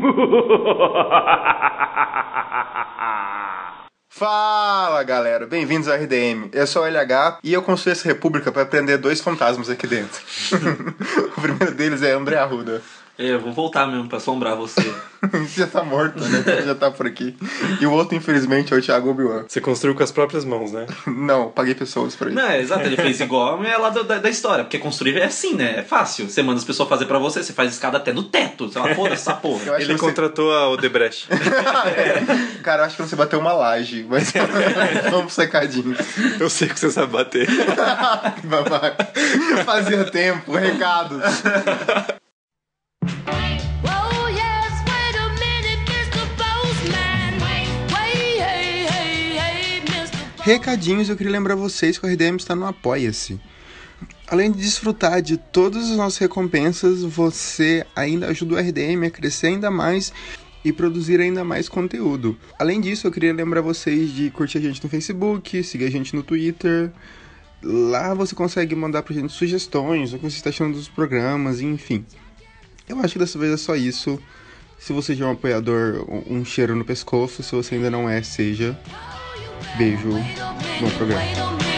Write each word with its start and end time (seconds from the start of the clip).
Fala 4.08 5.02
galera, 5.02 5.46
bem-vindos 5.46 5.88
ao 5.88 5.96
RDM. 5.96 6.48
Eu 6.52 6.66
sou 6.66 6.82
o 6.82 6.86
LH 6.86 7.40
e 7.44 7.52
eu 7.52 7.62
construí 7.62 7.92
essa 7.92 8.08
república 8.08 8.50
para 8.50 8.66
prender 8.66 8.98
dois 8.98 9.20
fantasmas 9.20 9.68
aqui 9.68 9.86
dentro. 9.86 10.20
o 11.36 11.40
primeiro 11.40 11.74
deles 11.74 12.02
é 12.02 12.12
André 12.12 12.36
Arruda. 12.36 12.82
É, 13.20 13.34
eu 13.34 13.38
vou 13.38 13.52
voltar 13.52 13.86
mesmo 13.86 14.08
pra 14.08 14.16
assombrar 14.16 14.56
você. 14.56 14.80
Você 15.30 15.60
já 15.60 15.66
tá 15.66 15.84
morto, 15.84 16.18
né? 16.18 16.42
Você 16.42 16.62
já 16.62 16.74
tá 16.74 16.90
por 16.90 17.06
aqui. 17.06 17.36
E 17.78 17.86
o 17.86 17.92
outro, 17.92 18.16
infelizmente, 18.16 18.72
é 18.72 18.76
o 18.78 18.80
Thiago 18.80 19.10
Obi-Wan. 19.10 19.44
Você 19.46 19.60
construiu 19.60 19.94
com 19.94 20.02
as 20.02 20.10
próprias 20.10 20.46
mãos, 20.46 20.72
né? 20.72 20.86
Não, 21.06 21.50
paguei 21.50 21.74
pessoas 21.74 22.16
pra 22.16 22.28
isso. 22.30 22.38
Não, 22.38 22.48
é, 22.48 22.58
exato, 22.58 22.86
ele 22.86 22.96
fez 22.96 23.20
igual 23.20 23.62
é 23.62 23.76
lá 23.76 23.90
da, 23.90 24.16
da, 24.16 24.30
história. 24.30 24.64
Porque 24.64 24.78
construir 24.78 25.18
é 25.18 25.24
assim, 25.24 25.54
né? 25.54 25.80
É 25.80 25.82
fácil. 25.82 26.30
Você 26.30 26.42
manda 26.42 26.58
as 26.58 26.64
pessoas 26.64 26.88
fazer 26.88 27.04
pra 27.04 27.18
você, 27.18 27.42
você 27.42 27.52
faz 27.52 27.70
escada 27.70 27.98
até 27.98 28.14
no 28.14 28.22
teto. 28.22 28.68
Você 28.68 28.78
fala, 28.78 28.94
foda 28.94 29.12
essa 29.12 29.34
porra. 29.34 29.62
Eu 29.66 29.74
acho 29.74 29.84
Ele 29.84 29.92
você... 29.92 30.06
contratou 30.06 30.54
a 30.54 30.70
Odebrecht. 30.70 31.28
É. 31.90 32.62
Cara, 32.62 32.82
eu 32.82 32.86
acho 32.86 32.96
que 32.96 33.02
você 33.02 33.16
bateu 33.16 33.38
uma 33.38 33.52
laje, 33.52 34.06
mas 34.08 34.32
vamos 35.10 35.26
pro 35.26 35.30
secadinho. 35.30 35.94
Eu 36.38 36.48
sei 36.48 36.68
que 36.68 36.78
você 36.78 36.90
sabe 36.90 37.12
bater. 37.12 37.46
Babaca. 38.44 39.08
Fazia 39.64 40.04
tempo, 40.04 40.52
recados. 40.52 41.20
Recadinhos, 50.42 51.08
eu 51.08 51.16
queria 51.16 51.30
lembrar 51.30 51.54
vocês 51.54 51.98
que 51.98 52.06
o 52.06 52.08
RDM 52.10 52.36
está 52.36 52.56
no 52.56 52.66
Apoia-se. 52.66 53.38
Além 54.26 54.50
de 54.50 54.58
desfrutar 54.58 55.20
de 55.20 55.36
todas 55.36 55.90
as 55.90 55.96
nossas 55.96 56.18
recompensas, 56.18 57.02
você 57.02 57.86
ainda 57.94 58.26
ajuda 58.28 58.54
o 58.54 58.58
RDM 58.58 59.04
a 59.06 59.10
crescer 59.10 59.48
ainda 59.48 59.70
mais 59.70 60.12
e 60.64 60.72
produzir 60.72 61.20
ainda 61.20 61.44
mais 61.44 61.68
conteúdo. 61.68 62.38
Além 62.58 62.80
disso, 62.80 63.06
eu 63.06 63.12
queria 63.12 63.34
lembrar 63.34 63.60
vocês 63.60 64.10
de 64.10 64.30
curtir 64.30 64.58
a 64.58 64.60
gente 64.62 64.82
no 64.82 64.88
Facebook, 64.88 65.62
seguir 65.62 65.84
a 65.84 65.90
gente 65.90 66.16
no 66.16 66.22
Twitter. 66.22 66.90
Lá 67.62 68.14
você 68.14 68.34
consegue 68.34 68.74
mandar 68.74 69.02
pra 69.02 69.14
gente 69.14 69.32
sugestões, 69.32 70.14
o 70.14 70.18
que 70.18 70.22
você 70.22 70.36
está 70.36 70.48
achando 70.48 70.74
dos 70.74 70.88
programas, 70.88 71.60
enfim. 71.60 72.04
Eu 72.90 72.98
acho 72.98 73.12
que 73.12 73.18
dessa 73.20 73.38
vez 73.38 73.52
é 73.52 73.56
só 73.56 73.76
isso. 73.76 74.18
Se 74.76 74.92
você 74.92 75.14
já 75.14 75.24
é 75.24 75.28
um 75.28 75.32
apoiador, 75.32 76.04
um 76.28 76.44
cheiro 76.44 76.74
no 76.74 76.84
pescoço. 76.84 77.40
Se 77.40 77.54
você 77.54 77.76
ainda 77.76 77.88
não 77.88 78.08
é, 78.08 78.20
seja. 78.20 78.76
Beijo. 79.78 80.10
Bom 80.80 80.90
programa. 80.98 81.69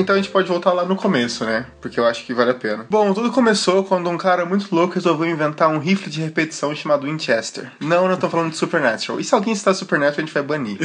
Então 0.00 0.14
a 0.14 0.18
gente 0.18 0.30
pode 0.30 0.48
voltar 0.48 0.72
lá 0.72 0.84
no 0.84 0.96
começo, 0.96 1.44
né? 1.44 1.66
Porque 1.80 2.00
eu 2.00 2.06
acho 2.06 2.24
que 2.24 2.32
vale 2.32 2.50
a 2.50 2.54
pena. 2.54 2.86
Bom, 2.88 3.12
tudo 3.12 3.30
começou 3.30 3.84
quando 3.84 4.08
um 4.08 4.16
cara 4.16 4.44
muito 4.44 4.74
louco 4.74 4.94
resolveu 4.94 5.28
inventar 5.28 5.68
um 5.68 5.78
rifle 5.78 6.10
de 6.10 6.20
repetição 6.20 6.74
chamado 6.74 7.06
Winchester. 7.06 7.70
Não, 7.80 8.08
não 8.08 8.16
tô 8.16 8.28
falando 8.28 8.50
de 8.50 8.56
Supernatural. 8.56 9.20
E 9.20 9.24
se 9.24 9.34
alguém 9.34 9.54
citar 9.54 9.74
Supernatural, 9.74 10.18
a 10.18 10.20
gente 10.20 10.34
vai 10.34 10.42
banir. 10.42 10.78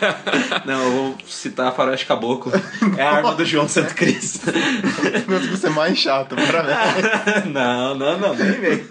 Não, 0.64 0.82
eu 0.82 0.90
vou 0.92 1.18
citar 1.26 1.74
Faroeste 1.74 2.06
Caboclo. 2.06 2.52
É 2.96 3.02
a 3.02 3.12
arma 3.16 3.34
do 3.34 3.44
João 3.44 3.68
Santo 3.68 3.94
Cristo. 3.94 4.50
Deus, 5.26 5.46
você 5.46 5.66
é 5.66 5.70
mais 5.70 5.98
chato, 5.98 6.36
parabéns. 6.36 7.46
não, 7.52 7.94
não, 7.94 8.18
não, 8.18 8.34
nem 8.34 8.52
vem. 8.52 8.84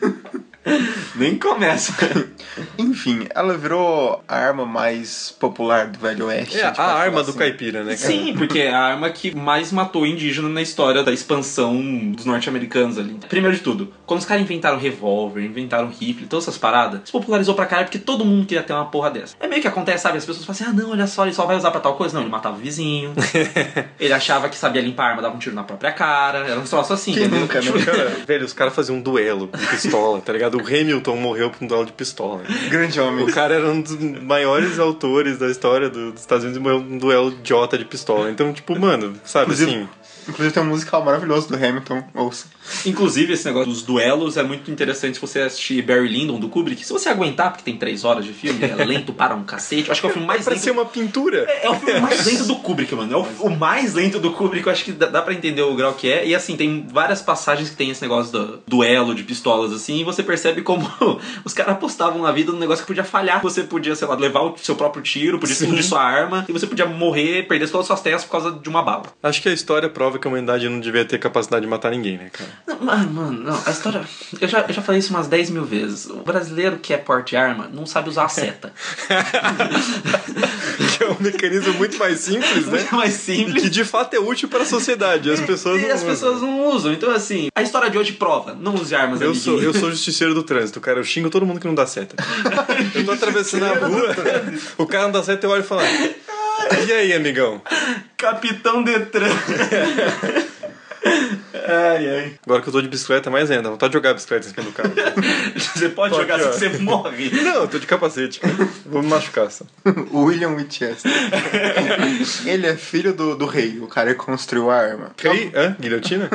Nem 1.16 1.38
começa. 1.38 1.94
Enfim, 2.78 3.28
ela 3.34 3.58
virou 3.58 4.24
a 4.28 4.36
arma 4.38 4.66
mais 4.66 5.36
popular 5.40 5.88
do 5.88 6.00
Velho 6.00 6.26
Oeste. 6.28 6.58
É 6.58 6.64
a 6.64 6.66
a 6.66 6.68
gente 6.68 6.78
pode 6.78 6.90
arma 6.90 7.12
falar 7.12 7.24
do 7.24 7.30
assim. 7.30 7.40
caipira, 7.40 7.84
né, 7.84 7.96
cara? 7.96 8.12
Sim, 8.12 8.34
porque 8.38 8.60
é 8.60 8.74
a 8.74 8.80
arma 8.80 9.10
que 9.10 9.36
mais 9.36 9.72
matou 9.72 10.06
indígena 10.06 10.50
na 10.50 10.62
história 10.62 11.04
da 11.04 11.12
expansão 11.12 11.76
dos 12.12 12.26
norte-americanos 12.26 12.98
ali. 12.98 13.18
Primeiro 13.28 13.56
de 13.56 13.62
tudo, 13.62 13.94
quando 14.06 14.20
os 14.20 14.26
caras 14.26 14.44
inventaram 14.44 14.78
revólver, 14.78 15.44
inventaram 15.44 15.88
rifle, 15.88 16.26
todas 16.28 16.46
essas 16.46 16.58
paradas, 16.58 17.02
se 17.06 17.12
popularizou 17.12 17.56
pra 17.56 17.66
caralho 17.66 17.88
porque 17.88 18.00
todo 18.00 18.26
mundo 18.26 18.46
queria 18.46 18.64
ter 18.64 18.74
uma 18.74 18.86
porra 18.86 19.12
dessa. 19.12 19.36
É 19.40 19.48
meio 19.48 19.62
que 19.62 19.68
acontece, 19.68 20.04
sabe? 20.04 20.18
As 20.18 20.26
pessoas 20.26 20.46
falam 20.46 20.62
assim, 20.62 20.80
ah 20.80 20.82
não, 20.84 20.92
olha 20.92 21.08
só, 21.08 21.24
ele 21.24 21.34
só 21.34 21.46
vai 21.46 21.56
usar 21.56 21.72
pra 21.72 21.80
tal 21.80 21.96
coisa. 21.96 22.16
Não, 22.16 22.22
ele 22.22 22.32
matava 22.32 22.56
o 22.56 22.60
vizinho. 22.60 23.14
ele 24.00 24.14
achava 24.14 24.50
que 24.50 24.58
sabia 24.58 24.82
limpar 24.82 25.04
a 25.04 25.10
arma, 25.10 25.22
dava 25.22 25.36
um 25.36 25.40
tiro 25.40 25.56
na 25.56 25.64
própria 25.64 25.92
cara. 25.92 26.40
Era 26.40 26.60
um 26.60 26.64
troço 26.64 26.94
assim, 26.94 27.14
Quem 27.14 27.24
entendeu? 27.24 27.42
nunca, 27.42 27.62
né? 27.62 27.72
Cara, 27.86 28.10
velho, 28.26 28.46
os 28.46 28.54
caras 28.54 28.76
faziam 28.76 28.98
um 28.98 29.02
duelo 29.02 29.48
com 29.48 29.58
pistola, 29.58 30.22
tá 30.22 30.34
ligado? 30.34 30.59
O 30.62 30.66
Hamilton 30.68 31.16
morreu 31.18 31.50
por 31.50 31.64
um 31.64 31.68
duelo 31.68 31.86
de 31.86 31.94
pistola. 31.94 32.44
Grande 32.70 33.00
homem. 33.00 33.26
O 33.26 33.32
cara 33.32 33.56
era 33.56 33.68
um 33.70 33.82
dos 33.82 33.98
maiores 34.22 34.80
autores 34.80 35.38
da 35.38 35.48
história 35.50 35.90
do- 35.90 36.12
dos 36.12 36.22
Estados 36.22 36.44
Unidos 36.44 36.60
e 36.60 36.64
morreu 36.64 36.80
num 36.82 36.98
duelo 36.98 37.30
idiota 37.32 37.78
de 37.78 37.86
pistola. 37.86 38.30
Então, 38.30 38.52
tipo, 38.54 38.78
mano, 38.80 39.14
sabe 39.24 39.46
Inclusive- 39.46 39.72
assim. 39.72 39.90
Inclusive 40.30 40.54
tem 40.54 40.64
um 40.64 40.68
musical 40.68 41.04
maravilhoso 41.04 41.48
do 41.50 41.56
Hamilton. 41.56 42.04
Ouça. 42.14 42.48
Inclusive, 42.86 43.34
esse 43.34 43.46
negócio 43.46 43.70
dos 43.70 43.82
duelos 43.82 44.38
é 44.38 44.44
muito 44.44 44.70
interessante 44.72 45.16
se 45.16 45.22
você 45.22 45.42
assistir 45.42 45.82
Barry 45.82 46.08
Lyndon 46.08 46.40
do 46.40 46.48
Kubrick. 46.50 46.86
Se 46.86 46.94
você 46.94 47.10
aguentar, 47.10 47.50
porque 47.52 47.64
tem 47.64 47.78
três 47.78 48.04
horas 48.06 48.24
de 48.24 48.32
filme, 48.34 48.60
é 48.64 48.86
lento 48.86 49.12
para 49.12 49.36
um 49.36 49.44
cacete. 49.44 49.88
Eu 49.88 49.92
acho 49.92 50.02
que 50.02 50.08
é 50.08 50.10
o 50.10 50.14
filme 50.14 50.28
mais 50.28 50.44
Pra 50.44 50.54
lento. 50.54 50.64
ser 50.64 50.72
uma 50.72 50.86
pintura. 50.86 51.40
É 51.62 51.70
o 51.70 51.76
filme 51.76 52.00
mais 52.00 52.26
lento 52.26 52.46
do 52.46 52.56
Kubrick, 52.58 52.94
mano. 52.96 53.12
É 53.14 53.18
o, 53.18 53.48
o 53.48 53.50
mais 53.50 53.94
lento 53.96 54.20
do 54.20 54.32
Kubrick, 54.32 54.66
eu 54.68 54.72
acho 54.72 54.86
que 54.86 54.92
dá, 54.92 55.08
dá 55.08 55.22
pra 55.22 55.34
entender 55.34 55.62
o 55.62 55.76
grau 55.76 55.94
que 55.94 56.10
é. 56.12 56.28
E 56.28 56.36
assim, 56.36 56.56
tem 56.56 56.86
várias 56.92 57.22
passagens 57.22 57.70
que 57.70 57.76
tem 57.76 57.90
esse 57.90 58.02
negócio 58.02 58.32
do 58.32 58.60
duelo 58.68 59.16
de 59.16 59.24
pistolas, 59.24 59.74
assim, 59.74 60.00
e 60.02 60.04
você 60.04 60.22
percebe 60.22 60.62
como 60.62 60.88
os 61.44 61.54
caras 61.54 61.74
apostavam 61.74 62.22
na 62.22 62.32
vida 62.32 62.52
num 62.52 62.60
negócio 62.60 62.84
que 62.84 62.88
podia 62.88 63.04
falhar. 63.04 63.42
Você 63.42 63.64
podia, 63.64 63.96
sei 63.96 64.08
lá, 64.08 64.16
levar 64.16 64.42
o 64.42 64.56
seu 64.58 64.76
próprio 64.76 65.02
tiro, 65.02 65.40
podia 65.40 65.54
explodir 65.54 65.84
sua 65.84 66.02
arma, 66.04 66.46
e 66.48 66.54
você 66.54 66.68
podia 66.68 66.86
morrer, 66.86 67.48
perder 67.48 67.68
todas 67.70 67.82
as 67.82 67.88
suas 67.88 68.02
testas 68.02 68.26
por 68.26 68.32
causa 68.32 68.52
de 68.52 68.70
uma 68.70 68.84
bala. 68.84 69.06
Acho 69.24 69.42
que 69.42 69.50
a 69.50 69.54
história 69.54 69.90
prova 69.90 70.19
que 70.20 70.28
a 70.28 70.30
humanidade 70.30 70.68
não 70.70 70.80
devia 70.80 71.04
ter 71.06 71.18
capacidade 71.18 71.64
de 71.64 71.68
matar 71.70 71.92
ninguém, 71.92 72.18
né, 72.18 72.30
cara? 72.32 72.50
Não, 72.68 72.80
mano, 73.12 73.32
não, 73.44 73.62
a 73.66 73.72
história. 73.72 74.02
Eu 74.40 74.48
já, 74.48 74.62
eu 74.62 74.74
já 74.74 74.82
falei 74.82 75.00
isso 75.00 75.12
umas 75.14 75.28
10 75.28 75.50
mil 75.50 75.66
vezes. 75.66 76.06
O 76.08 76.18
brasileiro 76.18 76.78
que 76.78 76.94
é 76.94 76.98
porte 76.98 77.32
de 77.32 77.38
arma 77.38 77.70
não 77.74 77.86
sabe 77.86 78.10
usar 78.10 78.26
a 78.26 78.30
seta. 78.30 78.72
Que 80.98 81.04
é 81.04 81.08
um 81.10 81.18
mecanismo 81.20 81.74
muito 81.74 81.98
mais 81.98 82.20
simples, 82.20 82.66
né? 82.66 82.80
Muito 82.80 82.96
mais 82.96 83.14
simples. 83.14 83.64
Que 83.64 83.70
de 83.70 83.84
fato 83.86 84.14
é 84.16 84.20
útil 84.20 84.50
para 84.50 84.64
a 84.64 84.66
sociedade. 84.66 85.32
As 85.32 85.40
pessoas 85.42 85.82
e 85.82 85.86
não 85.86 85.90
as 85.94 86.02
usam. 86.02 86.10
pessoas 86.10 86.42
não 86.42 86.68
usam. 86.68 86.94
Então, 86.94 87.12
assim, 87.12 87.48
a 87.56 87.62
história 87.62 87.90
de 87.90 87.98
hoje 87.98 88.14
prova. 88.14 88.54
Não 88.60 88.76
use 88.76 88.94
armas, 88.96 89.22
Eu 89.22 89.32
amiguinho. 89.32 89.44
sou, 89.44 89.62
eu 89.62 89.74
sou 89.74 89.90
justiceiro 89.92 90.34
do 90.34 90.44
trânsito, 90.44 90.80
cara. 90.82 91.00
Eu 91.00 91.04
xingo 91.04 91.30
todo 91.30 91.46
mundo 91.46 91.60
que 91.60 91.68
não 91.68 91.76
dá 91.76 91.86
seta. 91.86 92.16
Eu 92.96 93.06
tô 93.06 93.12
atravessando 93.12 93.66
a 93.66 93.74
rua, 93.74 94.16
o 94.78 94.86
cara 94.86 95.04
não 95.04 95.12
dá 95.12 95.24
seta, 95.24 95.46
eu 95.46 95.52
olho 95.52 95.62
e 95.64 95.66
falo. 95.66 95.82
E 96.88 96.92
aí, 96.92 97.14
amigão? 97.14 97.62
Capitão 98.18 98.84
Detran. 98.84 99.30
ai, 101.06 102.10
ai. 102.10 102.34
Agora 102.46 102.62
que 102.62 102.70
eu 102.70 102.74
tô 102.74 102.82
de 102.82 102.88
bicicleta, 102.88 103.30
mais 103.30 103.50
ainda. 103.52 103.70
Vontade 103.70 103.92
de 103.92 103.98
jogar 103.98 104.14
bicicleta 104.14 104.48
em 104.48 104.50
cima 104.52 104.64
do 104.64 104.72
carro. 104.72 104.92
Você 105.56 105.90
pode 105.90 106.14
Tô 106.14 106.22
jogar 106.22 106.36
assim 106.36 106.50
que 106.70 106.78
você 106.78 106.78
morre. 106.80 107.30
Não, 107.44 107.62
eu 107.62 107.68
tô 107.68 107.80
de 107.80 107.86
capacete. 107.88 108.42
Vou 108.86 109.02
me 109.02 109.10
machucar 109.10 109.50
só. 109.52 109.66
O 110.12 110.24
William 110.24 110.56
Winchester. 110.56 111.12
Ele 112.46 112.68
é 112.68 112.76
filho 112.76 113.14
do, 113.14 113.36
do 113.36 113.46
rei, 113.46 113.80
o 113.80 113.88
cara 113.88 114.14
que 114.14 114.20
construiu 114.24 114.70
a 114.70 114.76
arma. 114.76 115.12
Rei? 115.22 115.52
Hã? 115.56 115.76
Guilhotina? 115.80 116.30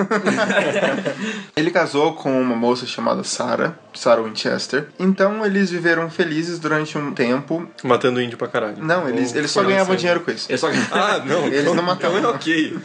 Ele 1.57 1.71
casou 1.71 2.15
com 2.15 2.41
uma 2.41 2.55
moça 2.57 2.87
chamada 2.87 3.23
Sarah, 3.25 3.75
Sarah 3.93 4.23
Winchester. 4.23 4.89
Então 4.99 5.45
eles 5.45 5.71
viveram 5.71 6.11
felizes 6.11 6.59
durante 6.59 6.97
um 6.97 7.13
tempo. 7.13 7.69
Matando 7.83 8.21
índio 8.21 8.39
pra 8.39 8.49
caralho. 8.49 8.77
Não, 8.79 9.09
eles, 9.09 9.33
Ou 9.33 9.39
eles 9.39 9.51
só 9.51 9.63
ganhavam 9.63 9.97
dinheiro 9.97 10.21
com 10.21 10.31
isso. 10.31 10.53
É 10.53 10.57
só. 10.57 10.69
Ah, 10.93 11.23
não. 11.25 11.47
Eles 11.47 11.61
então- 11.63 11.75
não 11.75 11.83
matavam. 11.83 12.19
então 12.19 12.31
é 12.31 12.35
ok. 12.35 12.79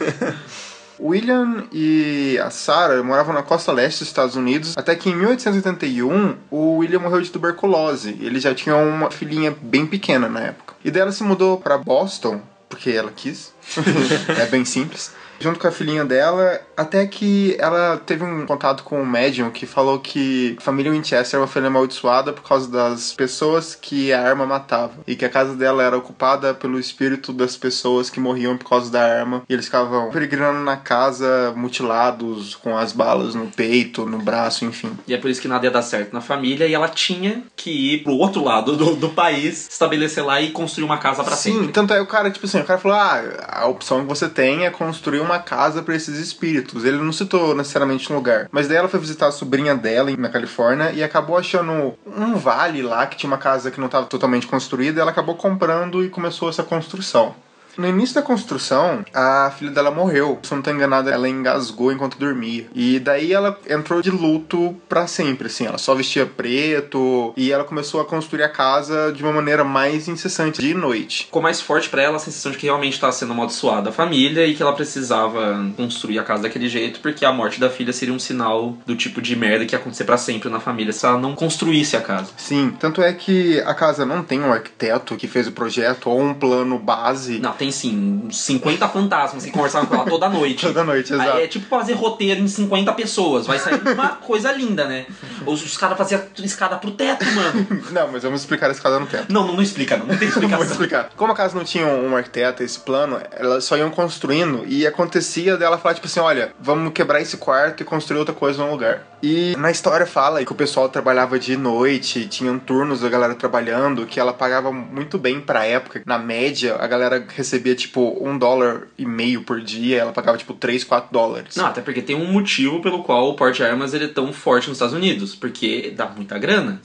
William 1.02 1.64
e 1.72 2.38
a 2.42 2.50
Sarah 2.50 3.02
moravam 3.02 3.34
na 3.34 3.42
costa 3.42 3.72
leste 3.72 4.00
dos 4.00 4.08
Estados 4.08 4.36
Unidos, 4.36 4.74
até 4.76 4.94
que 4.94 5.10
em 5.10 5.16
1881 5.16 6.36
o 6.50 6.76
William 6.76 7.00
morreu 7.00 7.20
de 7.20 7.30
tuberculose. 7.30 8.16
Ele 8.20 8.38
já 8.38 8.54
tinha 8.54 8.76
uma 8.76 9.10
filhinha 9.10 9.56
bem 9.62 9.86
pequena 9.86 10.28
na 10.28 10.40
época. 10.40 10.74
E 10.84 10.90
daí 10.90 11.02
ela 11.02 11.12
se 11.12 11.22
mudou 11.22 11.58
para 11.58 11.78
Boston, 11.78 12.40
porque 12.68 12.90
ela 12.90 13.10
quis. 13.10 13.52
é 14.38 14.46
bem 14.46 14.64
simples. 14.64 15.12
Junto 15.40 15.58
com 15.58 15.66
a 15.66 15.70
filhinha 15.70 16.04
dela, 16.04 16.60
até 16.76 17.06
que 17.06 17.56
ela 17.58 17.96
teve 17.96 18.22
um 18.22 18.46
contato 18.46 18.84
com 18.84 19.00
um 19.00 19.06
médium 19.06 19.50
que 19.50 19.66
falou 19.66 19.98
que 19.98 20.54
a 20.58 20.60
família 20.60 20.92
Winchester 20.92 21.38
era 21.38 21.42
uma 21.42 21.46
família 21.46 21.68
amaldiçoada 21.68 22.32
por 22.32 22.46
causa 22.46 22.70
das 22.70 23.12
pessoas 23.12 23.74
que 23.74 24.12
a 24.12 24.22
arma 24.22 24.46
matava. 24.46 24.92
E 25.06 25.16
que 25.16 25.24
a 25.24 25.30
casa 25.30 25.54
dela 25.54 25.82
era 25.82 25.96
ocupada 25.96 26.52
pelo 26.52 26.78
espírito 26.78 27.32
das 27.32 27.56
pessoas 27.56 28.10
que 28.10 28.20
morriam 28.20 28.56
por 28.56 28.68
causa 28.68 28.90
da 28.90 29.02
arma. 29.02 29.42
E 29.48 29.52
eles 29.52 29.64
ficavam 29.64 30.10
peregrinando 30.10 30.60
na 30.60 30.76
casa, 30.76 31.52
mutilados, 31.56 32.54
com 32.54 32.76
as 32.76 32.92
balas 32.92 33.34
no 33.34 33.46
peito, 33.46 34.04
no 34.04 34.18
braço, 34.18 34.64
enfim. 34.64 34.90
E 35.06 35.14
é 35.14 35.16
por 35.16 35.30
isso 35.30 35.40
que 35.40 35.48
nada 35.48 35.64
ia 35.64 35.70
dar 35.70 35.82
certo 35.82 36.12
na 36.12 36.20
família 36.20 36.66
e 36.66 36.74
ela 36.74 36.88
tinha 36.88 37.42
que 37.56 37.94
ir 37.94 38.02
pro 38.02 38.12
outro 38.12 38.44
lado 38.44 38.76
do, 38.76 38.94
do 38.94 39.08
país, 39.08 39.68
estabelecer 39.70 40.24
lá 40.24 40.40
e 40.40 40.50
construir 40.50 40.84
uma 40.84 40.98
casa 40.98 41.24
pra 41.24 41.36
Sim, 41.36 41.54
sempre. 41.54 41.72
tanto 41.72 41.94
é 41.94 42.00
o 42.00 42.06
cara, 42.06 42.30
tipo 42.30 42.46
assim, 42.46 42.60
o 42.60 42.64
cara 42.64 42.78
falou: 42.78 42.96
ah, 42.96 43.22
a 43.48 43.66
opção 43.66 44.02
que 44.02 44.06
você 44.06 44.28
tem 44.28 44.66
é 44.66 44.70
construir 44.70 45.20
uma 45.20 45.29
casa 45.38 45.82
pra 45.82 45.94
esses 45.94 46.18
espíritos. 46.18 46.84
Ele 46.84 46.98
não 46.98 47.12
citou 47.12 47.54
necessariamente 47.54 48.12
um 48.12 48.16
lugar. 48.16 48.48
Mas 48.50 48.68
daí 48.68 48.76
ela 48.76 48.88
foi 48.88 49.00
visitar 49.00 49.28
a 49.28 49.32
sobrinha 49.32 49.74
dela 49.74 50.10
na 50.16 50.28
Califórnia 50.28 50.90
e 50.92 51.02
acabou 51.02 51.36
achando 51.36 51.94
um 52.06 52.34
vale 52.36 52.82
lá 52.82 53.06
que 53.06 53.16
tinha 53.16 53.30
uma 53.30 53.38
casa 53.38 53.70
que 53.70 53.78
não 53.78 53.86
estava 53.86 54.06
totalmente 54.06 54.46
construída. 54.46 55.00
Ela 55.00 55.10
acabou 55.10 55.36
comprando 55.36 56.04
e 56.04 56.08
começou 56.08 56.48
essa 56.48 56.62
construção. 56.62 57.34
No 57.76 57.86
início 57.86 58.14
da 58.14 58.22
construção, 58.22 59.04
a 59.14 59.52
filha 59.56 59.70
dela 59.70 59.90
morreu. 59.90 60.38
Se 60.42 60.52
eu 60.52 60.56
não 60.56 60.62
tô 60.62 60.70
enganado, 60.70 61.08
ela 61.08 61.28
engasgou 61.28 61.92
enquanto 61.92 62.18
dormia. 62.18 62.66
E 62.74 62.98
daí 62.98 63.32
ela 63.32 63.58
entrou 63.68 64.02
de 64.02 64.10
luto 64.10 64.76
pra 64.88 65.06
sempre, 65.06 65.46
assim. 65.46 65.66
Ela 65.66 65.78
só 65.78 65.94
vestia 65.94 66.26
preto 66.26 67.32
e 67.36 67.52
ela 67.52 67.64
começou 67.64 68.00
a 68.00 68.04
construir 68.04 68.42
a 68.42 68.48
casa 68.48 69.12
de 69.12 69.22
uma 69.22 69.32
maneira 69.32 69.64
mais 69.64 70.08
incessante, 70.08 70.60
de 70.60 70.74
noite. 70.74 71.24
Ficou 71.24 71.42
mais 71.42 71.60
forte 71.60 71.88
pra 71.88 72.02
ela 72.02 72.16
a 72.16 72.20
sensação 72.20 72.52
de 72.52 72.58
que 72.58 72.66
realmente 72.66 72.94
estava 72.94 73.12
sendo 73.12 73.32
amaldiçoada 73.32 73.90
a 73.90 73.92
família 73.92 74.46
e 74.46 74.54
que 74.54 74.62
ela 74.62 74.72
precisava 74.72 75.64
construir 75.76 76.18
a 76.18 76.22
casa 76.22 76.42
daquele 76.42 76.68
jeito, 76.68 77.00
porque 77.00 77.24
a 77.24 77.32
morte 77.32 77.60
da 77.60 77.70
filha 77.70 77.92
seria 77.92 78.14
um 78.14 78.18
sinal 78.18 78.76
do 78.86 78.96
tipo 78.96 79.20
de 79.22 79.36
merda 79.36 79.64
que 79.64 79.74
ia 79.74 79.78
acontecer 79.78 80.04
pra 80.04 80.16
sempre 80.16 80.48
na 80.48 80.60
família 80.60 80.92
se 80.92 81.06
ela 81.06 81.18
não 81.18 81.34
construísse 81.34 81.96
a 81.96 82.00
casa. 82.00 82.30
Sim, 82.36 82.74
tanto 82.78 83.02
é 83.02 83.12
que 83.12 83.60
a 83.60 83.74
casa 83.74 84.04
não 84.04 84.22
tem 84.22 84.40
um 84.40 84.52
arquiteto 84.52 85.16
que 85.16 85.28
fez 85.28 85.46
o 85.46 85.52
projeto 85.52 86.10
ou 86.10 86.20
um 86.20 86.34
plano 86.34 86.78
base. 86.78 87.38
Não, 87.38 87.52
tem 87.60 87.70
sim, 87.70 88.22
uns 88.24 88.40
50 88.40 88.88
fantasmas 88.88 89.44
que 89.44 89.50
conversavam 89.50 89.86
com 89.86 89.94
ela 89.94 90.06
toda 90.06 90.30
noite. 90.30 90.64
Toda 90.70 90.82
noite, 90.82 91.12
exato. 91.12 91.30
Aí 91.32 91.44
é 91.44 91.46
tipo 91.46 91.66
fazer 91.66 91.92
roteiro 91.92 92.40
em 92.40 92.48
50 92.48 92.90
pessoas. 92.94 93.46
Vai 93.46 93.58
sair 93.58 93.82
uma 93.86 94.08
coisa 94.08 94.50
linda, 94.50 94.86
né? 94.86 95.04
Os, 95.44 95.62
os 95.62 95.76
caras 95.76 95.98
faziam 95.98 96.22
escada 96.38 96.76
pro 96.76 96.92
teto, 96.92 97.22
mano. 97.26 97.66
Não, 97.92 98.08
mas 98.10 98.22
vamos 98.22 98.40
explicar 98.40 98.68
a 98.68 98.72
escada 98.72 98.98
no 98.98 99.06
tempo. 99.06 99.26
Não, 99.28 99.46
não, 99.46 99.54
não 99.56 99.62
explica, 99.62 99.96
não. 99.96 100.06
Não 100.06 100.16
tem 100.16 100.28
Vou 100.28 100.42
explicação. 100.42 100.66
explicar. 100.66 101.10
Como 101.16 101.32
a 101.32 101.34
casa 101.34 101.54
não 101.54 101.64
tinha 101.64 101.86
um 101.86 102.16
arquiteto, 102.16 102.62
esse 102.62 102.78
plano, 102.80 103.20
elas 103.32 103.64
só 103.64 103.76
iam 103.76 103.90
construindo 103.90 104.64
e 104.66 104.86
acontecia 104.86 105.56
dela 105.56 105.76
falar, 105.76 105.94
tipo 105.94 106.06
assim, 106.06 106.20
olha, 106.20 106.52
vamos 106.60 106.92
quebrar 106.92 107.20
esse 107.20 107.36
quarto 107.36 107.82
e 107.82 107.84
construir 107.84 108.18
outra 108.18 108.34
coisa 108.34 108.64
no 108.64 108.70
lugar. 108.70 109.02
E 109.22 109.54
na 109.58 109.70
história 109.70 110.06
fala 110.06 110.42
que 110.44 110.52
o 110.52 110.54
pessoal 110.54 110.88
trabalhava 110.88 111.38
de 111.38 111.56
noite, 111.56 112.26
tinham 112.26 112.58
turnos 112.58 113.00
da 113.00 113.08
galera 113.08 113.34
trabalhando, 113.34 114.06
que 114.06 114.18
ela 114.18 114.32
pagava 114.32 114.72
muito 114.72 115.18
bem 115.18 115.40
pra 115.40 115.66
época. 115.66 116.02
Na 116.06 116.18
média, 116.18 116.76
a 116.80 116.86
galera 116.86 117.22
recebia, 117.28 117.49
tipo, 117.58 118.16
um 118.20 118.38
dólar 118.38 118.88
e 118.96 119.04
meio 119.04 119.42
por 119.42 119.60
dia, 119.60 119.98
ela 119.98 120.12
pagava, 120.12 120.38
tipo, 120.38 120.54
3, 120.54 120.84
4 120.84 121.12
dólares. 121.12 121.56
Não, 121.56 121.66
até 121.66 121.80
porque 121.80 122.02
tem 122.02 122.16
um 122.16 122.30
motivo 122.30 122.80
pelo 122.80 123.02
qual 123.02 123.30
o 123.30 123.34
porte 123.34 123.56
de 123.56 123.64
armas 123.64 123.94
ele 123.94 124.04
é 124.04 124.08
tão 124.08 124.32
forte 124.32 124.68
nos 124.68 124.76
Estados 124.76 124.94
Unidos. 124.94 125.34
Porque 125.34 125.92
dá 125.96 126.06
muita 126.06 126.38
grana. 126.38 126.80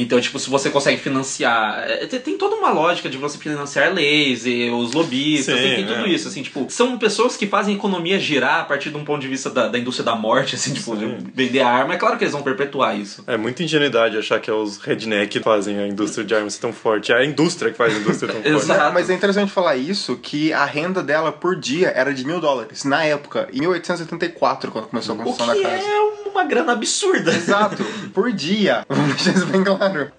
Então, 0.00 0.20
tipo, 0.20 0.38
se 0.38 0.48
você 0.48 0.70
consegue 0.70 1.00
financiar. 1.00 1.84
é, 1.88 2.06
Tem, 2.06 2.20
tem 2.20 2.38
toda 2.38 2.56
uma 2.56 2.70
lógica 2.70 3.08
de 3.08 3.16
você 3.16 3.38
financiar 3.38 3.92
leis 3.92 4.46
e 4.46 4.70
os 4.70 4.92
lobistas, 4.92 5.56
Sim, 5.56 5.62
tem, 5.62 5.76
tem 5.76 5.86
tudo 5.86 6.06
é. 6.06 6.08
isso, 6.08 6.28
assim, 6.28 6.42
tipo, 6.42 6.66
são 6.68 6.98
pessoas 6.98 7.36
que 7.36 7.46
fazem 7.46 7.74
a 7.74 7.76
economia 7.76 8.18
girar 8.18 8.60
a 8.60 8.64
partir 8.64 8.90
de 8.90 8.96
um 8.96 9.04
ponto 9.04 9.20
de 9.20 9.28
vista 9.28 9.50
da, 9.50 9.68
da 9.68 9.78
indústria 9.78 10.04
da 10.04 10.14
morte, 10.16 10.54
assim, 10.56 10.72
tipo, 10.72 10.96
de 10.96 11.06
vender 11.34 11.60
arma. 11.60 11.94
É 11.94 11.96
claro 11.96 12.16
que 12.16 12.24
eles 12.24 12.32
vão 12.32 12.42
perpetuar 12.42 12.98
isso. 12.98 13.24
É 13.26 13.36
muita 13.36 13.62
ingenuidade 13.62 14.16
achar 14.16 14.40
que 14.40 14.50
é 14.50 14.52
os 14.54 14.78
redneck 14.78 15.28
que 15.28 15.40
fazem 15.40 15.78
a 15.78 15.86
indústria 15.86 16.24
de 16.24 16.34
armas 16.34 16.56
tão 16.58 16.72
forte. 16.72 17.12
É 17.12 17.16
a 17.16 17.24
indústria 17.24 17.70
que 17.70 17.76
faz 17.76 17.94
a 17.94 17.98
indústria 17.98 18.32
tão 18.32 18.42
forte. 18.42 18.66
Não, 18.66 18.92
mas 18.92 19.10
é 19.10 19.14
interessante 19.14 19.50
falar 19.52 19.76
isso, 19.76 20.16
que 20.16 20.52
a 20.52 20.64
renda 20.64 21.02
dela 21.02 21.32
por 21.32 21.56
dia 21.56 21.88
era 21.88 22.12
de 22.14 22.24
mil 22.24 22.40
dólares, 22.40 22.84
na 22.84 23.04
época, 23.04 23.48
em 23.52 23.60
1884, 23.60 24.70
quando 24.70 24.86
começou 24.88 25.14
a 25.14 25.18
O 25.18 25.22
construção 25.24 25.54
que 25.54 25.62
da 25.62 25.70
casa. 25.70 25.82
é 25.84 26.27
uma 26.28 26.44
grana 26.44 26.72
absurda. 26.72 27.32
Exato, 27.32 27.84
por 28.12 28.32
dia. 28.32 28.84
Vamos 28.88 29.14
deixar 29.16 29.34
isso 29.34 29.46
bem 29.46 29.64
claro. 29.64 30.10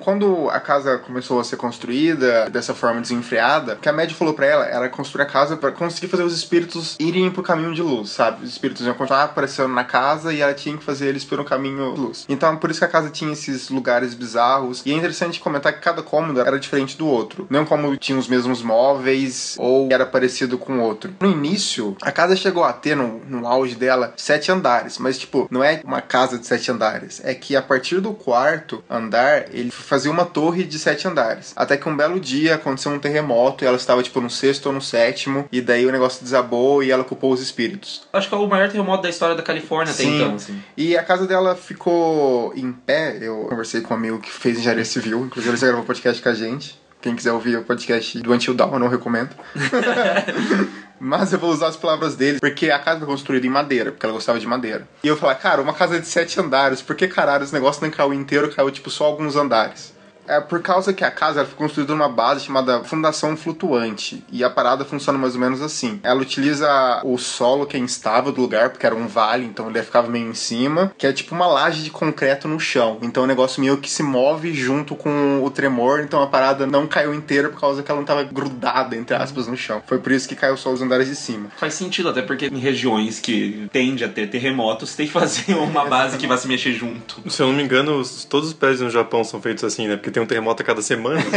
Quando 0.00 0.48
a 0.50 0.60
casa 0.60 0.98
começou 0.98 1.40
a 1.40 1.44
ser 1.44 1.56
construída 1.56 2.48
dessa 2.50 2.74
forma 2.74 3.00
desenfreada, 3.00 3.74
o 3.74 3.78
que 3.78 3.88
a 3.88 3.92
média 3.92 4.14
falou 4.14 4.32
pra 4.32 4.46
ela 4.46 4.66
era 4.66 4.88
construir 4.88 5.22
a 5.22 5.26
casa 5.26 5.56
pra 5.56 5.72
conseguir 5.72 6.08
fazer 6.08 6.22
os 6.22 6.36
espíritos 6.36 6.96
irem 6.98 7.30
pro 7.30 7.42
caminho 7.42 7.74
de 7.74 7.82
luz, 7.82 8.10
sabe? 8.10 8.44
Os 8.44 8.50
espíritos 8.50 8.86
iam 8.86 8.94
continuar 8.94 9.24
aparecendo 9.24 9.68
na 9.68 9.84
casa 9.84 10.32
e 10.32 10.40
ela 10.40 10.54
tinha 10.54 10.76
que 10.76 10.84
fazer 10.84 11.08
eles 11.08 11.26
um 11.30 11.44
caminho 11.44 11.94
de 11.94 12.00
luz. 12.00 12.24
Então, 12.28 12.56
por 12.56 12.70
isso 12.70 12.80
que 12.80 12.84
a 12.84 12.88
casa 12.88 13.10
tinha 13.10 13.32
esses 13.32 13.68
lugares 13.68 14.14
bizarros. 14.14 14.82
E 14.84 14.92
é 14.92 14.94
interessante 14.94 15.40
comentar 15.40 15.72
que 15.72 15.80
cada 15.80 16.02
cômodo 16.02 16.40
era 16.40 16.58
diferente 16.58 16.96
do 16.96 17.06
outro. 17.06 17.46
Não 17.50 17.64
como 17.64 17.96
tinha 17.96 18.18
os 18.18 18.28
mesmos 18.28 18.62
móveis 18.62 19.56
ou 19.58 19.88
era 19.90 20.06
parecido 20.06 20.58
com 20.58 20.78
o 20.78 20.82
outro. 20.82 21.14
No 21.20 21.30
início, 21.30 21.96
a 22.02 22.10
casa 22.10 22.34
chegou 22.34 22.64
a 22.64 22.72
ter, 22.72 22.96
no, 22.96 23.20
no 23.26 23.46
auge 23.46 23.74
dela, 23.74 24.14
sete 24.16 24.50
andares. 24.50 24.98
Mas, 24.98 25.18
tipo, 25.18 25.46
não 25.50 25.62
é 25.62 25.80
uma 25.84 26.00
casa 26.00 26.38
de 26.38 26.46
sete 26.46 26.70
andares. 26.70 27.20
É 27.24 27.34
que 27.34 27.54
a 27.54 27.62
partir 27.62 28.00
do 28.00 28.12
quarto 28.12 28.82
andar, 28.88 29.54
ele 29.54 29.70
fazia 29.88 30.10
uma 30.10 30.24
torre 30.24 30.64
de 30.64 30.78
sete 30.78 31.08
andares. 31.08 31.52
Até 31.56 31.76
que 31.76 31.88
um 31.88 31.96
belo 31.96 32.20
dia 32.20 32.56
aconteceu 32.56 32.92
um 32.92 32.98
terremoto 32.98 33.64
e 33.64 33.66
ela 33.66 33.76
estava, 33.76 34.02
tipo, 34.02 34.20
no 34.20 34.28
sexto 34.28 34.66
ou 34.66 34.72
no 34.72 34.82
sétimo. 34.82 35.48
E 35.50 35.60
daí 35.60 35.86
o 35.86 35.92
negócio 35.92 36.22
desabou 36.22 36.82
e 36.82 36.90
ela 36.90 37.04
culpou 37.04 37.32
os 37.32 37.40
espíritos. 37.40 38.02
Acho 38.12 38.28
que 38.28 38.34
é 38.34 38.38
o 38.38 38.46
maior 38.46 38.70
terremoto 38.70 39.02
da 39.02 39.08
história 39.08 39.34
da 39.34 39.42
Califórnia 39.42 39.92
até 39.92 40.02
Sim. 40.02 40.16
então, 40.16 40.34
assim. 40.34 40.62
E 40.76 40.96
a 40.96 41.02
casa 41.02 41.26
dela 41.26 41.56
ficou 41.56 42.52
em 42.54 42.70
pé. 42.72 43.18
Eu 43.20 43.46
conversei 43.48 43.80
com 43.80 43.94
um 43.94 43.96
amigo 43.96 44.18
que 44.18 44.30
fez 44.30 44.58
engenharia 44.58 44.84
civil, 44.84 45.24
inclusive 45.24 45.50
ele 45.50 45.60
já 45.60 45.66
gravou 45.68 45.84
podcast 45.84 46.22
com 46.22 46.28
a 46.28 46.34
gente. 46.34 46.78
Quem 47.00 47.14
quiser 47.14 47.32
ouvir 47.32 47.56
o 47.56 47.64
podcast 47.64 48.18
do 48.20 48.32
Until 48.32 48.54
Dawn, 48.54 48.72
eu 48.72 48.78
não 48.80 48.88
recomendo. 48.88 49.30
Mas 50.98 51.32
eu 51.32 51.38
vou 51.38 51.50
usar 51.50 51.68
as 51.68 51.76
palavras 51.76 52.16
dele, 52.16 52.40
porque 52.40 52.70
a 52.70 52.78
casa 52.78 52.98
foi 52.98 53.06
construída 53.06 53.46
em 53.46 53.50
madeira, 53.50 53.92
porque 53.92 54.04
ela 54.04 54.12
gostava 54.12 54.40
de 54.40 54.46
madeira. 54.46 54.88
E 55.04 55.06
eu 55.06 55.16
falar, 55.16 55.36
cara, 55.36 55.62
uma 55.62 55.72
casa 55.72 56.00
de 56.00 56.08
sete 56.08 56.40
andares, 56.40 56.82
por 56.82 56.96
que 56.96 57.06
caralho 57.06 57.44
esse 57.44 57.52
negócio 57.52 57.82
não 57.82 57.90
caiu 57.90 58.12
inteiro, 58.12 58.52
caiu 58.52 58.68
tipo 58.72 58.90
só 58.90 59.04
alguns 59.04 59.36
andares? 59.36 59.94
É 60.28 60.40
por 60.40 60.60
causa 60.62 60.92
que 60.92 61.02
a 61.04 61.10
casa 61.10 61.44
foi 61.44 61.54
construída 61.56 61.92
numa 61.94 62.08
base 62.08 62.44
chamada 62.44 62.84
Fundação 62.84 63.36
Flutuante. 63.36 64.22
E 64.30 64.44
a 64.44 64.50
parada 64.50 64.84
funciona 64.84 65.18
mais 65.18 65.34
ou 65.34 65.40
menos 65.40 65.60
assim. 65.62 65.98
Ela 66.02 66.20
utiliza 66.20 67.00
o 67.04 67.16
solo 67.18 67.66
que 67.66 67.76
é 67.76 67.80
instável 67.80 68.30
do 68.32 68.40
lugar, 68.40 68.70
porque 68.70 68.86
era 68.86 68.94
um 68.94 69.06
vale, 69.06 69.44
então 69.44 69.68
ele 69.70 69.82
ficava 69.82 70.08
meio 70.08 70.28
em 70.28 70.34
cima, 70.34 70.92
que 70.98 71.06
é 71.06 71.12
tipo 71.12 71.34
uma 71.34 71.46
laje 71.46 71.82
de 71.82 71.90
concreto 71.90 72.46
no 72.46 72.60
chão. 72.60 72.98
Então 73.02 73.24
o 73.24 73.26
negócio 73.26 73.60
meio 73.60 73.78
que 73.78 73.90
se 73.90 74.02
move 74.02 74.52
junto 74.52 74.94
com 74.94 75.42
o 75.42 75.50
tremor, 75.50 76.00
então 76.00 76.22
a 76.22 76.26
parada 76.26 76.66
não 76.66 76.86
caiu 76.86 77.14
inteira 77.14 77.48
por 77.48 77.60
causa 77.60 77.82
que 77.82 77.90
ela 77.90 78.00
não 78.00 78.06
tava 78.06 78.22
grudada, 78.22 78.94
entre 78.96 79.16
aspas, 79.16 79.46
no 79.46 79.56
chão. 79.56 79.82
Foi 79.86 79.98
por 79.98 80.12
isso 80.12 80.28
que 80.28 80.36
caiu 80.36 80.56
só 80.56 80.70
os 80.72 80.82
andares 80.82 81.08
de 81.08 81.16
cima. 81.16 81.48
Faz 81.56 81.74
sentido, 81.74 82.08
até 82.08 82.22
porque 82.22 82.46
em 82.46 82.58
regiões 82.58 83.18
que 83.20 83.68
tende 83.72 84.04
a 84.04 84.08
ter 84.08 84.28
terremotos, 84.28 84.94
tem 84.94 85.06
que 85.06 85.12
fazer 85.12 85.54
uma 85.54 85.84
base 85.88 86.16
que 86.18 86.26
vai 86.26 86.36
se 86.38 86.46
mexer 86.46 86.72
junto. 86.72 87.22
Se 87.30 87.42
eu 87.42 87.46
não 87.48 87.54
me 87.54 87.62
engano, 87.62 87.98
os- 87.98 88.24
todos 88.24 88.48
os 88.48 88.54
prédios 88.54 88.80
no 88.82 88.90
Japão 88.90 89.24
são 89.24 89.40
feitos 89.40 89.64
assim, 89.64 89.86
né? 89.88 89.96
Porque 89.96 90.10
tem 90.18 90.24
um 90.24 90.26
terremoto 90.26 90.62
a 90.62 90.66
cada 90.66 90.82
semana. 90.82 91.22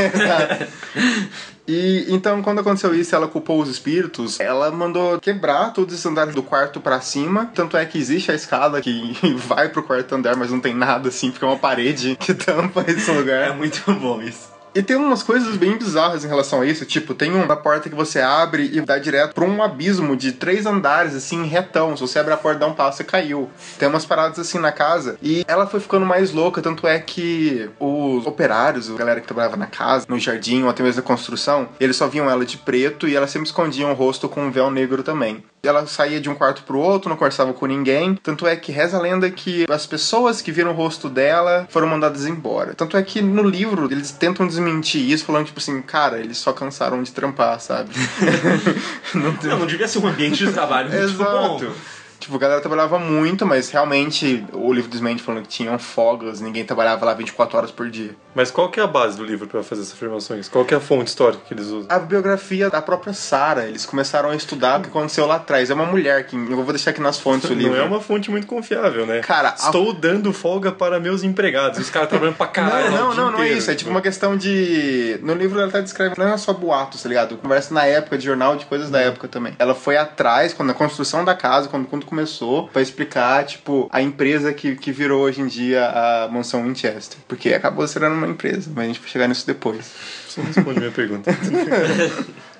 E 1.67 2.07
então, 2.09 2.41
quando 2.41 2.59
aconteceu 2.59 2.93
isso, 2.93 3.15
ela 3.15 3.27
culpou 3.27 3.61
os 3.61 3.69
espíritos. 3.69 4.39
Ela 4.39 4.71
mandou 4.71 5.19
quebrar 5.19 5.71
todos 5.71 5.93
os 5.95 6.05
andares 6.05 6.33
do 6.33 6.41
quarto 6.43 6.81
pra 6.81 6.99
cima. 6.99 7.49
Tanto 7.53 7.77
é 7.77 7.85
que 7.85 7.97
existe 7.97 8.31
a 8.31 8.35
escada 8.35 8.81
que 8.81 9.15
vai 9.47 9.69
pro 9.69 9.83
quarto 9.83 10.15
andar, 10.15 10.35
mas 10.35 10.51
não 10.51 10.59
tem 10.59 10.73
nada 10.73 11.09
assim, 11.09 11.31
porque 11.31 11.45
é 11.45 11.47
uma 11.47 11.57
parede 11.57 12.17
que 12.19 12.33
tampa 12.33 12.83
esse 12.87 13.09
É 13.09 13.13
lugar. 13.13 13.55
muito 13.55 13.89
bom 13.93 14.21
isso. 14.21 14.49
E 14.73 14.81
tem 14.81 14.95
umas 14.95 15.21
coisas 15.21 15.57
bem 15.57 15.77
bizarras 15.77 16.23
em 16.23 16.29
relação 16.29 16.61
a 16.61 16.65
isso. 16.65 16.85
Tipo, 16.85 17.13
tem 17.13 17.29
uma 17.29 17.57
porta 17.57 17.89
que 17.89 17.95
você 17.95 18.21
abre 18.21 18.69
e 18.71 18.79
dá 18.79 18.97
direto 18.97 19.33
pra 19.33 19.43
um 19.43 19.61
abismo 19.61 20.15
de 20.15 20.31
três 20.31 20.65
andares, 20.65 21.13
assim, 21.13 21.43
retão. 21.43 21.97
Se 21.97 22.01
você 22.01 22.19
abre 22.19 22.33
a 22.33 22.37
porta, 22.37 22.59
dá 22.59 22.67
um 22.67 22.73
passo 22.73 23.01
e 23.01 23.05
caiu. 23.05 23.49
Tem 23.77 23.89
umas 23.89 24.05
paradas 24.05 24.39
assim 24.39 24.59
na 24.59 24.71
casa. 24.71 25.17
E 25.21 25.43
ela 25.45 25.67
foi 25.67 25.81
ficando 25.81 26.05
mais 26.05 26.31
louca, 26.31 26.61
tanto 26.61 26.87
é 26.87 26.97
que 26.99 27.69
os 27.77 28.25
operários, 28.25 28.89
a 28.89 28.95
galera 28.95 29.19
que 29.19 29.27
trabalhava 29.27 29.57
na 29.57 29.67
casa, 29.67 30.05
no 30.07 30.17
jardim 30.17 30.63
ou 30.63 30.69
até 30.69 30.81
mesmo 30.81 31.01
na 31.01 31.07
construção, 31.07 31.67
eles 31.77 31.97
só 31.97 32.07
viam 32.07 32.29
ela 32.29 32.45
de 32.45 32.57
preto 32.57 33.09
e 33.09 33.15
ela 33.15 33.27
sempre 33.27 33.47
escondia 33.47 33.87
o 33.87 33.93
rosto 33.93 34.29
com 34.29 34.41
um 34.41 34.51
véu 34.51 34.71
negro 34.71 35.03
também. 35.03 35.43
Ela 35.63 35.85
saía 35.85 36.19
de 36.19 36.27
um 36.27 36.33
quarto 36.33 36.63
pro 36.63 36.79
outro, 36.79 37.09
não 37.09 37.15
conversava 37.15 37.53
com 37.53 37.67
ninguém. 37.67 38.15
Tanto 38.15 38.47
é 38.47 38.55
que 38.55 38.71
reza 38.71 38.97
a 38.97 39.01
lenda 39.01 39.29
que 39.29 39.65
as 39.69 39.85
pessoas 39.85 40.41
que 40.41 40.51
viram 40.51 40.71
o 40.71 40.73
rosto 40.73 41.07
dela 41.07 41.67
foram 41.69 41.87
mandadas 41.87 42.25
embora. 42.25 42.73
Tanto 42.73 42.97
é 42.97 43.03
que 43.03 43.21
no 43.21 43.43
livro 43.43 43.87
eles 43.91 44.11
tentam 44.11 44.47
desenvolver 44.47 44.60
desmentir 44.63 45.09
isso, 45.09 45.25
falando, 45.25 45.47
tipo 45.47 45.59
assim, 45.59 45.81
cara, 45.81 46.19
eles 46.19 46.37
só 46.37 46.53
cansaram 46.53 47.01
de 47.01 47.11
trampar, 47.11 47.59
sabe? 47.59 47.89
não. 49.13 49.31
Não, 49.43 49.59
não 49.59 49.67
devia 49.67 49.87
ser 49.87 49.99
um 49.99 50.07
ambiente 50.07 50.45
de 50.45 50.51
trabalho 50.51 50.89
muito 50.89 51.13
bom. 51.13 51.55
Exato. 51.55 51.57
Tipo, 51.57 52.00
a 52.33 52.37
galera 52.37 52.59
trabalhava 52.61 52.99
muito, 52.99 53.45
mas 53.45 53.69
realmente 53.69 54.45
o 54.53 54.71
livro 54.73 54.89
desmente 54.89 55.21
falando 55.23 55.43
que 55.43 55.49
tinham 55.49 55.77
folgas, 55.79 56.41
ninguém 56.41 56.63
trabalhava 56.65 57.05
lá 57.05 57.13
24 57.13 57.57
horas 57.57 57.71
por 57.71 57.89
dia. 57.89 58.15
Mas 58.33 58.49
qual 58.51 58.69
que 58.69 58.79
é 58.79 58.83
a 58.83 58.87
base 58.87 59.17
do 59.17 59.25
livro 59.25 59.47
pra 59.47 59.61
fazer 59.63 59.81
essas 59.81 59.93
afirmações? 59.93 60.47
Qual 60.47 60.63
que 60.63 60.73
é 60.73 60.77
a 60.77 60.79
fonte 60.79 61.07
histórica 61.07 61.43
que 61.47 61.53
eles 61.53 61.65
usam? 61.67 61.85
A 61.89 61.99
biografia 61.99 62.69
da 62.69 62.81
própria 62.81 63.13
Sarah, 63.13 63.65
eles 63.65 63.85
começaram 63.85 64.29
a 64.29 64.35
estudar 64.35 64.79
o 64.79 64.83
que 64.83 64.89
aconteceu 64.89 65.25
lá 65.25 65.35
atrás. 65.35 65.69
É 65.69 65.73
uma 65.73 65.85
mulher 65.85 66.25
que. 66.25 66.35
Eu 66.35 66.55
vou 66.63 66.65
deixar 66.73 66.91
aqui 66.91 67.01
nas 67.01 67.17
fontes 67.19 67.49
o 67.49 67.53
livro. 67.53 67.75
Não 67.75 67.83
é 67.83 67.85
uma 67.87 67.99
fonte 67.99 68.31
muito 68.31 68.47
confiável, 68.47 69.05
né? 69.05 69.19
Cara, 69.19 69.49
a- 69.49 69.55
Estou 69.65 69.93
dando 69.93 70.31
folga 70.31 70.71
para 70.71 70.99
meus 70.99 71.23
empregados. 71.23 71.79
Os 71.79 71.89
caras 71.89 72.07
trabalhando 72.09 72.35
pra 72.37 72.47
caralho. 72.47 72.91
Não, 72.91 72.97
não, 73.09 73.15
não, 73.15 73.31
não 73.33 73.43
é 73.43 73.49
isso. 73.49 73.69
É 73.69 73.75
tipo 73.75 73.89
uma 73.89 74.01
questão 74.01 74.37
de. 74.37 75.19
No 75.21 75.33
livro 75.33 75.59
ela 75.59 75.69
tá 75.71 75.81
descrevendo, 75.81 76.17
não 76.17 76.27
é 76.33 76.37
só 76.37 76.53
boatos, 76.53 77.03
tá 77.03 77.09
ligado? 77.09 77.37
Conversa 77.37 77.73
na 77.73 77.85
época, 77.85 78.17
de 78.17 78.25
jornal, 78.25 78.55
de 78.55 78.65
coisas 78.65 78.89
da 78.89 78.99
época 79.01 79.27
também. 79.27 79.53
Ela 79.59 79.75
foi 79.75 79.97
atrás, 79.97 80.53
quando 80.53 80.69
a 80.69 80.73
construção 80.73 81.25
da 81.25 81.35
casa, 81.35 81.67
quando 81.67 81.87
quando 81.87 82.05
começou, 82.11 82.67
pra 82.67 82.81
explicar, 82.81 83.45
tipo, 83.45 83.87
a 83.89 84.01
empresa 84.01 84.53
que, 84.53 84.75
que 84.75 84.91
virou 84.91 85.21
hoje 85.21 85.41
em 85.41 85.47
dia 85.47 85.87
a 85.87 86.27
mansão 86.27 86.63
Winchester. 86.63 87.17
Porque 87.25 87.53
acabou 87.53 87.87
sendo 87.87 88.07
uma 88.07 88.27
empresa, 88.27 88.69
mas 88.75 88.83
a 88.83 88.87
gente 88.87 88.99
vai 88.99 89.09
chegar 89.09 89.27
nisso 89.29 89.47
depois. 89.47 89.89
Você 90.27 90.41
não 90.41 90.47
responde 90.47 90.79
minha 90.79 90.91
pergunta. 90.91 91.31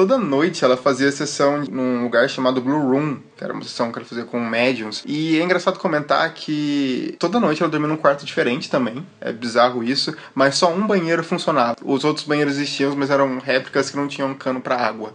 Toda 0.00 0.16
noite 0.16 0.64
ela 0.64 0.78
fazia 0.78 1.12
sessão 1.12 1.62
num 1.70 2.02
lugar 2.02 2.26
chamado 2.26 2.62
Blue 2.62 2.90
Room, 2.90 3.18
que 3.36 3.44
era 3.44 3.52
uma 3.52 3.62
sessão 3.62 3.92
que 3.92 3.98
ela 3.98 4.08
fazia 4.08 4.24
com 4.24 4.40
médiums. 4.40 5.02
E 5.04 5.38
é 5.38 5.44
engraçado 5.44 5.78
comentar 5.78 6.32
que 6.32 7.14
toda 7.18 7.38
noite 7.38 7.62
ela 7.62 7.70
dormia 7.70 7.86
num 7.86 7.98
quarto 7.98 8.24
diferente 8.24 8.70
também. 8.70 9.06
É 9.20 9.30
bizarro 9.30 9.84
isso, 9.84 10.16
mas 10.34 10.54
só 10.54 10.72
um 10.72 10.86
banheiro 10.86 11.22
funcionava. 11.22 11.76
Os 11.84 12.02
outros 12.02 12.24
banheiros 12.24 12.54
existiam, 12.54 12.96
mas 12.96 13.10
eram 13.10 13.38
réplicas 13.40 13.90
que 13.90 13.96
não 13.98 14.08
tinham 14.08 14.32
cano 14.32 14.62
pra 14.62 14.76
água. 14.76 15.12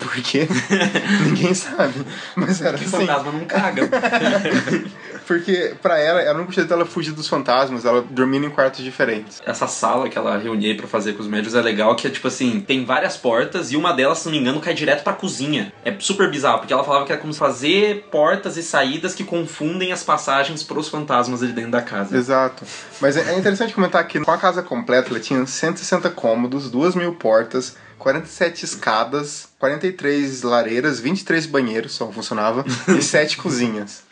Por 0.00 0.12
quê? 0.22 0.48
Ninguém 1.26 1.54
sabe. 1.54 2.04
Mas 2.34 2.60
era 2.60 2.76
Que 2.76 2.84
assim. 2.84 3.06
fantasma 3.06 3.30
não 3.32 3.44
caga. 3.44 3.88
Porque 5.26 5.74
pra 5.80 5.96
ela, 5.98 6.20
era 6.20 6.32
o 6.34 6.38
único 6.38 6.52
jeito 6.52 6.68
dela 6.68 6.84
fugir 6.84 7.12
dos 7.12 7.28
fantasmas, 7.28 7.84
ela 7.84 8.04
dormindo 8.10 8.46
em 8.46 8.50
quartos 8.50 8.82
diferentes. 8.82 9.40
Essa 9.46 9.68
sala 9.68 10.08
que 10.08 10.18
ela 10.18 10.36
reunia 10.36 10.76
pra 10.76 10.88
fazer 10.88 11.12
com 11.12 11.22
os 11.22 11.28
médios 11.28 11.54
é 11.54 11.60
legal, 11.62 11.94
que 11.94 12.06
é 12.06 12.10
tipo 12.10 12.26
assim, 12.26 12.60
tem 12.60 12.84
várias 12.84 13.16
portas 13.16 13.70
e 13.70 13.76
uma 13.76 13.92
delas, 13.92 14.18
se 14.18 14.24
não 14.24 14.32
me 14.32 14.38
engano, 14.38 14.60
cai 14.60 14.74
direto 14.74 15.04
pra 15.04 15.12
cozinha. 15.12 15.72
É 15.84 15.94
super 16.00 16.28
bizarro, 16.30 16.58
porque 16.58 16.72
ela 16.72 16.82
falava 16.82 17.06
que 17.06 17.12
era 17.12 17.20
como 17.20 17.32
fazer 17.32 18.08
portas 18.10 18.56
e 18.56 18.62
saídas 18.62 19.14
que 19.14 19.22
confundem 19.22 19.92
as 19.92 20.02
passagens 20.02 20.64
pros 20.64 20.88
fantasmas 20.88 21.42
ali 21.44 21.52
dentro 21.52 21.70
da 21.70 21.82
casa. 21.82 22.16
Exato. 22.16 22.64
Mas 23.00 23.16
é 23.16 23.30
é 23.30 23.38
interessante 23.38 23.72
comentar 23.72 24.04
que 24.08 24.18
com 24.18 24.30
a 24.32 24.38
casa 24.38 24.62
completa 24.62 25.10
ela 25.10 25.20
tinha 25.20 25.46
160 25.46 26.10
cômodos, 26.10 26.68
2 26.70 26.96
mil 26.96 27.14
portas, 27.14 27.76
47 27.98 28.64
escadas, 28.64 29.49
43 29.60 30.42
lareiras, 30.42 31.00
23 31.00 31.44
banheiros, 31.44 31.92
só 31.92 32.10
funcionava, 32.10 32.64
e 32.96 33.02
7 33.04 33.36
cozinhas. 33.36 34.02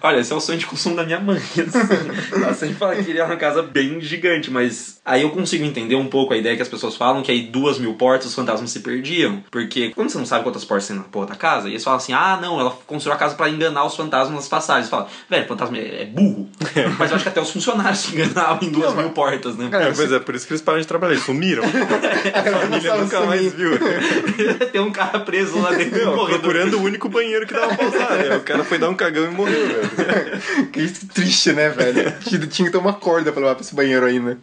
Olha, 0.00 0.20
esse 0.20 0.32
é 0.32 0.36
o 0.36 0.40
sonho 0.40 0.60
de 0.60 0.64
consumo 0.66 0.94
da 0.94 1.02
minha 1.02 1.18
mãe. 1.18 1.38
assim. 1.38 1.60
Ela 2.40 2.54
sempre 2.54 2.76
fala 2.76 2.94
que 2.94 3.02
queria 3.02 3.24
uma 3.24 3.36
casa 3.36 3.64
bem 3.64 4.00
gigante, 4.00 4.48
mas 4.48 5.00
aí 5.04 5.22
eu 5.22 5.30
consigo 5.30 5.64
entender 5.64 5.96
um 5.96 6.06
pouco 6.06 6.32
a 6.32 6.36
ideia 6.36 6.54
que 6.54 6.62
as 6.62 6.68
pessoas 6.68 6.94
falam 6.94 7.20
que 7.20 7.32
aí 7.32 7.42
duas 7.42 7.80
mil 7.80 7.94
portas 7.94 8.28
os 8.28 8.34
fantasmas 8.34 8.70
se 8.70 8.78
perdiam. 8.78 9.42
Porque 9.50 9.90
quando 9.90 10.08
você 10.08 10.18
não 10.18 10.24
sabe 10.24 10.44
quantas 10.44 10.64
portas 10.64 10.86
tem 10.86 10.96
na 10.96 11.02
porra 11.02 11.26
da 11.26 11.34
casa, 11.34 11.68
e 11.68 11.72
eles 11.72 11.82
falam 11.82 11.98
assim: 11.98 12.12
ah, 12.12 12.38
não, 12.40 12.60
ela 12.60 12.70
construiu 12.86 13.16
a 13.16 13.18
casa 13.18 13.34
pra 13.34 13.48
enganar 13.48 13.84
os 13.84 13.96
fantasmas 13.96 14.36
nas 14.36 14.48
passagens. 14.48 14.88
Fala, 14.88 15.08
velho, 15.28 15.48
fantasma 15.48 15.78
é, 15.78 16.02
é 16.02 16.06
burro. 16.06 16.48
mas 16.96 17.10
eu 17.10 17.16
acho 17.16 17.24
que 17.24 17.28
até 17.28 17.40
os 17.40 17.50
funcionários 17.50 17.98
se 17.98 18.14
enganavam 18.14 18.62
em 18.62 18.70
duas 18.70 18.94
mil 18.94 19.10
portas, 19.10 19.56
né? 19.56 19.68
É, 19.72 19.90
pois 19.90 20.12
é, 20.12 20.20
por 20.20 20.36
isso 20.36 20.46
que 20.46 20.52
eles 20.52 20.62
pararam 20.62 20.80
de 20.80 20.86
trabalhar. 20.86 21.14
Eles 21.14 21.24
sumiram. 21.24 21.64
A 21.64 22.60
família 22.60 22.96
nunca 22.96 23.20
mais 23.22 23.52
viu. 23.52 23.72
Tem 24.70 24.80
um 24.80 24.91
cara 24.92 25.20
preso 25.20 25.58
lá 25.60 25.72
dentro 25.72 26.04
Não, 26.04 26.26
procurando 26.26 26.78
o 26.78 26.82
único 26.82 27.08
banheiro 27.08 27.46
que 27.46 27.52
dava 27.52 27.74
pra 27.74 27.86
usar. 27.86 28.16
né? 28.18 28.36
O 28.36 28.40
cara 28.40 28.64
foi 28.64 28.78
dar 28.78 28.88
um 28.88 28.94
cagão 28.94 29.24
e 29.24 29.28
morreu, 29.28 29.66
velho. 29.66 30.68
Que 30.72 30.88
triste, 31.08 31.52
né, 31.52 31.68
velho? 31.70 32.12
Tinha 32.20 32.46
tinha 32.46 32.66
que 32.66 32.72
ter 32.72 32.78
uma 32.78 32.92
corda 32.92 33.32
pra 33.32 33.40
levar 33.40 33.54
pra 33.54 33.64
esse 33.64 33.74
banheiro 33.74 34.06
aí, 34.06 34.20
né? 34.20 34.36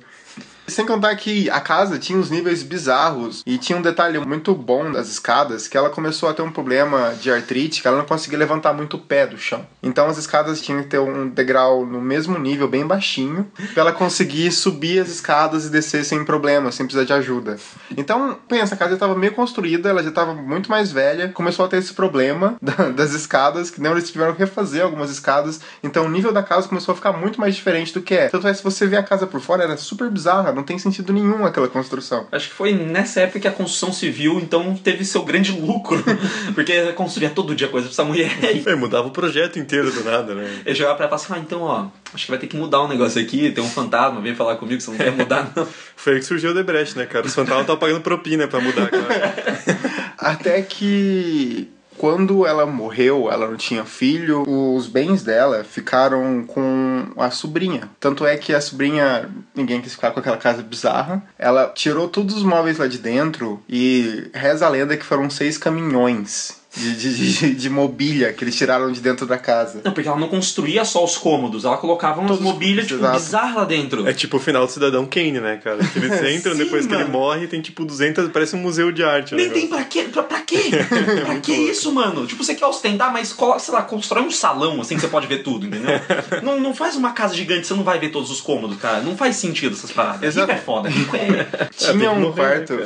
Sem 0.69 0.85
contar 0.85 1.15
que 1.15 1.49
a 1.49 1.59
casa 1.59 1.97
tinha 1.99 2.17
uns 2.17 2.29
níveis 2.29 2.63
bizarros 2.63 3.43
e 3.45 3.57
tinha 3.57 3.77
um 3.77 3.81
detalhe 3.81 4.17
muito 4.19 4.53
bom 4.55 4.91
das 4.91 5.09
escadas 5.09 5.67
que 5.67 5.77
ela 5.77 5.89
começou 5.89 6.29
a 6.29 6.33
ter 6.33 6.41
um 6.41 6.51
problema 6.51 7.13
de 7.19 7.31
artrite 7.31 7.81
que 7.81 7.87
ela 7.87 7.97
não 7.97 8.05
conseguia 8.05 8.37
levantar 8.37 8.73
muito 8.73 8.97
o 8.97 8.99
pé 8.99 9.25
do 9.27 9.37
chão. 9.37 9.65
Então 9.81 10.07
as 10.07 10.17
escadas 10.17 10.61
tinham 10.61 10.81
que 10.83 10.89
ter 10.89 10.99
um 10.99 11.27
degrau 11.29 11.85
no 11.85 12.01
mesmo 12.01 12.37
nível, 12.37 12.67
bem 12.67 12.85
baixinho, 12.85 13.49
pra 13.73 13.81
ela 13.81 13.91
conseguir 13.91 14.51
subir 14.51 14.99
as 15.01 15.09
escadas 15.09 15.65
e 15.65 15.69
descer 15.69 16.03
sem 16.05 16.23
problema, 16.23 16.71
sem 16.71 16.85
precisar 16.85 17.05
de 17.05 17.13
ajuda. 17.13 17.57
Então, 17.97 18.37
pensa, 18.47 18.75
a 18.75 18.77
casa 18.77 18.91
já 18.91 18.95
estava 18.95 19.15
meio 19.15 19.33
construída, 19.33 19.89
ela 19.89 20.03
já 20.03 20.09
estava 20.09 20.33
muito 20.33 20.69
mais 20.69 20.91
velha, 20.91 21.29
começou 21.29 21.65
a 21.65 21.67
ter 21.67 21.77
esse 21.77 21.93
problema 21.93 22.55
da- 22.61 22.89
das 22.89 23.13
escadas, 23.13 23.69
que 23.69 23.81
não 23.81 23.91
eles 23.91 24.09
tiveram 24.09 24.33
que 24.33 24.39
refazer 24.39 24.83
algumas 24.83 25.09
escadas, 25.09 25.59
então 25.83 26.05
o 26.05 26.09
nível 26.09 26.31
da 26.31 26.43
casa 26.43 26.67
começou 26.67 26.93
a 26.93 26.95
ficar 26.95 27.13
muito 27.13 27.39
mais 27.39 27.55
diferente 27.55 27.93
do 27.93 28.01
que 28.01 28.13
é. 28.13 28.29
Tanto 28.29 28.47
é, 28.47 28.53
se 28.53 28.63
você 28.63 28.85
ver 28.87 28.97
a 28.97 29.03
casa 29.03 29.25
por 29.27 29.39
fora, 29.41 29.63
era 29.63 29.77
super 29.77 30.09
bizarra, 30.09 30.51
não 30.59 30.65
tem 30.65 30.77
sentido 30.77 31.13
nenhum 31.13 31.45
aquela 31.45 31.67
construção. 31.67 32.27
Acho 32.31 32.49
que 32.49 32.53
foi 32.53 32.73
nessa 32.73 33.21
época 33.21 33.39
que 33.39 33.47
a 33.47 33.51
construção 33.51 33.91
civil, 33.91 34.39
então, 34.39 34.75
teve 34.75 35.05
seu 35.05 35.23
grande 35.23 35.51
lucro. 35.51 36.03
Porque 36.53 36.91
construía 36.93 37.29
todo 37.29 37.55
dia 37.55 37.67
coisa 37.67 37.87
pra 37.87 37.93
essa 37.93 38.03
mulher. 38.03 38.29
É, 38.69 38.75
mudava 38.75 39.07
o 39.07 39.11
projeto 39.11 39.57
inteiro 39.57 39.91
do 39.91 40.03
nada, 40.03 40.35
né? 40.35 40.61
Eu 40.65 40.75
jogava 40.75 40.95
pra 40.95 41.05
ela 41.05 41.15
e 41.15 41.19
falava 41.19 41.39
assim, 41.39 41.41
ah, 41.41 41.43
então, 41.43 41.61
ó, 41.61 41.87
acho 42.13 42.25
que 42.25 42.31
vai 42.31 42.39
ter 42.39 42.47
que 42.47 42.57
mudar 42.57 42.83
um 42.83 42.87
negócio 42.87 43.21
aqui, 43.21 43.51
tem 43.51 43.63
um 43.63 43.69
fantasma, 43.69 44.21
vem 44.21 44.35
falar 44.35 44.57
comigo, 44.57 44.79
você 44.81 44.91
não 44.91 44.97
quer 44.97 45.11
mudar, 45.11 45.51
não. 45.55 45.67
Foi 45.95 46.13
aí 46.13 46.19
que 46.19 46.25
surgiu 46.25 46.51
o 46.51 46.53
Debrecht, 46.53 46.97
né, 46.97 47.05
cara? 47.05 47.25
Os 47.25 47.33
fantasmas 47.33 47.61
estavam 47.61 47.79
pagando 47.79 48.01
propina 48.01 48.47
pra 48.47 48.59
mudar, 48.59 48.89
cara. 48.89 50.13
Até 50.17 50.61
que 50.61 51.69
quando 51.99 52.47
ela 52.47 52.65
morreu, 52.65 53.29
ela 53.29 53.45
não 53.45 53.57
tinha 53.57 53.83
filho, 53.83 54.43
os 54.47 54.87
bens 54.87 55.21
dela 55.21 55.65
ficaram 55.65 56.45
com 56.47 57.05
a 57.17 57.29
sobrinha. 57.29 57.89
Tanto 57.99 58.25
é 58.25 58.37
que 58.37 58.53
a 58.53 58.61
sobrinha, 58.61 59.29
ninguém 59.53 59.81
quis 59.81 59.95
ficar 59.95 60.11
com 60.11 60.21
aquela 60.21 60.37
casa 60.37 60.63
bizarra. 60.63 61.21
Ela 61.37 61.67
tirou 61.75 62.07
todos 62.07 62.35
os 62.35 62.43
móveis 62.43 62.77
lá 62.77 62.87
de 62.87 62.97
dentro 62.97 63.61
e 63.67 64.31
reza 64.33 64.65
a 64.65 64.69
lenda 64.69 64.95
que 64.95 65.05
foram 65.05 65.29
seis 65.29 65.57
caminhões. 65.57 66.58
De, 66.75 66.95
de, 66.95 67.33
de, 67.33 67.55
de 67.55 67.69
mobília 67.69 68.31
que 68.31 68.43
eles 68.43 68.55
tiraram 68.55 68.91
de 68.91 69.01
dentro 69.01 69.25
da 69.25 69.39
casa. 69.39 69.81
Não, 69.83 69.91
porque 69.91 70.07
ela 70.07 70.19
não 70.19 70.27
construía 70.27 70.85
só 70.85 71.03
os 71.03 71.17
cômodos, 71.17 71.65
ela 71.65 71.77
colocava 71.77 72.21
umas 72.21 72.39
mobílias, 72.39 72.85
tipo, 72.85 72.99
exato. 72.99 73.17
bizarras 73.19 73.55
lá 73.55 73.65
dentro. 73.65 74.07
É 74.07 74.13
tipo 74.13 74.37
o 74.37 74.39
final 74.39 74.67
do 74.67 74.71
Cidadão 74.71 75.05
Kane, 75.07 75.39
né, 75.39 75.59
cara? 75.63 75.79
Que 75.79 75.97
eles 75.97 76.37
entram, 76.37 76.53
Sim, 76.53 76.59
depois 76.59 76.85
que 76.85 76.93
ele 76.93 77.05
mano. 77.05 77.13
morre, 77.13 77.47
tem 77.47 77.59
tipo 77.59 77.83
200, 77.83 78.29
parece 78.29 78.55
um 78.55 78.59
museu 78.59 78.91
de 78.91 79.03
arte. 79.03 79.33
Nem 79.33 79.47
negócio. 79.47 79.61
tem 79.67 79.69
pra 79.69 79.83
quê? 79.85 80.03
Pra, 80.11 80.21
pra 80.23 80.41
quê? 80.41 80.59
pra 81.25 81.39
que 81.39 81.51
isso, 81.53 81.91
mano? 81.91 82.27
Tipo, 82.27 82.43
você 82.43 82.53
quer 82.53 82.67
ostentar, 82.67 83.11
mas 83.11 83.35
sei 83.59 83.73
lá, 83.73 83.81
constrói 83.81 84.21
um 84.23 84.31
salão 84.31 84.79
assim 84.79 84.93
que 84.93 85.01
você 85.01 85.07
pode 85.07 85.25
ver 85.25 85.39
tudo, 85.39 85.65
entendeu? 85.65 85.99
não, 86.43 86.59
não 86.59 86.75
faz 86.75 86.95
uma 86.95 87.13
casa 87.13 87.33
gigante, 87.33 87.65
você 87.65 87.73
não 87.73 87.83
vai 87.83 87.97
ver 87.97 88.09
todos 88.09 88.29
os 88.29 88.41
cômodos, 88.41 88.77
cara. 88.77 89.01
Não 89.01 89.17
faz 89.17 89.37
sentido 89.37 89.73
essas 89.73 89.91
paradas. 89.91 90.21
Exato. 90.21 90.51
Rico 90.51 90.61
é 90.61 90.63
foda, 90.63 90.89
rico 90.89 91.15
é. 91.15 91.47
Tinha 91.75 91.91
tem 91.93 91.99
que 91.99 92.07
um 92.07 92.19
morrer, 92.19 92.65
quarto. 92.65 92.77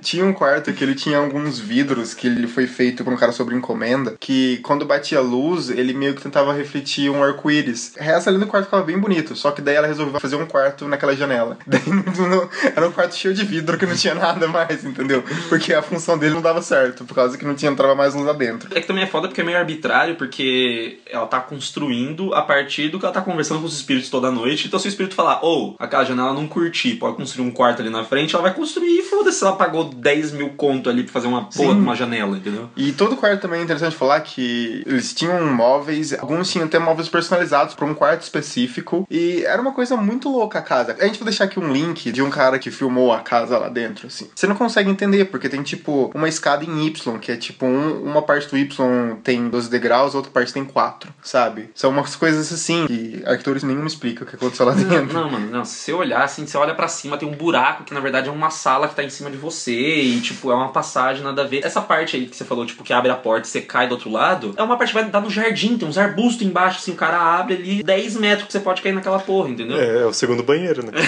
tinha 0.00 0.24
um 0.24 0.32
quarto 0.32 0.72
que 0.72 0.84
ele 0.84 0.94
tinha 0.94 1.18
alguns 1.18 1.58
vidros 1.58 2.14
que 2.14 2.26
ele 2.28 2.46
foi 2.46 2.67
feito 2.68 3.02
por 3.04 3.12
um 3.12 3.16
cara 3.16 3.32
sobre 3.32 3.54
encomenda. 3.56 4.16
Que 4.20 4.58
quando 4.58 4.84
batia 4.86 5.20
luz, 5.20 5.70
ele 5.70 5.92
meio 5.92 6.14
que 6.14 6.22
tentava 6.22 6.52
refletir 6.52 7.10
um 7.10 7.22
arco-íris. 7.22 7.92
Essa 7.96 8.30
ali 8.30 8.38
no 8.38 8.46
quarto 8.46 8.66
ficava 8.66 8.82
bem 8.84 8.98
bonito. 8.98 9.34
Só 9.34 9.50
que 9.50 9.60
daí 9.60 9.74
ela 9.74 9.86
resolveu 9.86 10.20
fazer 10.20 10.36
um 10.36 10.46
quarto 10.46 10.86
naquela 10.86 11.16
janela. 11.16 11.58
Daí 11.66 11.82
não- 11.86 12.48
era 12.74 12.88
um 12.88 12.92
quarto 12.92 13.14
cheio 13.14 13.34
de 13.34 13.44
vidro 13.44 13.76
que 13.78 13.86
não 13.86 13.94
tinha 13.94 14.14
nada 14.14 14.46
mais, 14.48 14.84
entendeu? 14.84 15.22
Porque 15.48 15.72
a 15.74 15.82
função 15.82 16.16
dele 16.18 16.34
não 16.34 16.42
dava 16.42 16.62
certo. 16.62 17.04
Por 17.04 17.14
causa 17.14 17.36
que 17.38 17.44
não 17.44 17.54
tinha 17.54 17.70
entrava 17.70 17.94
mais 17.94 18.14
luz 18.14 18.26
lá 18.26 18.32
dentro. 18.32 18.68
É 18.76 18.80
que 18.80 18.86
também 18.86 19.04
é 19.04 19.06
foda 19.06 19.28
porque 19.28 19.40
é 19.40 19.44
meio 19.44 19.58
arbitrário, 19.58 20.14
porque 20.16 20.98
ela 21.10 21.26
tá 21.26 21.40
construindo 21.40 22.34
a 22.34 22.42
partir 22.42 22.88
do 22.88 22.98
que 22.98 23.04
ela 23.04 23.14
tá 23.14 23.20
conversando 23.20 23.60
com 23.60 23.66
os 23.66 23.74
espíritos 23.76 24.10
toda 24.10 24.30
noite. 24.30 24.66
Então, 24.66 24.78
se 24.78 24.86
o 24.86 24.90
espírito 24.90 25.14
falar, 25.14 25.40
ou 25.42 25.76
aquela 25.78 26.04
janela 26.04 26.32
não 26.32 26.46
curti, 26.46 26.94
pode 26.94 27.16
construir 27.16 27.46
um 27.46 27.50
quarto 27.50 27.80
ali 27.82 27.90
na 27.90 28.04
frente, 28.04 28.34
ela 28.34 28.42
vai 28.42 28.54
construir 28.54 28.98
e 28.98 29.02
foda-se, 29.02 29.42
ela 29.44 29.56
pagou 29.56 29.84
10 29.84 30.32
mil 30.32 30.50
conto 30.50 30.88
ali 30.90 31.02
pra 31.04 31.12
fazer 31.12 31.26
uma 31.28 31.44
porra 31.44 31.72
uma 31.72 31.94
janela, 31.94 32.36
entendeu? 32.36 32.57
E 32.76 32.92
todo 32.92 33.16
quarto 33.16 33.42
também 33.42 33.60
é 33.60 33.62
interessante 33.64 33.96
falar 33.96 34.20
que 34.20 34.82
eles 34.86 35.12
tinham 35.14 35.44
móveis, 35.52 36.12
alguns 36.18 36.50
tinham 36.50 36.66
até 36.66 36.78
móveis 36.78 37.08
personalizados 37.08 37.74
para 37.74 37.84
um 37.86 37.94
quarto 37.94 38.22
específico. 38.22 39.06
E 39.10 39.44
era 39.44 39.60
uma 39.60 39.72
coisa 39.72 39.96
muito 39.96 40.28
louca 40.30 40.58
a 40.58 40.62
casa. 40.62 40.96
A 40.98 41.04
gente 41.06 41.18
vai 41.18 41.28
deixar 41.28 41.44
aqui 41.44 41.58
um 41.60 41.72
link 41.72 42.10
de 42.12 42.22
um 42.22 42.30
cara 42.30 42.58
que 42.58 42.70
filmou 42.70 43.12
a 43.12 43.20
casa 43.20 43.58
lá 43.58 43.68
dentro, 43.68 44.06
assim. 44.06 44.28
Você 44.34 44.46
não 44.46 44.54
consegue 44.56 44.90
entender, 44.90 45.26
porque 45.26 45.48
tem 45.48 45.62
tipo 45.62 46.10
uma 46.14 46.28
escada 46.28 46.64
em 46.64 46.86
Y, 46.86 47.18
que 47.18 47.32
é 47.32 47.36
tipo 47.36 47.66
um- 47.66 48.02
uma 48.02 48.22
parte 48.22 48.48
do 48.48 48.56
Y 48.56 49.16
tem 49.22 49.48
12 49.48 49.68
degraus, 49.70 50.14
a 50.14 50.18
outra 50.18 50.32
parte 50.32 50.52
tem 50.52 50.64
4, 50.64 51.12
sabe? 51.22 51.70
São 51.74 51.90
umas 51.90 52.16
coisas 52.16 52.52
assim 52.52 52.86
que 52.86 53.22
arquitetura 53.26 53.58
nenhum 53.64 53.86
explica 53.86 54.24
o 54.24 54.26
que 54.26 54.36
aconteceu 54.36 54.66
lá 54.66 54.74
Não, 54.74 54.88
dentro. 54.88 55.12
não, 55.14 55.30
mano, 55.30 55.50
não. 55.50 55.64
Se 55.64 55.74
você 55.78 55.92
olhar 55.92 56.22
assim, 56.22 56.46
você 56.46 56.56
olha 56.56 56.74
pra 56.74 56.88
cima, 56.88 57.16
tem 57.18 57.28
um 57.28 57.32
buraco 57.34 57.84
que 57.84 57.92
na 57.94 58.00
verdade 58.00 58.28
é 58.28 58.32
uma 58.32 58.50
sala 58.50 58.88
que 58.88 58.94
tá 58.94 59.02
em 59.02 59.10
cima 59.10 59.30
de 59.30 59.36
você 59.36 59.72
e, 60.00 60.20
tipo, 60.20 60.50
é 60.50 60.54
uma 60.54 60.68
passagem, 60.70 61.22
nada 61.24 61.42
a 61.42 61.46
ver. 61.46 61.64
Essa 61.64 61.80
parte 61.80 62.16
aí 62.16 62.26
que 62.26 62.36
você 62.36 62.44
falou, 62.48 62.66
tipo, 62.66 62.82
que 62.82 62.92
abre 62.92 63.10
a 63.10 63.14
porta 63.14 63.46
e 63.46 63.50
você 63.50 63.60
cai 63.60 63.86
do 63.86 63.92
outro 63.92 64.10
lado, 64.10 64.54
é 64.56 64.62
uma 64.62 64.76
parte 64.76 64.90
que 64.90 64.94
vai 64.94 65.04
dar 65.08 65.20
no 65.20 65.30
jardim, 65.30 65.76
tem 65.76 65.88
uns 65.88 65.98
arbustos 65.98 66.46
embaixo, 66.46 66.78
assim, 66.78 66.92
o 66.92 66.96
cara 66.96 67.18
abre 67.18 67.54
ali 67.54 67.82
10 67.82 68.16
metros 68.16 68.46
que 68.46 68.52
você 68.52 68.60
pode 68.60 68.82
cair 68.82 68.92
naquela 68.92 69.18
porra, 69.18 69.50
entendeu? 69.50 69.78
É, 69.78 70.02
é 70.02 70.06
o 70.06 70.12
segundo 70.12 70.42
banheiro, 70.42 70.84
né? 70.84 70.92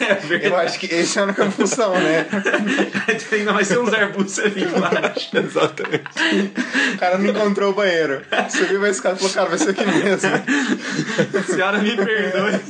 É 0.00 0.12
Eu 0.22 0.28
verdade. 0.28 0.66
acho 0.66 0.78
que 0.78 0.86
esse 0.86 1.18
é 1.18 1.22
a 1.22 1.24
única 1.24 1.50
função, 1.50 1.92
né? 1.94 2.26
Ainda 3.32 3.52
mais 3.52 3.68
ter 3.68 3.78
uns 3.78 3.92
arbustos 3.92 4.38
ali 4.38 4.64
embaixo. 4.64 5.30
Exatamente. 5.36 6.04
O 6.94 6.98
cara 6.98 7.18
não 7.18 7.26
encontrou 7.30 7.70
o 7.70 7.74
banheiro. 7.74 8.22
Subiu 8.48 8.84
a 8.84 8.88
escada 8.88 9.16
e 9.16 9.18
falou, 9.18 9.34
cara, 9.34 9.48
vai 9.48 9.58
ser 9.58 9.70
aqui 9.70 9.84
mesmo. 9.86 10.30
Senhora, 11.46 11.78
me 11.78 11.96
perdoe, 11.96 12.60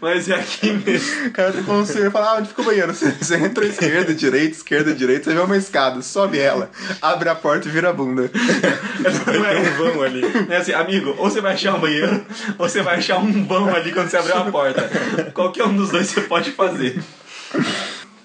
mas 0.00 0.28
é 0.28 0.34
aqui 0.34 0.72
mesmo. 0.72 1.26
O 1.28 1.30
cara 1.32 1.52
ficou 1.52 1.76
um 1.76 1.86
senhor 1.86 2.08
e 2.08 2.10
fala, 2.10 2.30
ah, 2.30 2.36
onde 2.38 2.48
fica 2.48 2.62
o 2.62 2.64
banheiro? 2.64 2.92
Você, 2.94 3.36
entra 3.36 3.64
à 3.64 3.68
esquerda, 3.68 4.14
direita, 4.14 4.56
esquerda, 4.56 4.94
direita, 4.94 5.24
você 5.24 5.34
vê 5.34 5.40
uma 5.40 5.56
escada, 5.56 6.02
sobe 6.02 6.38
ela, 6.38 6.70
abre 7.12 7.28
a 7.28 7.34
porta 7.34 7.68
e 7.68 7.70
vira 7.70 7.90
a 7.90 7.92
bunda. 7.92 8.30
Não 9.26 9.44
é, 9.44 9.58
um 9.58 9.74
vão 9.76 10.02
ali. 10.02 10.22
É 10.48 10.56
assim, 10.56 10.72
amigo, 10.72 11.14
ou 11.18 11.30
você 11.30 11.40
vai 11.40 11.54
achar 11.54 11.74
um 11.74 11.80
banheiro, 11.80 12.24
ou 12.58 12.68
você 12.68 12.82
vai 12.82 12.98
achar 12.98 13.18
um 13.18 13.46
vão 13.46 13.74
ali 13.74 13.92
quando 13.92 14.08
você 14.08 14.16
abrir 14.16 14.32
a 14.32 14.44
porta. 14.44 14.90
Qualquer 15.32 15.64
um 15.64 15.76
dos 15.76 15.90
dois 15.90 16.08
você 16.08 16.20
pode 16.22 16.52
fazer. 16.52 17.02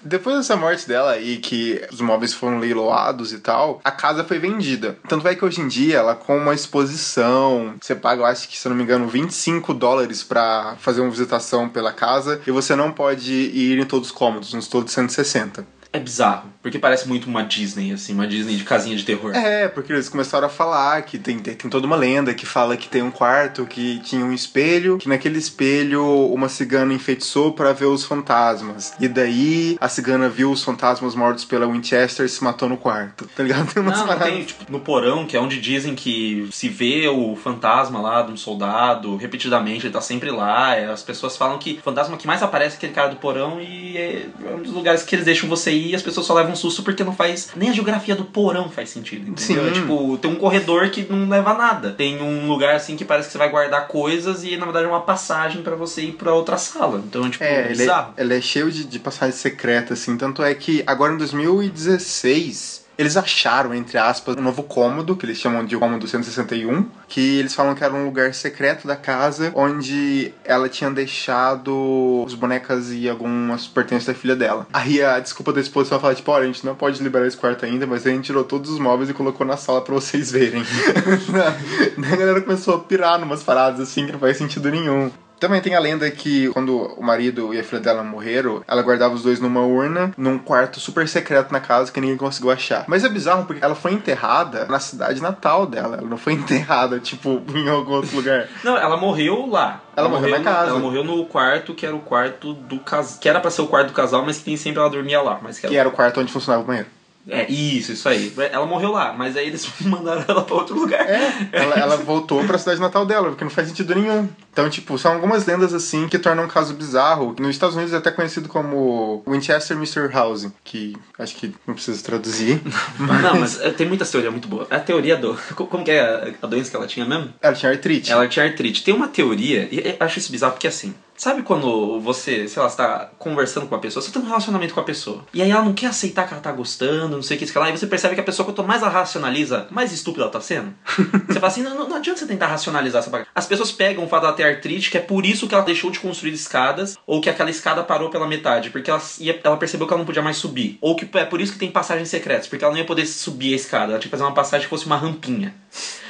Depois 0.06 0.36
dessa 0.36 0.54
morte 0.54 0.86
dela 0.86 1.18
e 1.18 1.36
que 1.38 1.84
os 1.90 2.00
móveis 2.00 2.32
foram 2.32 2.60
leiloados 2.60 3.32
e 3.32 3.38
tal, 3.38 3.80
a 3.82 3.90
casa 3.90 4.22
foi 4.22 4.38
vendida. 4.38 4.96
Tanto 5.08 5.26
é 5.26 5.34
que 5.34 5.44
hoje 5.44 5.60
em 5.60 5.66
dia 5.66 5.96
ela 5.96 6.14
com 6.14 6.38
uma 6.38 6.54
exposição, 6.54 7.74
você 7.80 7.92
paga, 7.92 8.22
eu 8.22 8.26
acho 8.26 8.48
que 8.48 8.56
se 8.56 8.68
eu 8.68 8.70
não 8.70 8.76
me 8.76 8.84
engano, 8.84 9.08
25 9.08 9.74
dólares 9.74 10.22
pra 10.22 10.76
fazer 10.78 11.00
uma 11.00 11.10
visitação 11.10 11.68
pela 11.68 11.92
casa 11.92 12.40
e 12.46 12.52
você 12.52 12.76
não 12.76 12.92
pode 12.92 13.32
ir 13.32 13.80
em 13.80 13.84
todos 13.84 14.10
os 14.10 14.14
cômodos, 14.14 14.54
nos 14.54 14.68
todos 14.68 14.92
160. 14.92 15.66
É 15.96 16.00
bizarro, 16.00 16.50
porque 16.62 16.78
parece 16.78 17.08
muito 17.08 17.26
uma 17.26 17.42
Disney, 17.42 17.92
assim, 17.92 18.12
uma 18.12 18.26
Disney 18.26 18.56
de 18.56 18.64
casinha 18.64 18.94
de 18.96 19.04
terror. 19.04 19.34
É, 19.34 19.66
porque 19.68 19.92
eles 19.92 20.08
começaram 20.08 20.46
a 20.46 20.50
falar 20.50 21.00
que 21.02 21.16
tem, 21.18 21.38
tem, 21.38 21.54
tem 21.54 21.70
toda 21.70 21.86
uma 21.86 21.96
lenda 21.96 22.34
que 22.34 22.44
fala 22.44 22.76
que 22.76 22.88
tem 22.88 23.02
um 23.02 23.10
quarto 23.10 23.64
que 23.64 23.98
tinha 24.00 24.24
um 24.24 24.32
espelho, 24.32 24.98
que 24.98 25.08
naquele 25.08 25.38
espelho 25.38 26.04
uma 26.32 26.48
cigana 26.48 26.92
enfeitiçou 26.92 27.52
pra 27.52 27.72
ver 27.72 27.86
os 27.86 28.04
fantasmas. 28.04 28.92
E 29.00 29.08
daí 29.08 29.76
a 29.80 29.88
cigana 29.88 30.28
viu 30.28 30.50
os 30.50 30.62
fantasmas 30.62 31.14
mortos 31.14 31.44
pela 31.44 31.66
Winchester 31.66 32.26
e 32.26 32.28
se 32.28 32.42
matou 32.44 32.68
no 32.68 32.76
quarto. 32.76 33.28
Tá 33.34 33.42
ligado? 33.42 33.66
Tem 33.72 33.82
umas 33.82 33.98
Não, 33.98 34.06
paradas- 34.06 34.28
tem, 34.28 34.44
tipo, 34.44 34.70
no 34.70 34.80
porão, 34.80 35.26
que 35.26 35.36
é 35.36 35.40
onde 35.40 35.60
dizem 35.60 35.94
que 35.94 36.48
se 36.52 36.68
vê 36.68 37.08
o 37.08 37.36
fantasma 37.36 38.00
lá 38.00 38.22
de 38.22 38.32
um 38.32 38.36
soldado 38.36 39.16
repetidamente, 39.16 39.86
ele 39.86 39.92
tá 39.92 40.00
sempre 40.00 40.30
lá. 40.30 40.74
As 40.92 41.02
pessoas 41.02 41.36
falam 41.36 41.58
que 41.58 41.78
o 41.80 41.82
fantasma 41.82 42.16
que 42.16 42.26
mais 42.26 42.42
aparece 42.42 42.74
é 42.74 42.76
aquele 42.78 42.92
cara 42.92 43.08
do 43.08 43.16
porão 43.16 43.60
e 43.60 43.96
é 43.96 44.26
um 44.54 44.62
dos 44.62 44.72
lugares 44.72 45.02
que 45.02 45.14
eles 45.14 45.24
deixam 45.24 45.48
você 45.48 45.70
ir 45.72 45.85
e 45.90 45.94
as 45.94 46.02
pessoas 46.02 46.26
só 46.26 46.34
levam 46.34 46.52
um 46.52 46.56
susto 46.56 46.82
porque 46.82 47.02
não 47.04 47.14
faz. 47.14 47.48
Nem 47.56 47.70
a 47.70 47.72
geografia 47.72 48.14
do 48.14 48.24
porão 48.24 48.68
faz 48.68 48.90
sentido, 48.90 49.30
entendeu? 49.30 49.64
Sim. 49.64 49.70
É, 49.70 49.72
tipo, 49.72 50.18
tem 50.18 50.30
um 50.30 50.36
corredor 50.36 50.90
que 50.90 51.06
não 51.10 51.28
leva 51.28 51.50
a 51.50 51.54
nada. 51.54 51.92
Tem 51.92 52.20
um 52.22 52.48
lugar 52.48 52.74
assim 52.74 52.96
que 52.96 53.04
parece 53.04 53.28
que 53.28 53.32
você 53.32 53.38
vai 53.38 53.50
guardar 53.50 53.86
coisas 53.88 54.44
e 54.44 54.56
na 54.56 54.64
verdade 54.64 54.86
é 54.86 54.88
uma 54.88 55.00
passagem 55.00 55.62
pra 55.62 55.74
você 55.74 56.02
ir 56.02 56.12
pra 56.12 56.32
outra 56.34 56.56
sala. 56.58 57.02
Então, 57.06 57.28
tipo, 57.30 57.42
É, 57.44 57.70
ele 57.70 57.88
é, 57.88 58.06
ele 58.18 58.36
é 58.36 58.40
cheio 58.40 58.70
de, 58.70 58.84
de 58.84 58.98
passagens 58.98 59.36
secretas, 59.36 60.00
assim. 60.00 60.16
Tanto 60.16 60.42
é 60.42 60.54
que 60.54 60.82
agora 60.86 61.12
em 61.12 61.18
2016. 61.18 62.85
Eles 62.98 63.16
acharam, 63.16 63.74
entre 63.74 63.98
aspas, 63.98 64.36
um 64.36 64.42
novo 64.42 64.62
cômodo, 64.62 65.16
que 65.16 65.26
eles 65.26 65.38
chamam 65.38 65.64
de 65.64 65.76
cômodo 65.76 66.06
161, 66.06 66.88
que 67.08 67.38
eles 67.38 67.54
falam 67.54 67.74
que 67.74 67.84
era 67.84 67.92
um 67.92 68.04
lugar 68.06 68.32
secreto 68.32 68.86
da 68.86 68.96
casa, 68.96 69.52
onde 69.54 70.32
ela 70.44 70.68
tinha 70.68 70.90
deixado 70.90 72.24
os 72.24 72.34
bonecas 72.34 72.92
e 72.92 73.08
algumas 73.08 73.66
pertences 73.66 74.06
da 74.06 74.14
filha 74.14 74.34
dela. 74.34 74.66
Aí 74.72 75.02
a 75.02 75.20
desculpa 75.20 75.52
da 75.52 75.60
esposa 75.60 75.90
foi 75.90 75.98
falar, 75.98 76.14
tipo, 76.14 76.30
olha, 76.30 76.44
a 76.44 76.46
gente 76.46 76.64
não 76.64 76.74
pode 76.74 77.02
liberar 77.02 77.26
esse 77.26 77.36
quarto 77.36 77.64
ainda, 77.64 77.86
mas 77.86 78.06
a 78.06 78.10
gente 78.10 78.24
tirou 78.24 78.44
todos 78.44 78.70
os 78.70 78.78
móveis 78.78 79.10
e 79.10 79.14
colocou 79.14 79.46
na 79.46 79.56
sala 79.56 79.80
pra 79.80 79.94
vocês 79.94 80.30
verem. 80.30 80.62
A 82.16 82.16
galera 82.16 82.40
começou 82.40 82.76
a 82.76 82.78
pirar 82.78 83.18
numas 83.18 83.42
paradas 83.42 83.80
assim 83.80 84.06
que 84.06 84.12
não 84.12 84.18
faz 84.18 84.36
sentido 84.36 84.70
nenhum. 84.70 85.10
Também 85.38 85.60
tem 85.60 85.74
a 85.74 85.80
lenda 85.80 86.10
que 86.10 86.48
quando 86.48 86.76
o 86.98 87.02
marido 87.02 87.52
e 87.52 87.60
a 87.60 87.64
filha 87.64 87.80
dela 87.80 88.02
morreram, 88.02 88.62
ela 88.66 88.82
guardava 88.82 89.14
os 89.14 89.22
dois 89.22 89.38
numa 89.38 89.60
urna, 89.60 90.12
num 90.16 90.38
quarto 90.38 90.80
super 90.80 91.06
secreto 91.08 91.52
na 91.52 91.60
casa 91.60 91.92
que 91.92 92.00
ninguém 92.00 92.16
conseguiu 92.16 92.50
achar. 92.50 92.84
Mas 92.88 93.04
é 93.04 93.08
bizarro 93.08 93.44
porque 93.44 93.64
ela 93.64 93.74
foi 93.74 93.92
enterrada 93.92 94.64
na 94.66 94.80
cidade 94.80 95.20
natal 95.20 95.66
dela. 95.66 95.98
Ela 95.98 96.08
não 96.08 96.16
foi 96.16 96.32
enterrada, 96.34 96.98
tipo, 96.98 97.42
em 97.54 97.68
algum 97.68 97.92
outro 97.94 98.16
lugar. 98.16 98.48
Não, 98.64 98.76
ela 98.76 98.96
morreu 98.96 99.46
lá. 99.46 99.82
Ela 99.94 100.08
morreu 100.08 100.30
na 100.30 100.38
no- 100.38 100.44
casa. 100.44 100.70
Ela 100.70 100.78
morreu 100.78 101.04
no 101.04 101.24
quarto 101.26 101.74
que 101.74 101.84
era 101.86 101.94
o 101.94 102.00
quarto 102.00 102.54
do 102.54 102.78
casal. 102.80 103.18
Que 103.20 103.28
era 103.28 103.40
pra 103.40 103.50
ser 103.50 103.62
o 103.62 103.66
quarto 103.66 103.88
do 103.88 103.92
casal, 103.94 104.24
mas 104.24 104.38
que 104.38 104.48
nem 104.48 104.56
sempre 104.56 104.80
ela 104.80 104.88
dormia 104.90 105.20
lá. 105.20 105.38
Mas 105.42 105.58
que 105.58 105.66
ela... 105.66 105.72
Que 105.72 105.78
era 105.78 105.88
o 105.88 105.92
quarto 105.92 106.20
onde 106.20 106.32
funcionava 106.32 106.62
o 106.62 106.66
banheiro. 106.66 106.88
É, 107.28 107.50
isso, 107.50 107.92
isso 107.92 108.08
aí. 108.08 108.32
Ela 108.52 108.64
morreu 108.66 108.92
lá, 108.92 109.12
mas 109.12 109.36
aí 109.36 109.48
eles 109.48 109.66
mandaram 109.82 110.24
ela 110.28 110.42
pra 110.44 110.54
outro 110.54 110.78
lugar. 110.78 111.00
É, 111.08 111.48
ela, 111.52 111.74
ela 111.74 111.96
voltou 111.96 112.44
pra 112.44 112.56
cidade 112.58 112.80
natal 112.80 113.04
dela, 113.04 113.28
porque 113.30 113.42
não 113.44 113.50
faz 113.50 113.68
sentido 113.68 113.94
nenhum. 113.94 114.28
Então, 114.52 114.70
tipo, 114.70 114.96
são 114.98 115.12
algumas 115.12 115.44
lendas 115.44 115.74
assim 115.74 116.08
que 116.08 116.18
tornam 116.18 116.44
um 116.44 116.48
caso 116.48 116.72
bizarro. 116.74 117.34
Nos 117.38 117.50
Estados 117.50 117.74
Unidos 117.74 117.92
é 117.92 117.96
até 117.96 118.10
conhecido 118.10 118.48
como 118.48 119.22
Winchester 119.26 119.76
Mystery 119.76 120.12
House, 120.12 120.46
que 120.64 120.96
acho 121.18 121.34
que 121.36 121.54
não 121.66 121.74
precisa 121.74 122.02
traduzir. 122.02 122.60
Não, 122.98 123.40
mas 123.40 123.60
é, 123.60 123.70
tem 123.70 123.86
muitas 123.88 124.10
teorias 124.10 124.32
muito 124.32 124.48
boas. 124.48 124.66
A 124.70 124.78
teoria 124.78 125.16
do. 125.16 125.36
co- 125.54 125.66
Como 125.66 125.84
que 125.84 125.90
é 125.90 126.00
a- 126.00 126.32
a 126.42 126.46
doença 126.46 126.70
que 126.70 126.76
ela 126.76 126.86
tinha 126.86 127.04
mesmo? 127.04 127.32
Ela 127.42 127.54
tinha 127.54 127.72
artrite. 127.72 128.10
Ela 128.12 128.26
tinha 128.28 128.44
artrite. 128.44 128.82
Tem 128.84 128.94
uma 128.94 129.08
teoria, 129.08 129.68
e 129.70 129.78
eu 130.00 130.06
acho 130.06 130.18
isso 130.18 130.30
bizarro 130.32 130.52
porque 130.52 130.68
assim. 130.68 130.94
Sabe 131.16 131.42
quando 131.42 131.98
você, 132.00 132.46
sei 132.46 132.62
lá, 132.62 132.68
você 132.68 132.76
tá 132.76 133.10
conversando 133.18 133.66
com 133.66 133.74
a 133.74 133.78
pessoa, 133.78 134.02
você 134.02 134.12
tem 134.12 134.20
um 134.20 134.26
relacionamento 134.26 134.74
com 134.74 134.80
a 134.80 134.84
pessoa, 134.84 135.24
e 135.32 135.40
aí 135.40 135.50
ela 135.50 135.62
não 135.62 135.72
quer 135.72 135.86
aceitar 135.86 136.26
que 136.26 136.34
ela 136.34 136.42
tá 136.42 136.52
gostando, 136.52 137.16
não 137.16 137.22
sei 137.22 137.36
o 137.36 137.38
que, 137.38 137.44
isso 137.44 137.52
que 137.52 137.58
lá, 137.58 137.70
e 137.70 137.76
você 137.76 137.86
percebe 137.86 138.14
que 138.14 138.20
a 138.20 138.24
pessoa, 138.24 138.44
quanto 138.44 138.62
mais 138.62 138.82
ela 138.82 138.90
racionaliza, 138.90 139.66
mais 139.70 139.92
estúpida 139.92 140.24
ela 140.24 140.32
tá 140.32 140.40
sendo? 140.40 140.74
você 141.26 141.34
fala 141.34 141.46
assim, 141.46 141.62
não, 141.62 141.88
não, 141.88 141.96
adianta 141.96 142.20
você 142.20 142.26
tentar 142.26 142.48
racionalizar 142.48 143.00
essa 143.00 143.10
bagaça. 143.10 143.30
As 143.34 143.46
pessoas 143.46 143.72
pegam 143.72 144.04
o 144.04 144.08
fato 144.08 144.22
dela 144.22 144.34
ter 144.34 144.44
artrite, 144.44 144.90
que 144.90 144.98
é 144.98 145.00
por 145.00 145.24
isso 145.24 145.48
que 145.48 145.54
ela 145.54 145.64
deixou 145.64 145.90
de 145.90 145.98
construir 145.98 146.32
escadas, 146.32 146.98
ou 147.06 147.20
que 147.20 147.30
aquela 147.30 147.50
escada 147.50 147.82
parou 147.82 148.10
pela 148.10 148.26
metade, 148.26 148.70
porque 148.70 148.90
ela, 148.90 149.00
ia, 149.18 149.40
ela 149.42 149.56
percebeu 149.56 149.86
que 149.86 149.92
ela 149.92 149.98
não 149.98 150.06
podia 150.06 150.22
mais 150.22 150.36
subir. 150.36 150.76
Ou 150.80 150.94
que 150.94 151.08
é 151.18 151.24
por 151.24 151.40
isso 151.40 151.52
que 151.52 151.58
tem 151.58 151.70
passagens 151.70 152.08
secretas, 152.08 152.46
porque 152.46 152.62
ela 152.62 152.72
não 152.72 152.80
ia 152.80 152.86
poder 152.86 153.06
subir 153.06 153.54
a 153.54 153.56
escada, 153.56 153.92
ela 153.92 153.98
tinha 153.98 154.10
que 154.10 154.16
fazer 154.16 154.24
uma 154.24 154.34
passagem 154.34 154.66
que 154.66 154.70
fosse 154.70 154.86
uma 154.86 154.96
rampinha. 154.96 155.54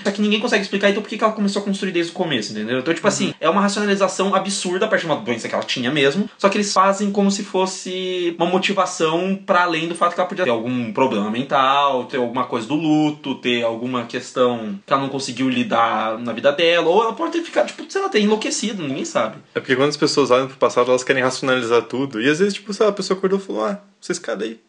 Só 0.07 0.13
que 0.13 0.23
ninguém 0.23 0.39
consegue 0.39 0.63
explicar 0.63 0.89
então 0.89 1.03
por 1.03 1.09
que 1.09 1.21
ela 1.21 1.33
começou 1.33 1.61
a 1.61 1.65
construir 1.65 1.91
desde 1.91 2.13
o 2.13 2.15
começo, 2.15 2.53
entendeu? 2.53 2.79
Então, 2.79 2.95
tipo 2.95 3.09
assim, 3.09 3.35
é 3.41 3.51
uma 3.51 3.61
racionalização 3.61 4.37
absurda 4.37 4.87
a 4.87 4.89
partir 4.89 5.05
de 5.05 5.11
uma 5.11 5.21
doença 5.21 5.49
que 5.49 5.55
ela 5.55 5.65
tinha 5.65 5.91
mesmo. 5.91 6.31
Só 6.39 6.49
que 6.49 6.57
eles 6.57 6.73
fazem 6.73 7.11
como 7.11 7.29
se 7.29 7.43
fosse 7.43 8.33
uma 8.39 8.47
motivação 8.47 9.37
para 9.45 9.65
além 9.65 9.89
do 9.89 9.97
fato 9.97 10.15
que 10.15 10.21
ela 10.21 10.29
podia 10.29 10.45
ter 10.45 10.51
algum 10.51 10.93
problema 10.93 11.29
mental, 11.29 12.05
ter 12.05 12.19
alguma 12.19 12.45
coisa 12.45 12.69
do 12.69 12.77
luto, 12.77 13.35
ter 13.35 13.65
alguma 13.65 14.05
questão 14.05 14.79
que 14.87 14.93
ela 14.93 15.03
não 15.03 15.09
conseguiu 15.09 15.49
lidar 15.49 16.17
na 16.21 16.33
vida 16.33 16.53
dela, 16.53 16.89
ou 16.89 17.03
ela 17.03 17.13
pode 17.13 17.33
ter 17.33 17.43
ficado, 17.43 17.67
tipo, 17.67 17.83
sei 17.91 18.01
lá, 18.01 18.09
ter 18.09 18.21
enlouquecido, 18.21 18.87
ninguém 18.87 19.05
sabe. 19.05 19.39
É 19.57 19.59
porque 19.59 19.75
quando 19.75 19.89
as 19.89 19.97
pessoas 19.97 20.31
olham 20.31 20.47
pro 20.47 20.57
passado, 20.57 20.89
elas 20.89 21.03
querem 21.03 21.25
racionalizar 21.25 21.83
tudo. 21.83 22.23
E 22.23 22.31
às 22.31 22.39
vezes, 22.39 22.55
tipo, 22.55 22.73
sei 22.73 22.87
lá, 22.87 22.93
a 22.93 22.95
pessoa 22.95 23.19
acordou 23.19 23.41
e 23.41 23.43
falou, 23.43 23.65
ah, 23.65 23.81
essa 24.01 24.13
escada 24.13 24.45
aí, 24.45 24.61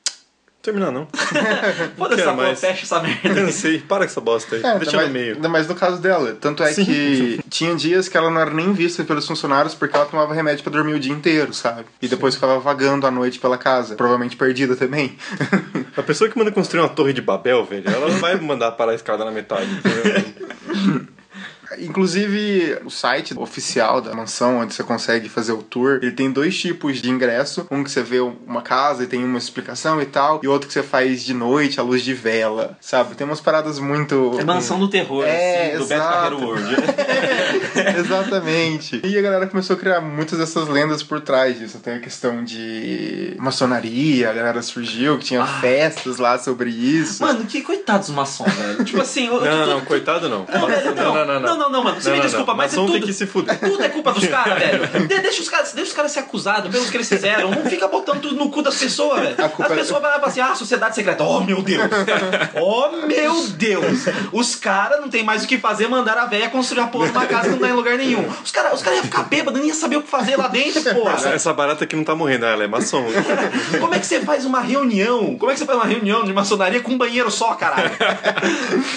terminar 0.72 0.92
não. 0.94 1.08
Foda-se, 1.98 2.22
quero 2.22 2.22
essa 2.22 2.34
porra, 2.34 2.56
fecha 2.56 2.84
essa 2.84 3.00
merda. 3.02 3.34
Cansei, 3.42 3.80
para 3.80 4.00
com 4.00 4.04
essa 4.06 4.22
bosta 4.22 4.56
aí, 4.56 4.64
É, 4.64 4.78
deixa 4.80 4.96
mais, 4.98 5.08
no 5.08 5.14
meio. 5.14 5.36
ainda 5.36 5.50
mais 5.50 5.68
no 5.68 5.76
caso 5.76 6.02
dela. 6.02 6.36
Tanto 6.40 6.64
é 6.64 6.72
Sim. 6.74 6.86
que 6.86 7.40
tinha 7.50 7.76
dias 7.76 8.08
que 8.08 8.18
ela 8.18 8.30
não 8.30 8.40
era 8.42 8.52
nem 8.52 8.74
vista 8.74 9.04
pelos 9.04 9.26
funcionários 9.26 9.74
porque 9.74 9.96
ela 9.96 10.06
tomava 10.06 10.34
remédio 10.34 10.64
pra 10.64 10.72
dormir 10.72 10.94
o 10.94 11.00
dia 11.00 11.14
inteiro, 11.14 11.54
sabe? 11.54 11.86
E 12.02 12.08
depois 12.08 12.36
ficava 12.36 12.60
vagando 12.60 13.08
à 13.08 13.12
noite 13.12 13.40
pela 13.40 13.58
casa. 13.58 13.96
Provavelmente 13.96 14.36
perdida 14.36 14.76
também. 14.76 15.18
A 15.96 16.04
pessoa 16.04 16.30
que 16.30 16.38
manda 16.38 16.52
construir 16.52 16.82
uma 16.82 16.90
torre 16.90 17.14
de 17.14 17.22
Babel, 17.22 17.66
velho, 17.66 17.84
ela 17.90 18.08
não 18.10 18.20
vai 18.20 18.36
mandar 18.40 18.72
parar 18.72 18.92
a 18.92 18.96
escada 18.96 19.24
na 19.26 19.32
metade, 19.32 19.66
entendeu? 19.66 21.08
Inclusive, 21.80 22.80
o 22.86 22.90
site 22.90 23.34
oficial 23.38 24.02
da 24.02 24.14
mansão, 24.14 24.60
onde 24.60 24.74
você 24.74 24.84
consegue 24.84 25.28
fazer 25.30 25.52
o 25.52 25.62
tour, 25.64 26.00
ele 26.02 26.12
tem 26.12 26.32
dois 26.32 26.58
tipos 26.58 27.02
de 27.02 27.10
ingresso. 27.10 27.68
Um 27.70 27.84
que 27.84 27.92
você 27.92 28.02
vê 28.02 28.20
uma 28.20 28.62
casa 28.62 29.04
e 29.04 29.08
tem 29.08 29.24
uma 29.24 29.38
explicação 29.38 30.02
e 30.02 30.06
tal, 30.06 30.40
e 30.44 30.48
outro 30.48 30.68
que 30.68 30.74
você 30.74 30.84
faz 30.84 31.24
de 31.24 31.34
noite, 31.34 31.80
à 31.80 31.84
luz 31.84 32.02
de 32.04 32.14
vela, 32.14 32.78
sabe? 32.80 33.16
Tem 33.16 33.26
umas 33.26 33.42
paradas 33.42 33.80
muito... 33.80 34.38
É 34.40 34.44
mansão 34.44 34.80
do 34.80 34.88
terror, 34.90 35.24
É, 35.26 35.70
assim, 35.74 35.78
do 35.80 35.86
Beto. 35.88 36.02
Carreiro 36.02 36.40
World. 36.46 36.76
Exatamente. 38.00 39.02
E 39.04 39.18
a 39.18 39.22
galera 39.22 39.48
começou 39.48 39.76
a 39.76 39.80
criar 39.80 40.02
muitas 40.02 40.38
dessas 40.40 40.68
lendas 40.68 41.04
por 41.04 41.22
trás 41.22 41.58
disso. 41.58 41.80
Tem 41.80 41.96
a 41.96 42.00
questão 42.00 42.44
de 42.44 43.36
maçonaria, 43.40 44.30
a 44.30 44.34
galera 44.34 44.62
surgiu, 44.62 45.18
que 45.18 45.26
tinha 45.26 45.46
festas 45.46 46.18
lá 46.18 46.38
sobre 46.40 46.70
isso. 46.70 47.24
Mano, 47.24 47.46
que 47.46 47.62
coitados 47.62 48.08
dos 48.08 48.16
maçons, 48.16 48.52
velho. 48.54 48.84
Tipo 48.84 49.02
assim, 49.02 49.28
eu- 49.28 49.42
Não, 49.42 49.58
não, 49.58 49.68
não, 49.68 49.82
coitado 49.82 50.30
não. 50.30 50.46
Não, 50.52 50.68
velho, 50.68 50.96
não, 50.96 51.14
não, 51.26 51.40
não, 51.40 51.40
não. 51.42 51.57
Não, 51.58 51.70
não, 51.70 51.70
não, 51.72 51.84
mano. 51.84 52.02
Você 52.02 52.10
Não, 52.10 52.16
me 52.16 52.22
não, 52.22 52.28
desculpa, 52.28 52.52
não. 52.52 52.58
mas 52.58 52.74
é 52.74 52.76
Maçom 52.76 52.86
tudo. 52.88 52.98
tem 53.00 53.08
que 53.08 53.14
se 53.14 53.26
fuder. 53.26 53.60
Tudo 53.60 53.84
é 53.84 53.90
culpa 53.90 54.12
dos 54.14 54.26
caras, 54.28 54.60
velho. 54.60 55.08
De- 55.08 55.20
deixa, 55.20 55.42
os 55.42 55.50
caras, 55.50 55.74
deixa 55.74 55.90
os 55.92 55.96
caras 55.96 56.12
ser 56.12 56.20
acusados 56.20 56.72
pelos 56.72 56.90
que 56.90 56.98
eles 56.98 57.08
fizeram. 57.10 57.52
Não 57.52 57.66
fica 57.66 57.88
botando 57.88 58.22
tudo 58.22 58.36
no 58.36 58.50
cu 58.50 58.62
das 58.62 58.76
pessoas, 58.78 59.20
velho. 59.22 59.36
As 59.60 59.72
é- 59.72 59.76
pessoas 59.76 60.02
vão 60.02 60.10
lá 60.10 60.20
e 60.24 60.26
assim: 60.28 60.40
ah, 60.42 60.56
sociedade 60.56 60.96
secreta. 60.96 61.24
Oh, 61.24 61.42
meu 61.42 61.62
Deus. 61.62 61.84
Oh, 62.60 63.06
meu 63.08 63.48
Deus. 63.50 64.06
Os 64.32 64.56
caras 64.56 65.00
não 65.02 65.10
tem 65.10 65.24
mais 65.24 65.44
o 65.44 65.48
que 65.48 65.58
fazer, 65.58 65.88
mandaram 65.88 66.24
a 66.24 66.26
véia 66.26 66.50
construir 66.50 66.82
a 66.82 66.88
porra 66.88 67.06
de 67.08 67.12
uma 67.12 67.26
casa 67.26 67.44
que 67.46 67.50
não 67.52 67.60
tá 67.60 67.68
em 67.70 67.74
lugar 67.74 67.98
nenhum. 67.98 68.28
Os 68.44 68.52
caras 68.52 68.74
os 68.74 68.82
cara 68.82 68.96
iam 68.96 69.04
ficar 69.04 69.24
bêbados, 69.24 69.60
nem 69.60 69.70
ia 69.70 69.76
saber 69.76 69.98
o 69.98 70.02
que 70.02 70.10
fazer 70.10 70.36
lá 70.36 70.48
dentro, 70.48 70.82
porra. 70.96 71.14
Essa, 71.14 71.30
essa 71.30 71.54
barata 71.54 71.84
aqui 71.84 71.96
não 71.96 72.04
tá 72.04 72.16
morrendo, 72.16 72.46
ela 72.46 72.64
é 72.64 72.68
maçom. 72.68 73.06
Como 73.80 73.94
é 73.94 74.00
que 74.00 74.06
você 74.06 74.22
faz 74.22 74.46
uma 74.46 74.60
reunião? 74.62 75.36
Como 75.38 75.52
é 75.52 75.54
que 75.54 75.60
você 75.60 75.66
faz 75.66 75.78
uma 75.78 75.86
reunião 75.88 76.24
de 76.24 76.34
maçonaria 76.34 76.80
com 76.82 76.92
um 76.94 76.98
banheiro 76.98 77.30
só, 77.32 77.54
caralho? 77.56 77.92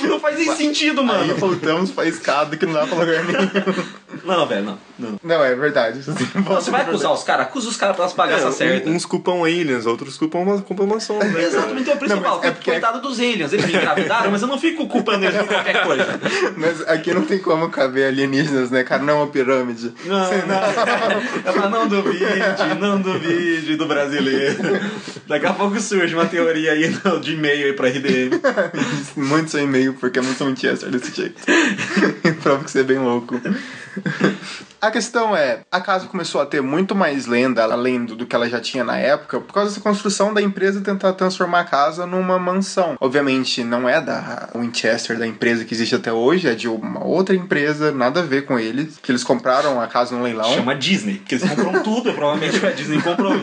Não 0.03 0.19
faz 0.21 0.37
nem 0.39 0.55
sentido, 0.57 1.01
Aí 1.01 1.07
mano. 1.07 1.35
voltamos 1.37 1.91
pra 1.91 2.07
escada 2.07 2.50
que 2.57 2.67
não 2.67 2.73
dá 2.75 2.87
pra 2.87 2.99
lugar 2.99 3.25
nenhum. 3.25 3.51
Não, 4.25 4.45
velho, 4.47 4.65
não. 4.67 4.79
não. 4.99 5.21
Não, 5.23 5.45
é 5.45 5.55
verdade. 5.55 6.01
Não, 6.07 6.43
Você 6.43 6.71
vai 6.71 6.83
acusar 6.83 7.13
os 7.13 7.23
caras? 7.23 7.47
Acusa 7.47 7.69
os 7.71 7.77
caras 7.77 7.97
pelas 7.97 8.13
bagaças 8.13 8.55
É, 8.61 8.67
certas. 8.67 8.89
um- 8.91 8.95
uns 8.97 9.07
culpam 9.07 9.45
aliens, 9.45 9.87
outros 9.87 10.19
culpam, 10.19 10.45
ma- 10.45 10.61
culpam 10.61 10.85
maçom. 10.85 11.19
Né? 11.19 11.45
Exatamente, 11.45 11.89
então 11.91 11.95
é 12.19 12.21
falo, 12.21 12.37
mas 12.39 12.45
é 12.45 12.51
porque- 12.51 12.71
coitado 12.73 13.01
dos 13.01 13.19
aliens, 13.19 13.53
eles 13.53 13.65
me 13.67 13.73
engravidaram, 13.77 14.31
mas 14.31 14.43
eu 14.43 14.49
não 14.49 14.59
fico 14.59 14.87
culpando 14.89 15.25
eles 15.25 15.37
por 15.39 15.47
qualquer 15.49 15.85
coisa. 15.87 16.21
Mas 16.57 16.83
aqui 16.89 17.15
não 17.15 17.23
tem 17.23 17.39
como 17.39 17.71
caber 17.71 18.09
alienígenas, 18.09 18.71
né, 18.71 18.83
cara? 18.85 19.03
Não 19.03 19.15
é 19.15 19.17
uma 19.17 19.27
pirâmide. 19.29 19.93
Não, 20.05 20.19
não. 20.19 21.51
Ela 21.53 21.69
não 21.71 21.89
duvide, 21.89 22.27
não 22.79 23.01
duvide 23.01 23.77
do 23.77 23.87
brasileiro. 23.87 24.57
Daqui 25.27 25.47
a 25.47 25.53
pouco 25.53 25.81
surge 25.81 26.15
uma 26.15 26.27
teoria 26.27 26.73
aí 26.73 26.93
de 27.23 27.33
e-mail 27.35 27.67
aí 27.69 27.73
pra 27.73 27.89
RDM. 27.89 28.39
Muito 29.17 29.51
seu 29.53 29.61
e-mail, 29.61 29.95
porque 29.95 30.19
é 30.19 30.23
muito 30.23 30.45
Manchester 30.45 30.91
desse 30.91 31.15
jeito. 31.15 31.41
Prova 32.43 32.65
que 32.65 32.71
você 32.71 32.81
é 32.81 32.85
bem 32.85 32.99
louco. 32.99 33.41
A 34.81 34.91
questão 34.91 35.37
é, 35.37 35.61
a 35.71 35.79
casa 35.79 36.07
começou 36.07 36.41
a 36.41 36.47
ter 36.47 36.63
muito 36.63 36.95
mais 36.95 37.27
lenda 37.27 37.63
além 37.63 38.03
do, 38.03 38.17
do 38.17 38.25
que 38.25 38.35
ela 38.35 38.49
já 38.49 38.59
tinha 38.59 38.83
na 38.83 38.97
época, 38.97 39.39
por 39.39 39.53
causa 39.53 39.69
dessa 39.69 39.83
construção 39.83 40.33
da 40.33 40.41
empresa 40.41 40.81
tentar 40.81 41.13
transformar 41.13 41.61
a 41.61 41.65
casa 41.65 42.07
numa 42.07 42.39
mansão. 42.39 42.97
Obviamente, 42.99 43.63
não 43.63 43.87
é 43.87 44.01
da 44.01 44.49
Winchester, 44.55 45.19
da 45.19 45.27
empresa 45.27 45.67
que 45.67 45.75
existe 45.75 45.95
até 45.95 46.11
hoje, 46.11 46.49
é 46.49 46.55
de 46.55 46.67
uma 46.67 47.05
outra 47.05 47.35
empresa, 47.35 47.93
nada 47.93 48.21
a 48.21 48.23
ver 48.23 48.47
com 48.47 48.59
eles, 48.59 48.99
que 49.03 49.13
eles 49.13 49.23
compraram 49.23 49.79
a 49.79 49.87
casa 49.87 50.17
no 50.17 50.23
leilão. 50.23 50.51
Chama 50.55 50.75
Disney, 50.75 51.17
porque 51.17 51.35
eles 51.35 51.51
compram 51.51 51.73
tudo, 51.85 52.15
provavelmente 52.15 52.65
a 52.65 52.71
Disney 52.71 53.03
comprou. 53.03 53.35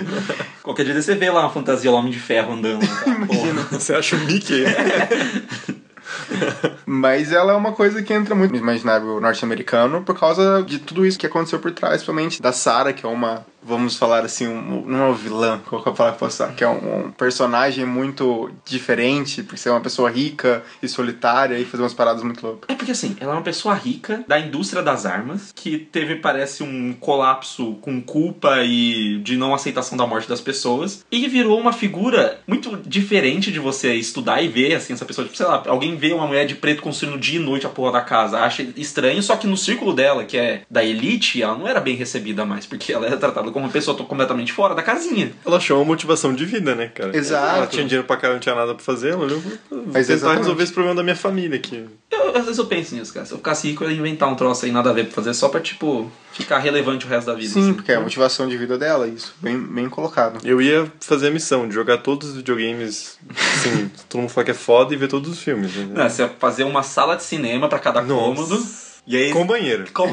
Qualquer 0.64 0.86
dia 0.86 1.00
você 1.00 1.14
vê 1.14 1.30
lá 1.30 1.42
uma 1.42 1.52
fantasia 1.52 1.92
Homem 1.92 2.12
de 2.12 2.20
Ferro 2.20 2.54
andando. 2.54 2.88
Cara. 2.88 3.28
Porra. 3.28 3.68
Você 3.74 3.94
acha 3.94 4.16
o 4.16 4.20
Mickey? 4.22 4.64
Mas 6.90 7.34
ela 7.34 7.52
é 7.52 7.56
uma 7.56 7.74
coisa 7.74 8.02
que 8.02 8.14
entra 8.14 8.34
muito 8.34 8.52
no 8.52 8.58
imaginário 8.58 9.20
norte-americano 9.20 10.04
por 10.04 10.18
causa 10.18 10.64
de 10.64 10.80
tudo 10.80 11.06
isso 11.06 11.20
que 11.20 11.26
aconteceu 11.26 11.60
por 11.60 11.70
trás, 11.74 11.96
principalmente 11.96 12.42
da 12.42 12.54
Sarah, 12.54 12.94
que 12.94 13.06
é 13.06 13.10
uma, 13.10 13.46
vamos 13.68 13.98
falar 13.98 14.24
assim, 14.24 14.48
um, 14.48 14.86
não 14.86 15.00
é 15.00 15.06
uma 15.08 15.14
vilã, 15.14 15.60
qual 15.68 15.84
que 15.84 15.90
é 15.90 15.92
a 15.92 15.96
palavra 15.96 16.18
que 16.18 16.20
posso 16.20 16.44
usar? 16.44 16.56
Que 16.56 16.64
é 16.64 16.70
um, 16.70 17.08
um 17.08 17.12
personagem 17.12 17.86
muito 17.86 18.50
diferente, 18.66 19.44
por 19.44 19.58
ser 19.58 19.70
uma 19.70 19.82
pessoa 19.82 20.10
rica 20.10 20.64
e 20.82 20.88
solitária 20.88 21.60
e 21.60 21.66
fazer 21.66 21.84
umas 21.84 21.94
paradas 21.94 22.24
muito 22.24 22.46
loucas. 22.46 22.70
É 22.70 22.76
porque 22.76 22.92
assim, 22.92 23.18
ela 23.20 23.34
é 23.34 23.36
uma 23.36 23.44
pessoa 23.44 23.76
rica 23.76 24.24
da 24.28 24.40
indústria 24.40 24.82
das 24.82 25.06
armas, 25.06 25.52
que 25.54 25.78
teve, 25.78 26.16
parece, 26.16 26.64
um 26.64 26.94
colapso 26.94 27.74
com 27.82 28.02
culpa 28.02 28.64
e 28.64 29.20
de 29.20 29.36
não 29.36 29.54
aceitação 29.54 29.98
da 29.98 30.08
morte 30.08 30.30
das 30.30 30.40
pessoas, 30.40 31.06
e 31.12 31.28
virou 31.28 31.60
uma 31.60 31.74
figura 31.74 32.40
muito 32.48 32.78
diferente 32.86 33.52
de 33.52 33.60
você 33.60 33.94
estudar 33.96 34.42
e 34.42 34.48
ver, 34.48 34.76
assim, 34.76 34.94
essa 34.94 35.06
pessoa, 35.06 35.26
tipo, 35.26 35.38
sei 35.38 35.46
lá, 35.46 35.64
alguém 35.68 35.98
vê 35.98 36.14
uma 36.14 36.26
mulher 36.26 36.46
de 36.46 36.56
preto 36.56 36.82
construindo 36.82 37.20
dia 37.20 37.40
e 37.40 37.44
noite 37.44 37.66
a 37.66 37.70
porra 37.70 37.94
da 37.94 38.02
casa, 38.02 38.40
acha 38.40 38.66
estranho, 38.78 39.22
só 39.22 39.36
que 39.36 39.46
no 39.46 39.58
círculo 39.58 39.94
dela, 39.94 40.24
que 40.24 40.38
é 40.38 40.62
da 40.70 40.84
elite, 40.84 41.42
ela 41.42 41.58
não 41.58 41.68
era 41.68 41.82
bem 41.82 41.96
recebida 41.96 42.46
mais, 42.46 42.66
porque 42.66 42.94
ela 42.94 43.06
era 43.06 43.18
tratada 43.18 43.57
como 43.58 43.66
uma 43.66 43.72
pessoa 43.72 43.98
completamente 43.98 44.54
fora 44.54 44.76
da 44.76 44.84
casinha. 44.84 45.32
Ela 45.44 45.58
achou 45.58 45.80
uma 45.80 45.86
motivação 45.86 46.32
de 46.32 46.46
vida, 46.46 46.76
né, 46.76 46.92
cara? 46.94 47.18
Exato. 47.18 47.58
Ela 47.58 47.66
tinha 47.66 47.84
dinheiro 47.84 48.06
pra 48.06 48.16
caramba, 48.16 48.36
não 48.36 48.40
tinha 48.40 48.54
nada 48.54 48.76
pra 48.76 48.84
fazer. 48.84 49.14
Ela 49.14 49.24
olhou, 49.24 49.40
vou 49.40 49.80
tentar 49.84 50.00
exatamente. 50.00 50.38
resolver 50.38 50.64
esse 50.64 50.72
problema 50.74 50.96
da 50.96 51.02
minha 51.02 51.16
família 51.16 51.58
aqui. 51.58 51.84
Eu, 52.12 52.38
às 52.38 52.46
vezes 52.46 52.60
eu 52.60 52.68
penso 52.68 52.94
nisso, 52.94 53.12
cara. 53.12 53.26
Se 53.26 53.32
eu 53.32 53.38
ficasse 53.38 53.68
rico, 53.68 53.84
eu 53.84 53.90
ia 53.90 53.98
inventar 53.98 54.30
um 54.30 54.36
troço 54.36 54.66
aí, 54.66 54.72
nada 54.72 54.92
a 54.92 54.94
ver 54.94 55.06
pra 55.06 55.16
fazer, 55.16 55.34
só 55.34 55.50
pra, 55.50 55.60
tipo, 55.60 56.12
ficar 56.32 56.60
relevante 56.60 57.08
o 57.08 57.10
resto 57.10 57.26
da 57.26 57.34
vida. 57.34 57.50
Sim, 57.50 57.62
assim. 57.62 57.74
porque 57.74 57.92
é 57.92 57.96
a 57.96 58.00
motivação 58.00 58.48
de 58.48 58.56
vida 58.56 58.78
dela, 58.78 59.08
isso. 59.08 59.34
Bem, 59.42 59.60
bem 59.60 59.90
colocado. 59.90 60.40
Eu 60.48 60.62
ia 60.62 60.92
fazer 61.00 61.30
a 61.30 61.32
missão 61.32 61.68
de 61.68 61.74
jogar 61.74 61.98
todos 61.98 62.30
os 62.30 62.36
videogames, 62.36 63.18
assim, 63.36 63.90
todo 64.08 64.22
mundo 64.22 64.30
falar 64.30 64.46
que 64.46 64.52
é 64.52 64.54
foda 64.54 64.94
e 64.94 64.98
ver 64.98 65.08
todos 65.08 65.32
os 65.32 65.40
filmes. 65.42 65.76
Né? 65.76 65.88
Não, 65.96 66.08
você 66.08 66.22
ia 66.22 66.30
fazer 66.30 66.64
uma 66.64 66.84
sala 66.84 67.16
de 67.16 67.24
cinema 67.24 67.68
pra 67.68 67.80
cada 67.80 68.04
Nossa. 68.04 68.22
cômodo. 68.22 68.87
E 69.08 69.16
aí. 69.16 69.32
Com 69.32 69.48
banheiro. 69.48 69.86
Com, 69.94 70.08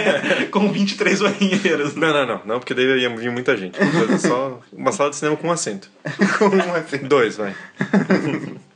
com 0.50 0.72
23 0.72 1.20
banheiros. 1.20 1.94
Não, 1.94 2.08
não, 2.08 2.26
não, 2.26 2.42
não, 2.46 2.58
porque 2.58 2.72
daí 2.72 2.98
ia 2.98 3.14
vir 3.14 3.30
muita 3.30 3.54
gente. 3.56 3.78
Só 4.18 4.60
uma 4.72 4.90
sala 4.90 5.10
de 5.10 5.16
cinema 5.16 5.36
com 5.36 5.48
um 5.48 5.52
assento. 5.52 5.90
Como 6.38 6.54
assim? 6.74 6.98
Dois, 6.98 7.36
vai. 7.36 7.54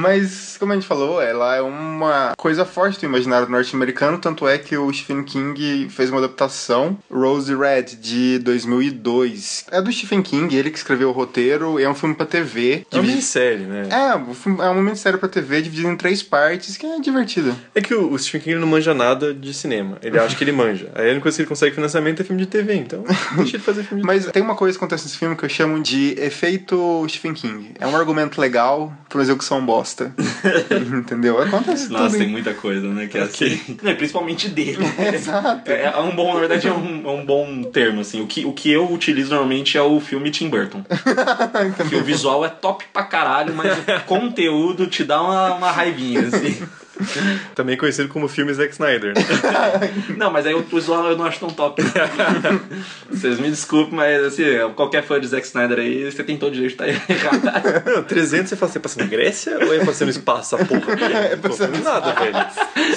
Mas, 0.00 0.56
como 0.58 0.72
a 0.72 0.74
gente 0.74 0.86
falou, 0.86 1.20
ela 1.20 1.56
é 1.56 1.60
uma 1.62 2.32
coisa 2.36 2.64
forte 2.64 2.98
do 3.00 3.06
imaginário 3.06 3.48
norte-americano, 3.48 4.18
tanto 4.18 4.46
é 4.48 4.58
que 4.58 4.76
o 4.76 4.92
Stephen 4.92 5.22
King 5.22 5.88
fez 5.90 6.10
uma 6.10 6.18
adaptação, 6.18 6.98
Rose 7.10 7.54
Red, 7.54 7.96
de 8.00 8.38
2002. 8.38 9.66
É 9.70 9.80
do 9.80 9.92
Stephen 9.92 10.22
King, 10.22 10.54
ele 10.56 10.70
que 10.70 10.78
escreveu 10.78 11.08
o 11.10 11.12
roteiro, 11.12 11.78
e 11.78 11.84
é 11.84 11.88
um 11.90 11.94
filme 11.94 12.14
pra 12.14 12.26
TV. 12.26 12.72
É 12.90 12.96
uma 12.96 13.02
dividi- 13.02 13.08
minissérie, 13.12 13.64
né? 13.66 13.88
É, 13.90 14.64
é 14.64 14.68
uma 14.70 14.82
minissérie 14.82 15.18
pra 15.18 15.28
TV 15.28 15.62
dividido 15.62 15.88
em 15.88 15.96
três 15.96 16.22
partes, 16.22 16.76
que 16.76 16.86
é 16.86 16.98
divertido. 17.00 17.54
É 17.74 17.80
que 17.80 17.94
o 17.94 18.10
o 18.10 18.18
Stephen 18.18 18.40
King 18.40 18.56
não 18.56 18.66
manja 18.66 18.92
nada 18.92 19.32
de 19.32 19.54
cinema. 19.54 19.96
Ele 20.02 20.18
acha 20.18 20.34
que 20.34 20.42
ele 20.42 20.50
manja. 20.52 20.90
Aí 20.96 21.04
a 21.06 21.10
única 21.10 21.22
coisa 21.22 21.36
que 21.36 21.42
ele 21.42 21.48
consegue 21.48 21.74
financiamento 21.74 22.20
é 22.22 22.24
filme 22.24 22.40
de 22.42 22.48
TV, 22.48 22.74
então 22.74 23.04
deixa 23.36 23.56
ele 23.56 23.62
fazer 23.62 23.84
filme 23.84 24.00
de 24.02 24.06
Mas 24.06 24.26
tem 24.26 24.42
uma 24.42 24.56
coisa 24.56 24.76
que 24.76 24.82
acontece 24.82 25.04
nesse 25.04 25.16
filme 25.16 25.36
que 25.36 25.44
eu 25.44 25.48
chamo 25.48 25.80
de 25.80 26.14
efeito 26.18 27.06
Stephen 27.08 27.34
King. 27.34 27.70
É 27.78 27.86
um 27.86 27.94
argumento 27.96 28.40
legal 28.40 28.92
pra 29.08 29.18
uma 29.18 29.22
execução 29.22 29.64
bosta. 29.64 29.89
Entendeu? 30.98 31.40
Acontece 31.40 31.90
Nossa, 31.90 32.04
tudo. 32.04 32.18
tem 32.18 32.26
hein? 32.26 32.32
muita 32.32 32.54
coisa, 32.54 32.88
né? 32.88 33.06
Que 33.06 33.18
é 33.18 33.22
assim. 33.22 33.60
Não, 33.82 33.94
principalmente 33.94 34.48
dele. 34.48 34.78
Exato. 35.12 35.70
É, 35.70 35.84
é 35.84 35.98
um 35.98 36.14
bom, 36.14 36.34
na 36.34 36.40
verdade, 36.40 36.68
é 36.68 36.72
um, 36.72 37.02
é 37.06 37.10
um 37.10 37.24
bom 37.24 37.62
termo, 37.64 38.00
assim. 38.00 38.20
O 38.20 38.26
que, 38.26 38.44
o 38.44 38.52
que 38.52 38.70
eu 38.70 38.90
utilizo 38.92 39.30
normalmente 39.30 39.76
é 39.76 39.82
o 39.82 40.00
filme 40.00 40.30
Tim 40.30 40.48
Burton. 40.48 40.84
que 41.88 41.96
o 41.96 42.04
visual 42.04 42.44
é 42.44 42.48
top 42.48 42.84
pra 42.92 43.02
caralho, 43.02 43.54
mas 43.54 43.78
o 43.78 44.04
conteúdo 44.06 44.86
te 44.86 45.04
dá 45.04 45.22
uma, 45.22 45.54
uma 45.54 45.70
raivinha, 45.70 46.20
assim. 46.20 46.62
Também 47.54 47.76
conhecido 47.76 48.08
como 48.08 48.28
filme 48.28 48.52
Zack 48.52 48.72
Snyder. 48.72 49.14
Né? 49.14 49.22
Não, 50.16 50.30
mas 50.30 50.46
aí 50.46 50.54
o 50.54 50.62
visual 50.62 51.10
eu 51.10 51.16
não 51.16 51.24
acho 51.24 51.40
tão 51.40 51.50
top. 51.50 51.82
Vocês 53.10 53.38
me 53.38 53.50
desculpem, 53.50 53.94
mas 53.94 54.24
assim, 54.24 54.44
qualquer 54.74 55.02
fã 55.02 55.20
de 55.20 55.26
Zack 55.26 55.46
Snyder 55.46 55.78
aí, 55.78 56.10
você 56.10 56.22
tem 56.22 56.36
todo 56.36 56.50
o 56.50 56.54
direito 56.54 56.76
de 56.76 56.90
estar 56.90 57.12
errado. 57.12 57.82
Não, 57.84 58.02
300 58.04 58.48
você 58.48 58.56
fala, 58.56 58.72
você 58.72 58.80
passa 58.80 59.00
na 59.00 59.06
Grécia 59.06 59.58
ou 59.58 59.74
é 59.74 59.84
passando 59.84 60.06
no 60.08 60.10
espaço 60.10 60.54
essa 60.54 60.64
porra? 60.64 60.92
É 61.30 61.36
passando 61.36 61.82
nada, 61.82 62.12
velho. 62.12 62.89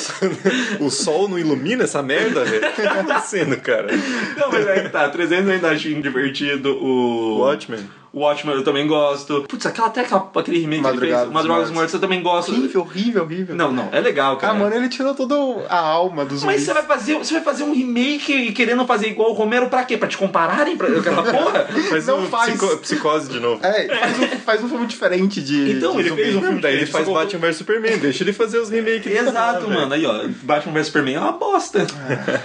O 0.80 0.90
sol 0.90 1.28
não 1.28 1.38
ilumina 1.40 1.84
essa 1.84 2.02
merda, 2.02 2.44
velho? 2.44 2.68
O 2.68 2.72
que 2.74 2.82
tá 2.82 2.92
acontecendo, 2.92 3.58
cara? 3.58 3.88
Não, 4.38 4.52
mas 4.52 4.68
aí 4.68 4.82
que 4.84 4.90
tá, 4.90 5.10
300 5.10 5.46
eu 5.48 5.54
ainda 5.54 5.70
acho 5.70 5.90
divertido. 6.02 6.72
O 6.78 7.40
Watchmen. 7.40 7.80
O 8.12 8.20
Watchmen 8.20 8.56
eu 8.56 8.64
também 8.64 8.86
gosto. 8.86 9.44
Putz, 9.50 9.66
aquela, 9.66 9.88
até 9.88 10.02
aquela, 10.02 10.30
aquele 10.36 10.60
remake 10.60 10.84
que 10.84 10.88
ele 10.88 10.94
Madrugada 10.94 11.16
fez, 11.16 11.24
dos 11.26 11.34
Madrugada 11.34 11.62
dos 11.64 11.72
Mortos. 11.72 11.74
Mortos, 11.74 11.94
eu 11.96 12.00
também 12.00 12.22
gosto. 12.22 12.52
Horrível, 12.52 12.82
horrível, 12.82 13.24
horrível. 13.24 13.56
Não, 13.56 13.72
não, 13.72 13.90
é 13.92 14.00
legal, 14.00 14.38
cara. 14.38 14.54
Ah, 14.54 14.56
mano, 14.56 14.76
ele 14.76 14.88
tirou 14.88 15.16
toda 15.16 15.34
a 15.68 15.80
alma 15.80 16.24
dos 16.24 16.44
Mas 16.44 16.62
você 16.62 16.74
vai 16.74 16.84
fazer, 16.84 17.16
você 17.16 17.34
vai 17.34 17.44
fazer 17.44 17.64
um 17.64 17.74
remake 17.74 18.52
querendo 18.52 18.86
fazer 18.86 19.08
igual 19.08 19.32
o 19.32 19.34
Romero 19.34 19.68
pra 19.68 19.84
quê? 19.84 19.98
Pra 19.98 20.08
te 20.08 20.16
compararem 20.16 20.78
pra 20.78 20.90
aquela 20.90 21.24
porra? 21.26 21.68
Faz 21.90 22.06
Não 22.06 22.20
um 22.20 22.28
faz. 22.28 22.50
psico- 22.54 22.78
psicose 22.78 23.30
de 23.32 23.40
novo. 23.40 23.66
É, 23.66 23.88
faz 23.88 24.20
um, 24.20 24.28
faz 24.46 24.64
um 24.64 24.70
filme 24.70 24.86
diferente 24.86 25.42
de. 25.42 25.72
Então, 25.72 25.94
de 25.94 26.00
ele 26.02 26.10
zumbi. 26.10 26.22
fez 26.22 26.36
um 26.36 26.42
filme 26.42 26.62
Daí 26.62 26.76
ele 26.76 26.86
faz 26.86 27.10
Batman 27.10 27.40
vs 27.48 27.56
Superman, 27.58 27.98
deixa 27.98 28.24
ele 28.24 28.32
fazer 28.34 28.60
os 28.60 28.70
remakes. 28.70 29.08
Exato, 29.12 29.68
né, 29.68 29.86
mano. 29.94 30.04
Aí, 30.04 30.06
ó, 30.06 30.28
Batman 30.44 30.74
vs 30.74 30.88
Superman 30.88 31.16
é 31.16 31.20
uma 31.20 31.32
bosta. 31.34 31.86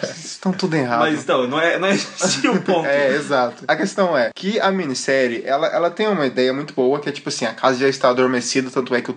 Vocês 0.01 0.25
estão 0.25 0.53
tudo 0.53 0.77
errado. 0.77 1.01
Mas 1.01 1.23
então, 1.23 1.47
não 1.47 1.61
é, 1.61 1.79
não 1.79 1.89
é 1.89 1.95
esse 1.95 2.47
o 2.49 2.61
ponto. 2.61 2.89
É, 2.89 3.15
exato. 3.15 3.65
A 3.67 3.77
questão 3.77 4.17
é 4.17 4.31
que 4.35 4.59
a 4.61 4.71
minissérie, 4.71 5.43
ela, 5.45 5.67
ela 5.69 5.91
tem 5.91 6.07
uma 6.07 6.27
ideia 6.27 6.53
muito 6.53 6.73
boa, 6.75 7.01
que 7.01 7.09
é 7.09 7.13
tipo 7.13 7.29
assim, 7.29 7.45
a 7.45 7.53
casa 7.53 7.79
já 7.79 7.89
está 7.89 8.09
adormecida, 8.09 8.71
tanto 8.71 8.95
é 8.95 9.01
que 9.01 9.11
o, 9.11 9.17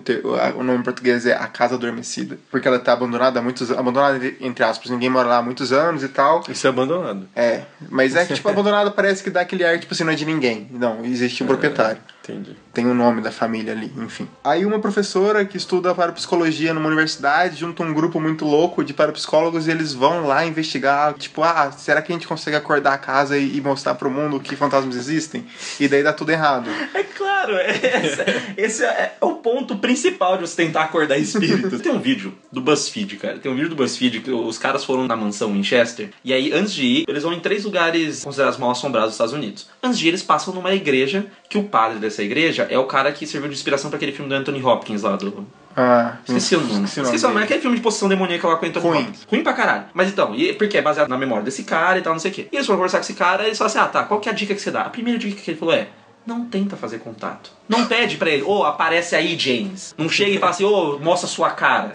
o 0.56 0.62
nome 0.62 0.78
em 0.78 0.82
português 0.82 1.24
é 1.26 1.34
A 1.34 1.46
Casa 1.46 1.74
Adormecida. 1.74 2.38
Porque 2.50 2.68
ela 2.68 2.78
tá 2.78 2.92
abandonada 2.92 3.38
há 3.38 3.42
muitos 3.42 3.70
abandonada 3.70 4.20
entre 4.40 4.64
aspas, 4.64 4.90
ninguém 4.90 5.08
mora 5.08 5.28
lá 5.28 5.38
há 5.38 5.42
muitos 5.42 5.72
anos 5.72 6.02
e 6.02 6.08
tal. 6.08 6.42
Isso 6.48 6.66
é 6.66 6.70
abandonado. 6.70 7.28
É, 7.34 7.62
mas 7.88 8.14
é 8.14 8.24
que 8.24 8.34
tipo, 8.34 8.48
abandonada 8.48 8.90
parece 8.90 9.22
que 9.22 9.30
dá 9.30 9.40
aquele 9.40 9.64
ar, 9.64 9.78
tipo 9.78 9.94
assim, 9.94 10.04
não 10.04 10.12
é 10.12 10.16
de 10.16 10.24
ninguém. 10.24 10.68
Não, 10.70 11.04
existe 11.04 11.42
um 11.42 11.46
proprietário. 11.46 11.98
Entendi. 12.22 12.56
Tem 12.72 12.86
o 12.86 12.94
nome 12.94 13.20
da 13.20 13.32
família 13.32 13.72
ali, 13.72 13.92
enfim. 13.98 14.28
Aí 14.44 14.64
uma 14.64 14.78
professora 14.78 15.44
que 15.44 15.56
estuda 15.56 15.94
parapsicologia 15.94 16.72
numa 16.72 16.86
universidade 16.86 17.56
junta 17.56 17.82
um 17.82 17.92
grupo 17.92 18.20
muito 18.20 18.44
louco 18.44 18.84
de 18.84 18.94
parapsicólogos 18.94 19.66
e 19.66 19.70
eles 19.70 19.92
vão 19.92 20.26
lá 20.26 20.46
investigar, 20.46 21.14
tipo, 21.14 21.42
ah, 21.42 21.72
será 21.72 22.00
que 22.00 22.12
a 22.12 22.14
gente 22.14 22.28
consegue 22.28 22.56
acordar 22.56 22.94
a 22.94 22.98
casa 22.98 23.36
e, 23.36 23.56
e 23.56 23.60
mostrar 23.60 23.94
pro 23.96 24.10
mundo 24.10 24.38
que 24.38 24.54
fantasmas 24.54 24.96
existem? 24.96 25.44
E 25.80 25.88
daí 25.88 26.02
dá 26.02 26.12
tudo 26.12 26.30
errado. 26.30 26.70
É 26.94 27.02
claro, 27.02 27.56
é- 27.56 27.72
esse, 28.06 28.54
esse 28.56 28.84
é, 28.84 29.16
é 29.20 29.24
o 29.24 29.34
ponto 29.36 29.76
principal 29.76 30.36
de 30.38 30.46
você 30.48 30.64
tentar 30.64 30.84
acordar 30.84 31.18
espíritos. 31.18 31.80
Tem 31.80 31.92
um 31.92 32.00
vídeo 32.00 32.32
do 32.52 32.60
BuzzFeed, 32.60 33.16
cara. 33.16 33.38
Tem 33.38 33.50
um 33.50 33.54
vídeo 33.56 33.70
do 33.70 33.76
BuzzFeed 33.76 34.20
que 34.20 34.30
os 34.30 34.58
caras 34.58 34.84
foram 34.84 35.06
na 35.06 35.16
mansão 35.16 35.52
Winchester. 35.52 36.10
E 36.24 36.32
aí, 36.32 36.52
antes 36.52 36.72
de 36.72 36.84
ir, 36.84 37.04
eles 37.08 37.24
vão 37.24 37.32
em 37.32 37.40
três 37.40 37.64
lugares 37.64 38.22
considerados 38.22 38.58
mal 38.58 38.70
assombrados 38.70 39.08
dos 39.10 39.14
Estados 39.14 39.34
Unidos. 39.34 39.68
Antes 39.82 39.98
de 39.98 40.06
ir, 40.06 40.08
eles 40.10 40.22
passam 40.22 40.54
numa 40.54 40.72
igreja 40.72 41.26
que 41.48 41.58
o 41.58 41.64
padre 41.64 41.98
dessa 42.12 42.22
igreja 42.22 42.66
é 42.70 42.78
o 42.78 42.84
cara 42.84 43.10
que 43.10 43.26
serviu 43.26 43.48
de 43.48 43.54
inspiração 43.54 43.90
pra 43.90 43.96
aquele 43.96 44.12
filme 44.12 44.28
do 44.28 44.34
Anthony 44.34 44.62
Hopkins 44.62 45.02
lá 45.02 45.16
do. 45.16 45.46
Ah, 45.74 46.18
Esqueci 46.28 46.54
o 46.54 46.60
nome. 46.60 46.84
Esqueci 46.84 47.00
o 47.00 47.02
Esqueci 47.04 47.24
o 47.24 47.28
nome. 47.28 47.40
É 47.40 47.44
aquele 47.44 47.60
filme 47.60 47.76
de 47.76 47.82
possessão 47.82 48.08
demoníaca 48.08 48.46
lá 48.46 48.56
com 48.56 48.66
o 48.66 48.68
Anthony 48.68 48.86
Ruim. 48.86 48.98
Hopkins. 49.00 49.26
Ruim 49.30 49.42
pra 49.42 49.52
caralho. 49.54 49.84
Mas 49.94 50.08
então, 50.08 50.34
e, 50.34 50.52
porque 50.52 50.76
é 50.76 50.82
baseado 50.82 51.08
na 51.08 51.16
memória 51.16 51.44
desse 51.44 51.64
cara 51.64 51.98
e 51.98 52.02
tal, 52.02 52.12
não 52.12 52.20
sei 52.20 52.30
o 52.30 52.34
quê. 52.34 52.48
E 52.52 52.56
eles 52.56 52.66
foram 52.66 52.78
conversar 52.78 52.98
com 52.98 53.04
esse 53.04 53.14
cara 53.14 53.44
e 53.44 53.46
eles 53.46 53.58
falaram 53.58 53.80
assim: 53.80 53.88
ah, 53.88 53.90
tá, 53.90 54.04
qual 54.04 54.20
que 54.20 54.28
é 54.28 54.32
a 54.32 54.34
dica 54.34 54.54
que 54.54 54.60
você 54.60 54.70
dá? 54.70 54.82
A 54.82 54.90
primeira 54.90 55.18
dica 55.18 55.40
que 55.40 55.50
ele 55.50 55.58
falou 55.58 55.74
é. 55.74 55.88
Não 56.24 56.44
tenta 56.44 56.76
fazer 56.76 57.00
contato. 57.00 57.50
Não 57.72 57.86
pede 57.86 58.16
pra 58.16 58.30
ele, 58.30 58.42
ô, 58.42 58.64
aparece 58.64 59.16
aí, 59.16 59.38
James. 59.38 59.94
Não 59.96 60.08
chega 60.08 60.30
e 60.30 60.38
fala 60.38 60.50
assim, 60.52 60.64
ô, 60.64 60.98
mostra 60.98 61.28
sua 61.28 61.50
cara. 61.50 61.92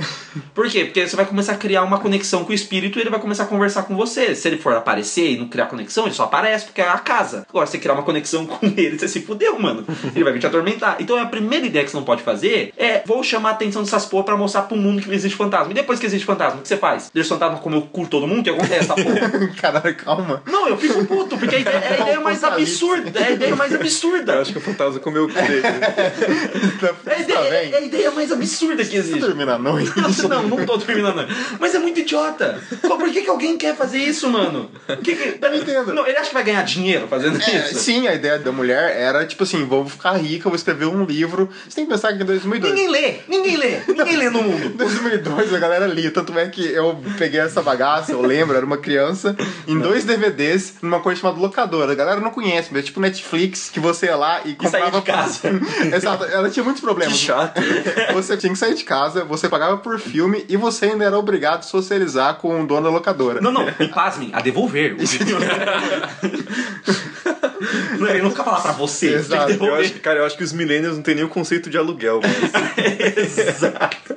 Por 0.53 0.67
quê? 0.69 0.85
Porque 0.85 1.07
você 1.07 1.15
vai 1.15 1.25
começar 1.25 1.53
a 1.53 1.57
criar 1.57 1.83
uma 1.83 1.99
conexão 1.99 2.43
com 2.43 2.51
o 2.51 2.55
espírito 2.55 2.97
e 2.97 3.01
ele 3.01 3.09
vai 3.09 3.19
começar 3.19 3.43
a 3.43 3.47
conversar 3.47 3.83
com 3.83 3.95
você. 3.95 4.35
Se 4.35 4.47
ele 4.47 4.57
for 4.57 4.75
aparecer 4.75 5.31
e 5.31 5.37
não 5.37 5.47
criar 5.47 5.65
conexão, 5.67 6.05
ele 6.05 6.13
só 6.15 6.23
aparece 6.23 6.65
porque 6.65 6.81
é 6.81 6.87
a 6.87 6.97
casa. 6.97 7.45
Agora, 7.49 7.65
se 7.65 7.73
você 7.73 7.77
criar 7.79 7.93
uma 7.93 8.03
conexão 8.03 8.45
com 8.47 8.65
ele, 8.65 8.97
você 8.97 9.07
se 9.07 9.21
fudeu, 9.21 9.57
mano. 9.59 9.85
Ele 10.15 10.23
vai 10.23 10.33
vir 10.33 10.39
te 10.39 10.47
atormentar. 10.47 10.97
Então 10.99 11.17
a 11.17 11.25
primeira 11.25 11.65
ideia 11.65 11.83
que 11.85 11.91
você 11.91 11.97
não 11.97 12.03
pode 12.03 12.21
fazer 12.23 12.73
é 12.77 13.01
vou 13.05 13.23
chamar 13.23 13.49
a 13.49 13.51
atenção 13.53 13.83
dessas 13.83 14.05
porra 14.05 14.23
pra 14.23 14.37
mostrar 14.37 14.63
pro 14.63 14.77
mundo 14.77 15.01
que 15.01 15.13
existe 15.13 15.35
fantasma. 15.37 15.71
E 15.71 15.75
depois 15.75 15.99
que 15.99 16.05
existe 16.05 16.25
fantasma, 16.25 16.59
o 16.59 16.61
que 16.61 16.67
você 16.67 16.77
faz? 16.77 17.09
Deixa 17.13 17.33
o 17.33 17.37
fantasma 17.37 17.59
comer 17.59 17.77
o 17.77 17.81
cu 17.81 18.07
todo 18.07 18.27
mundo? 18.27 18.39
O 18.39 18.43
que 18.43 18.49
acontece, 18.49 18.79
essa 18.91 18.95
porra? 18.95 19.47
Caralho, 19.59 19.95
calma. 19.95 20.41
Não, 20.45 20.67
eu 20.67 20.77
fico 20.77 21.05
puto, 21.05 21.37
porque 21.37 21.55
a 21.55 21.59
ideia, 21.59 21.75
é 21.77 21.93
a 21.93 22.01
ideia 22.01 22.19
mais 22.21 22.43
absurda. 22.43 23.19
É 23.19 23.23
a 23.27 23.31
ideia 23.31 23.55
mais 23.55 23.71
Eu 23.71 23.79
absurda. 23.79 24.39
acho 24.41 24.51
que 24.51 24.57
o 24.57 24.61
fantasma 24.61 24.99
comeu 24.99 25.25
o 25.25 25.27
cu 25.27 25.33
dele. 25.33 25.66
É 27.05 27.13
a 27.15 27.19
ideia, 27.19 27.37
Tá 27.37 27.55
é, 27.55 27.69
é 27.71 27.77
a 27.77 27.81
ideia 27.81 28.11
mais 28.11 28.31
absurda 28.31 28.83
que 28.83 28.91
Você 28.91 28.97
existe. 28.97 29.23
à 29.49 29.57
noite. 29.57 29.91
Não, 30.29 30.43
não 30.43 30.65
tô 30.65 30.77
terminando. 30.77 31.15
não. 31.17 31.27
Mas 31.59 31.73
é 31.75 31.79
muito 31.79 31.99
idiota. 31.99 32.61
Pô, 32.81 32.97
Por 32.97 33.09
que, 33.11 33.21
que 33.21 33.29
alguém 33.29 33.57
quer 33.57 33.75
fazer 33.75 33.99
isso, 33.99 34.29
mano? 34.29 34.69
Que 35.03 35.15
que... 35.15 35.37
Eu 35.41 35.49
não 35.49 35.57
entendo. 35.57 35.93
Não, 35.93 36.05
ele 36.07 36.17
acha 36.17 36.27
que 36.29 36.33
vai 36.33 36.43
ganhar 36.43 36.61
dinheiro 36.63 37.07
fazendo 37.07 37.41
É, 37.41 37.69
isso? 37.69 37.79
sim, 37.79 38.07
a 38.07 38.13
ideia 38.13 38.37
da 38.39 38.51
mulher 38.51 38.95
era 38.95 39.25
tipo 39.25 39.43
assim: 39.43 39.63
vou 39.65 39.85
ficar 39.87 40.13
rica, 40.17 40.49
vou 40.49 40.55
escrever 40.55 40.85
um 40.85 41.05
livro. 41.05 41.49
Você 41.67 41.75
tem 41.75 41.85
que 41.85 41.91
pensar 41.91 42.13
que 42.15 42.21
em 42.21 42.25
2002. 42.25 42.73
Ninguém 42.73 42.89
lê, 42.89 43.15
ninguém 43.27 43.57
lê, 43.57 43.79
ninguém 43.87 44.17
lê 44.17 44.29
no 44.29 44.39
Em 44.39 44.43
mundo. 44.43 44.69
2002 44.77 45.53
a 45.53 45.59
galera 45.59 45.87
lia, 45.87 46.11
tanto 46.11 46.37
é 46.37 46.47
que 46.47 46.65
eu 46.65 46.99
peguei 47.17 47.39
essa 47.39 47.61
bagaça, 47.61 48.11
eu 48.11 48.21
lembro, 48.21 48.55
era 48.55 48.65
uma 48.65 48.77
criança, 48.77 49.35
em 49.67 49.79
dois 49.79 50.03
DVDs, 50.05 50.75
numa 50.81 50.99
coisa 50.99 51.21
chamada 51.21 51.39
locadora. 51.39 51.91
A 51.91 51.95
galera 51.95 52.19
não 52.19 52.31
conhece, 52.31 52.69
mas 52.71 52.81
é 52.81 52.85
tipo 52.85 52.99
Netflix, 52.99 53.69
que 53.69 53.79
você 53.79 54.07
ia 54.07 54.15
lá 54.15 54.41
e 54.45 54.51
E 54.51 54.55
comprava. 54.55 54.99
de 54.99 55.05
casa. 55.05 55.46
Exato, 55.95 56.25
ela 56.25 56.49
tinha 56.49 56.63
muitos 56.63 56.81
problemas. 56.81 57.13
Que 57.13 57.25
chato. 57.25 57.61
Você 58.13 58.37
tinha 58.37 58.51
que 58.51 58.59
sair 58.59 58.73
de 58.73 58.83
casa, 58.83 59.23
você 59.23 59.47
pagava 59.47 59.77
por 59.77 59.99
filme 59.99 60.45
e 60.49 60.57
você 60.57 60.85
ainda 60.85 61.05
era 61.05 61.17
obrigado 61.17 61.59
a 61.59 61.63
socializar 61.63 62.35
com 62.35 62.61
o 62.61 62.67
dono 62.67 62.83
da 62.83 62.89
locadora. 62.89 63.39
Não, 63.41 63.51
não, 63.51 63.67
e 63.79 63.87
pasmem, 63.87 64.31
a 64.33 64.41
devolver. 64.41 64.93
o 64.93 64.97
vídeo. 65.05 65.37
Não, 67.99 68.07
ele 68.07 68.21
nunca 68.21 68.43
falar 68.43 68.61
pra 68.61 68.71
você. 68.71 69.13
Exato, 69.15 69.57
que 69.57 69.63
Eu 69.63 69.75
acho, 69.75 69.93
cara, 69.99 70.19
eu 70.19 70.25
acho 70.25 70.37
que 70.37 70.43
os 70.43 70.53
millennials 70.53 70.95
não 70.95 71.03
tem 71.03 71.15
nem 71.15 71.23
o 71.23 71.29
conceito 71.29 71.69
de 71.69 71.77
aluguel. 71.77 72.21
Mas, 72.21 73.37
Exato. 73.37 74.15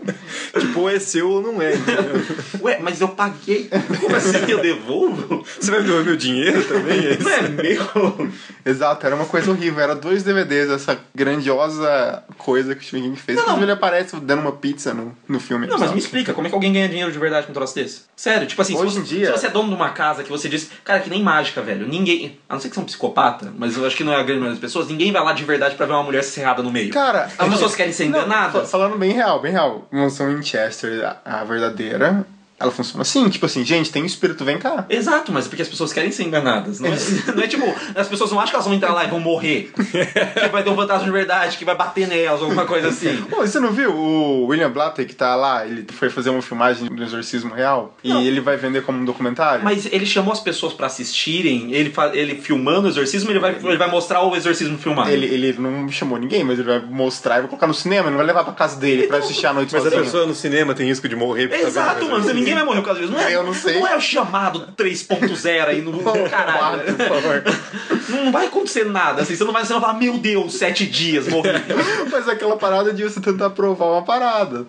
tipo, 0.59 0.81
ou 0.81 0.91
é 0.91 0.99
seu 0.99 1.29
ou 1.29 1.43
não 1.43 1.61
é. 1.61 1.75
entendeu? 1.75 2.23
Ué, 2.63 2.79
mas 2.81 3.01
eu 3.01 3.09
paguei. 3.09 3.69
Como 4.01 4.15
assim 4.17 4.45
eu 4.49 4.61
devolvo? 4.61 5.45
Você 5.59 5.71
vai 5.71 5.81
me 5.81 5.87
devolver 5.87 6.15
o 6.15 6.17
dinheiro 6.17 6.63
também? 6.65 6.99
É? 7.07 7.19
Não 7.19 7.31
é 7.31 7.49
meu. 7.49 8.31
Exato, 8.65 9.07
era 9.07 9.17
uma 9.17 9.27
coisa 9.27 9.51
horrível. 9.51 9.83
Era 9.83 9.95
dois 9.95 10.23
DVDs, 10.23 10.71
essa 10.71 10.99
grandiosa 11.25 12.23
coisa 12.39 12.75
que 12.75 12.81
o 12.81 12.85
Stephen 12.85 13.03
King 13.05 13.17
fez. 13.21 13.39
Não, 13.39 13.47
não. 13.57 13.63
Ele 13.63 13.73
aparece 13.73 14.17
dando 14.17 14.41
uma 14.41 14.53
pizza 14.53 14.93
no, 14.95 15.17
no 15.29 15.39
filme. 15.41 15.67
Não, 15.67 15.79
mas 15.79 15.93
me 15.93 15.99
explica, 15.99 16.33
como 16.33 16.47
é 16.47 16.51
que 16.51 16.55
alguém 16.55 16.73
ganha 16.73 16.89
dinheiro 16.89 17.13
de 17.13 17.19
verdade 17.19 17.47
com 17.47 17.53
um 17.53 17.55
troço 17.55 17.75
desse? 17.75 18.03
Sério, 18.17 18.47
tipo 18.47 18.61
assim, 18.63 18.77
Hoje 18.77 18.93
se, 18.95 18.99
em 18.99 19.03
você, 19.03 19.15
dia- 19.17 19.27
se 19.27 19.33
você 19.33 19.47
é 19.47 19.51
dono 19.51 19.69
de 19.69 19.75
uma 19.75 19.91
casa 19.91 20.23
que 20.23 20.31
você 20.31 20.49
diz, 20.49 20.71
cara, 20.85 21.01
que 21.01 21.11
nem 21.11 21.23
mágica, 21.23 21.61
velho, 21.63 21.87
ninguém, 21.87 22.39
a 22.49 22.55
não 22.55 22.61
ser 22.61 22.69
que 22.69 22.75
você 22.75 22.81
é 22.81 22.83
um 22.83 22.87
psicopata, 22.87 23.53
mas 23.57 23.77
eu 23.77 23.87
acho 23.87 23.97
que 23.97 24.05
não 24.05 24.13
é 24.13 24.17
a 24.17 24.23
grande 24.23 24.41
maioria 24.41 24.51
das 24.53 24.61
pessoas, 24.61 24.89
ninguém 24.89 25.13
vai 25.13 25.23
lá 25.23 25.33
de 25.33 25.45
verdade 25.45 25.75
pra 25.77 25.87
ver 25.87 25.93
uma 25.93 26.03
mulher 26.03 26.23
serrada 26.25 26.63
no 26.63 26.71
meio. 26.71 26.91
Cara, 26.93 27.29
As 27.39 27.49
pessoas 27.49 27.75
querem 27.75 27.93
ser 27.93 28.07
enganadas. 28.07 28.53
fa- 28.63 28.67
falando 28.67 28.97
bem 28.99 29.13
real, 29.13 29.41
bem 29.41 29.53
real. 29.53 29.87
Mansão 29.91 30.29
Winchester, 30.29 31.05
a, 31.25 31.41
a 31.41 31.45
verdadeira, 31.45 32.25
ela 32.61 32.71
funciona 32.71 33.01
assim. 33.01 33.29
Tipo 33.31 33.47
assim, 33.47 33.65
gente, 33.65 33.91
tem 33.91 34.05
espírito, 34.05 34.45
vem 34.45 34.59
cá. 34.59 34.85
Exato, 34.89 35.33
mas 35.33 35.47
é 35.47 35.49
porque 35.49 35.63
as 35.63 35.69
pessoas 35.69 35.93
querem 35.93 36.13
ser 36.13 36.25
enganadas. 36.25 36.79
Não 36.79 36.89
é, 36.89 36.97
não 37.35 37.43
é 37.43 37.49
tipo, 37.49 37.75
as 37.95 38.07
pessoas 38.07 38.31
não 38.31 38.39
acham 38.39 38.51
que 38.51 38.57
elas 38.57 38.67
vão 38.67 38.75
entrar 38.75 38.93
lá 38.93 39.05
e 39.05 39.09
vão 39.09 39.19
morrer. 39.19 39.73
que 39.75 40.49
vai 40.49 40.63
ter 40.63 40.69
um 40.71 40.77
fantasma 40.77 41.05
de 41.05 41.11
verdade, 41.11 41.57
que 41.57 41.65
vai 41.65 41.75
bater 41.75 42.07
nelas, 42.07 42.43
alguma 42.43 42.67
coisa 42.67 42.89
assim. 42.89 43.17
Pô, 43.31 43.37
você 43.37 43.59
não 43.59 43.73
viu 43.73 43.93
o 43.93 44.47
William 44.47 44.71
Blatty 44.71 45.07
que 45.07 45.15
tá 45.15 45.35
lá? 45.35 45.67
Ele 45.67 45.87
foi 45.91 46.11
fazer 46.11 46.31
uma 46.31 46.43
filmagem 46.43 46.89
do 46.89 47.03
exorcismo 47.03 47.55
real 47.55 47.97
Não. 48.05 48.21
e 48.21 48.29
ele 48.29 48.41
vai 48.41 48.57
vender 48.57 48.83
como 48.83 48.99
um 48.99 49.05
documentário? 49.05 49.65
Mas 49.65 49.87
ele 49.91 50.05
chamou 50.05 50.33
as 50.33 50.41
pessoas 50.41 50.75
pra 50.75 50.87
assistirem, 50.87 51.73
ele, 51.73 51.93
ele 52.13 52.35
filmando 52.37 52.87
o 52.87 52.91
exorcismo, 52.91 53.31
ele 53.31 53.39
vai, 53.39 53.57
ele 53.57 53.77
vai 53.79 53.91
mostrar 53.91 54.23
o 54.23 54.37
exorcismo 54.37 54.77
filmado. 54.77 55.11
Ele, 55.11 55.27
ele 55.27 55.55
não 55.59 55.89
chamou 55.89 56.19
ninguém, 56.19 56.45
mas 56.45 56.59
ele 56.59 56.69
vai 56.69 56.81
mostrar 56.81 57.39
e 57.39 57.41
vai 57.41 57.49
colocar 57.49 57.67
no 57.67 57.75
cinema, 57.75 58.05
ele 58.05 58.11
não 58.11 58.19
vai 58.19 58.27
levar 58.27 58.45
pra 58.45 58.53
casa 58.53 58.79
dele 58.79 59.07
pra 59.07 59.19
assistir 59.19 59.47
à 59.47 59.53
noite 59.53 59.73
Mas 59.73 59.81
a 59.81 59.85
sozinho. 59.85 60.05
pessoa 60.05 60.27
no 60.27 60.35
cinema 60.35 60.75
tem 60.75 60.87
risco 60.87 61.09
de 61.09 61.17
morrer. 61.17 61.53
Exato, 61.53 62.05
mano. 62.07 62.23
Você, 62.23 62.35
ninguém 62.35 62.50
vai 62.55 62.65
morrer 62.65 62.81
por 62.81 62.87
causa 62.87 63.01
disso. 63.01 63.13
Não 63.13 63.21
é, 63.21 63.35
Eu 63.35 63.43
não 63.43 63.55
sei. 63.55 63.79
Não 63.81 63.87
é 63.87 63.97
o 63.97 64.01
chamado 64.01 64.69
3.0 64.77 65.67
aí 65.67 65.81
no 65.81 65.93
caralho. 66.29 66.83
Por 66.95 67.07
favor. 67.07 67.43
Não 68.11 68.33
vai 68.33 68.47
acontecer 68.47 68.85
nada. 68.85 69.23
Assim, 69.23 69.35
você 69.37 69.45
não 69.45 69.53
vai, 69.53 69.65
você 69.65 69.73
vai 69.73 69.81
falar, 69.81 69.95
meu 69.95 70.19
Deus, 70.19 70.55
sete 70.55 70.87
dias, 70.87 71.29
morri. 71.29 71.49
Mas 72.11 72.29
aquela 72.29 72.57
parada 72.57 72.93
de 72.93 73.03
você 73.05 73.21
tentar 73.21 73.51
provar 73.51 73.87
uma 73.87 74.03
parada. 74.03 74.65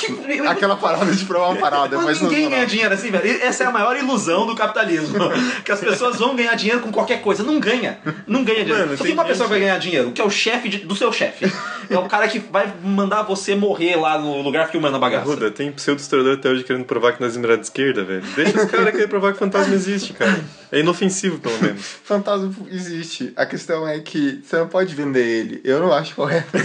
Aquela 0.49 0.75
parada 0.75 1.11
de 1.11 1.25
provar 1.25 1.49
uma 1.49 1.59
parada, 1.59 1.95
Mas 1.97 2.05
mas 2.05 2.21
ninguém 2.21 2.49
ganha 2.49 2.65
dinheiro 2.65 2.93
assim, 2.93 3.09
velho. 3.11 3.41
Essa 3.41 3.63
é 3.63 3.67
a 3.67 3.71
maior 3.71 3.95
ilusão 3.97 4.45
do 4.45 4.55
capitalismo. 4.55 5.17
que 5.63 5.71
as 5.71 5.79
pessoas 5.79 6.17
vão 6.17 6.35
ganhar 6.35 6.55
dinheiro 6.55 6.81
com 6.81 6.91
qualquer 6.91 7.21
coisa. 7.21 7.43
Não 7.43 7.59
ganha. 7.59 7.99
Não 8.27 8.43
ganha 8.43 8.63
dinheiro. 8.63 8.85
Mano, 8.85 8.97
Só 8.97 9.03
tem 9.03 9.13
uma 9.13 9.25
pessoa 9.25 9.45
que 9.47 9.51
vai 9.51 9.59
ganhar 9.61 9.77
dinheiro, 9.77 10.11
que 10.11 10.21
é 10.21 10.25
o 10.25 10.29
chefe 10.29 10.69
de- 10.69 10.77
do 10.79 10.95
seu 10.95 11.11
chefe. 11.11 11.51
É 11.89 11.97
o 11.97 12.07
cara 12.07 12.27
que 12.27 12.39
vai 12.39 12.71
mandar 12.83 13.23
você 13.23 13.55
morrer 13.55 13.95
lá 13.95 14.17
no 14.17 14.41
lugar 14.41 14.69
filmando 14.69 14.95
a 14.95 14.99
bagaça. 14.99 15.25
Ruda, 15.25 15.51
tem 15.51 15.71
pseudo-historiador 15.71 16.35
até 16.37 16.49
hoje 16.49 16.63
querendo 16.63 16.85
provar 16.85 17.13
que 17.13 17.21
nós 17.21 17.33
somos 17.33 17.47
de 17.49 17.59
esquerda, 17.61 18.03
velho. 18.03 18.23
Deixa 18.35 18.63
os 18.63 18.71
caras 18.71 18.91
querer 18.91 19.07
provar 19.07 19.33
que 19.33 19.39
fantasma 19.39 19.73
existe, 19.73 20.13
cara. 20.13 20.39
É 20.71 20.79
inofensivo, 20.79 21.37
pelo 21.39 21.57
menos. 21.61 21.81
Fantasma 22.03 22.51
existe. 22.69 23.30
A 23.35 23.45
questão 23.45 23.87
é 23.87 23.99
que 23.99 24.41
você 24.43 24.57
não 24.57 24.67
pode 24.67 24.95
vender 24.95 25.25
ele. 25.25 25.61
Eu 25.63 25.79
não 25.79 25.93
acho 25.93 26.15
correto. 26.15 26.49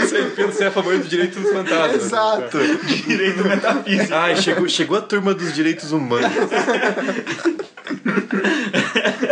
Você, 0.00 0.22
você 0.44 0.64
é 0.64 0.66
a 0.66 0.70
favor 0.70 0.96
do 0.98 1.04
direito 1.04 1.38
dos 1.38 1.52
fantasmas. 1.52 2.06
Exato. 2.06 2.58
Direito 3.06 3.44
metafísico. 3.44 4.14
Ai, 4.14 4.36
chegou, 4.36 4.68
chegou 4.68 4.98
a 4.98 5.02
turma 5.02 5.34
dos 5.34 5.54
direitos 5.54 5.92
humanos. 5.92 6.32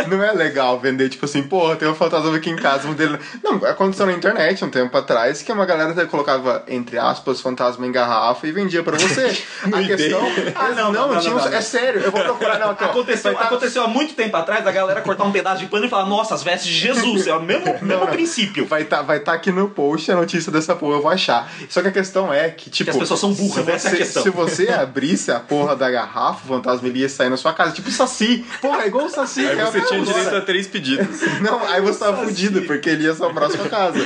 Não 0.09 0.23
é 0.23 0.31
legal 0.31 0.79
vender, 0.79 1.09
tipo 1.09 1.25
assim, 1.25 1.43
porra, 1.43 1.75
tem 1.75 1.87
um 1.87 1.95
fantasma 1.95 2.35
aqui 2.35 2.49
em 2.49 2.55
casa, 2.55 2.87
um 2.87 2.93
dele. 2.93 3.17
Não, 3.43 3.55
aconteceu 3.65 4.05
na 4.05 4.13
internet 4.13 4.63
um 4.65 4.69
tempo 4.69 4.95
atrás 4.97 5.41
que 5.41 5.51
uma 5.51 5.65
galera 5.65 5.91
até 5.91 6.05
colocava, 6.05 6.63
entre 6.67 6.97
aspas, 6.97 7.41
fantasma 7.41 7.85
em 7.85 7.91
garrafa 7.91 8.47
e 8.47 8.51
vendia 8.51 8.83
pra 8.83 8.97
você. 8.97 9.37
A 9.71 9.83
questão. 9.83 10.21
Ah, 10.55 10.69
não, 10.69 10.91
não, 10.91 11.13
não, 11.13 11.19
tinha 11.19 11.33
não, 11.33 11.41
um- 11.41 11.45
não. 11.49 11.53
É 11.53 11.61
sério, 11.61 12.01
eu 12.01 12.11
vou 12.11 12.21
procurar 12.21 12.59
não. 12.59 12.71
Aconteceu, 12.71 13.33
tá- 13.33 13.41
aconteceu 13.41 13.83
há 13.83 13.87
muito 13.87 14.13
tempo 14.13 14.35
atrás 14.35 14.65
a 14.65 14.71
galera 14.71 15.01
cortar 15.01 15.23
um 15.23 15.31
pedaço 15.31 15.59
de 15.59 15.67
pano 15.67 15.85
e 15.85 15.89
falar, 15.89 16.05
nossa, 16.07 16.33
as 16.33 16.43
vestes 16.43 16.67
de 16.67 16.77
Jesus. 16.79 17.27
É 17.27 17.33
o 17.35 17.41
mesmo, 17.41 17.75
mesmo 17.81 18.07
princípio. 18.07 18.65
Vai 18.65 18.83
estar 18.83 19.01
vai 19.01 19.19
tá 19.19 19.33
aqui 19.33 19.51
no 19.51 19.69
post 19.69 20.11
a 20.11 20.15
notícia 20.15 20.51
dessa 20.51 20.75
porra, 20.75 20.95
eu 20.97 21.01
vou 21.01 21.11
achar. 21.11 21.51
Só 21.69 21.81
que 21.81 21.87
a 21.87 21.91
questão 21.91 22.33
é 22.33 22.49
que, 22.49 22.69
tipo. 22.69 22.89
as 22.89 22.97
pessoas 22.97 23.19
são 23.19 23.33
burras, 23.33 23.65
se 23.65 23.71
essa 23.71 23.87
é 23.87 23.89
a 23.89 23.91
você, 23.91 23.97
questão. 23.97 24.23
Se 24.23 24.29
você 24.29 24.69
abrisse 24.69 25.31
a 25.31 25.39
porra 25.39 25.75
da 25.75 25.89
garrafa, 25.89 26.41
o 26.45 26.47
fantasma 26.47 26.87
ele 26.87 26.99
ia 26.99 27.09
sair 27.09 27.29
na 27.29 27.37
sua 27.37 27.53
casa. 27.53 27.71
Tipo 27.73 27.89
Saci. 27.91 28.45
Porra, 28.61 28.83
é 28.83 28.87
igual 28.87 29.05
o 29.05 29.09
Saci. 29.09 29.41
Aí 29.45 29.59
é 29.59 29.65
você 29.65 29.77
até 29.79 29.98
tinha 30.03 30.15
agora. 30.15 30.25
direito 30.25 30.43
a 30.43 30.45
três 30.45 30.67
pedidos. 30.67 31.21
Não, 31.41 31.63
aí 31.67 31.81
você 31.81 31.99
tava 31.99 32.23
fudido, 32.25 32.61
porque 32.63 32.89
ele 32.89 33.03
ia 33.03 33.13
sua 33.49 33.67
casa. 33.69 33.99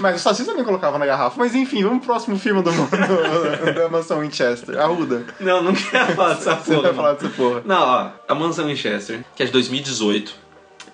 Mas 0.00 0.16
o 0.16 0.18
Saci 0.18 0.44
também 0.44 0.64
colocava 0.64 0.98
na 0.98 1.06
garrafa. 1.06 1.36
Mas 1.38 1.54
enfim, 1.54 1.82
vamos 1.82 1.98
pro 1.98 2.06
próximo 2.14 2.38
filme 2.38 2.62
do, 2.62 2.70
do- 2.72 3.74
da 3.74 3.88
mansão 3.88 4.20
Winchester. 4.20 4.78
Arruda. 4.78 5.24
Não, 5.40 5.62
não 5.62 5.74
quero 5.74 6.14
falar 6.14 6.34
dessa 6.34 6.56
Você 6.56 6.74
porra. 6.74 6.82
vai 6.82 6.92
mano. 6.92 6.94
falar 6.94 7.12
dessa 7.14 7.28
porra. 7.30 7.62
Não, 7.64 7.80
ó, 7.82 8.10
a 8.28 8.34
Mansão 8.34 8.66
Winchester, 8.66 9.24
que 9.34 9.42
é 9.42 9.46
de 9.46 9.52
2018, 9.52 10.34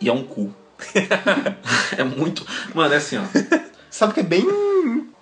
e 0.00 0.08
é 0.08 0.12
um 0.12 0.22
cu. 0.22 0.54
é 1.96 2.02
muito. 2.04 2.46
Mano, 2.74 2.94
é 2.94 2.96
assim, 2.96 3.18
ó. 3.18 3.22
Sabe 3.90 4.14
que 4.14 4.20
é 4.20 4.22
bem 4.22 4.46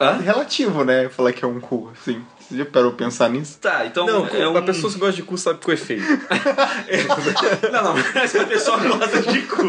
Hã? 0.01 0.19
relativo, 0.19 0.85
né? 0.85 1.09
Falar 1.09 1.33
que 1.33 1.45
é 1.45 1.49
um 1.49 1.59
cu, 1.59 1.91
assim. 2.01 2.21
Você 2.49 2.57
já 2.57 2.65
parou 2.65 2.93
pra 2.93 3.05
pensar 3.05 3.29
nisso? 3.29 3.59
Tá, 3.61 3.85
então 3.85 4.07
Não, 4.07 4.27
é 4.27 4.49
um... 4.49 4.57
a 4.57 4.63
pessoa 4.63 4.91
que 4.91 4.99
gosta 4.99 5.17
de 5.17 5.23
cu 5.23 5.37
sabe 5.37 5.59
que 5.59 5.71
é 5.71 5.77
feio. 5.77 6.03
Não, 7.71 7.85
não, 7.85 7.95
mas 8.15 8.35
a 8.35 8.45
pessoa 8.45 8.79
gosta 8.79 9.21
de 9.21 9.43
cu. 9.43 9.69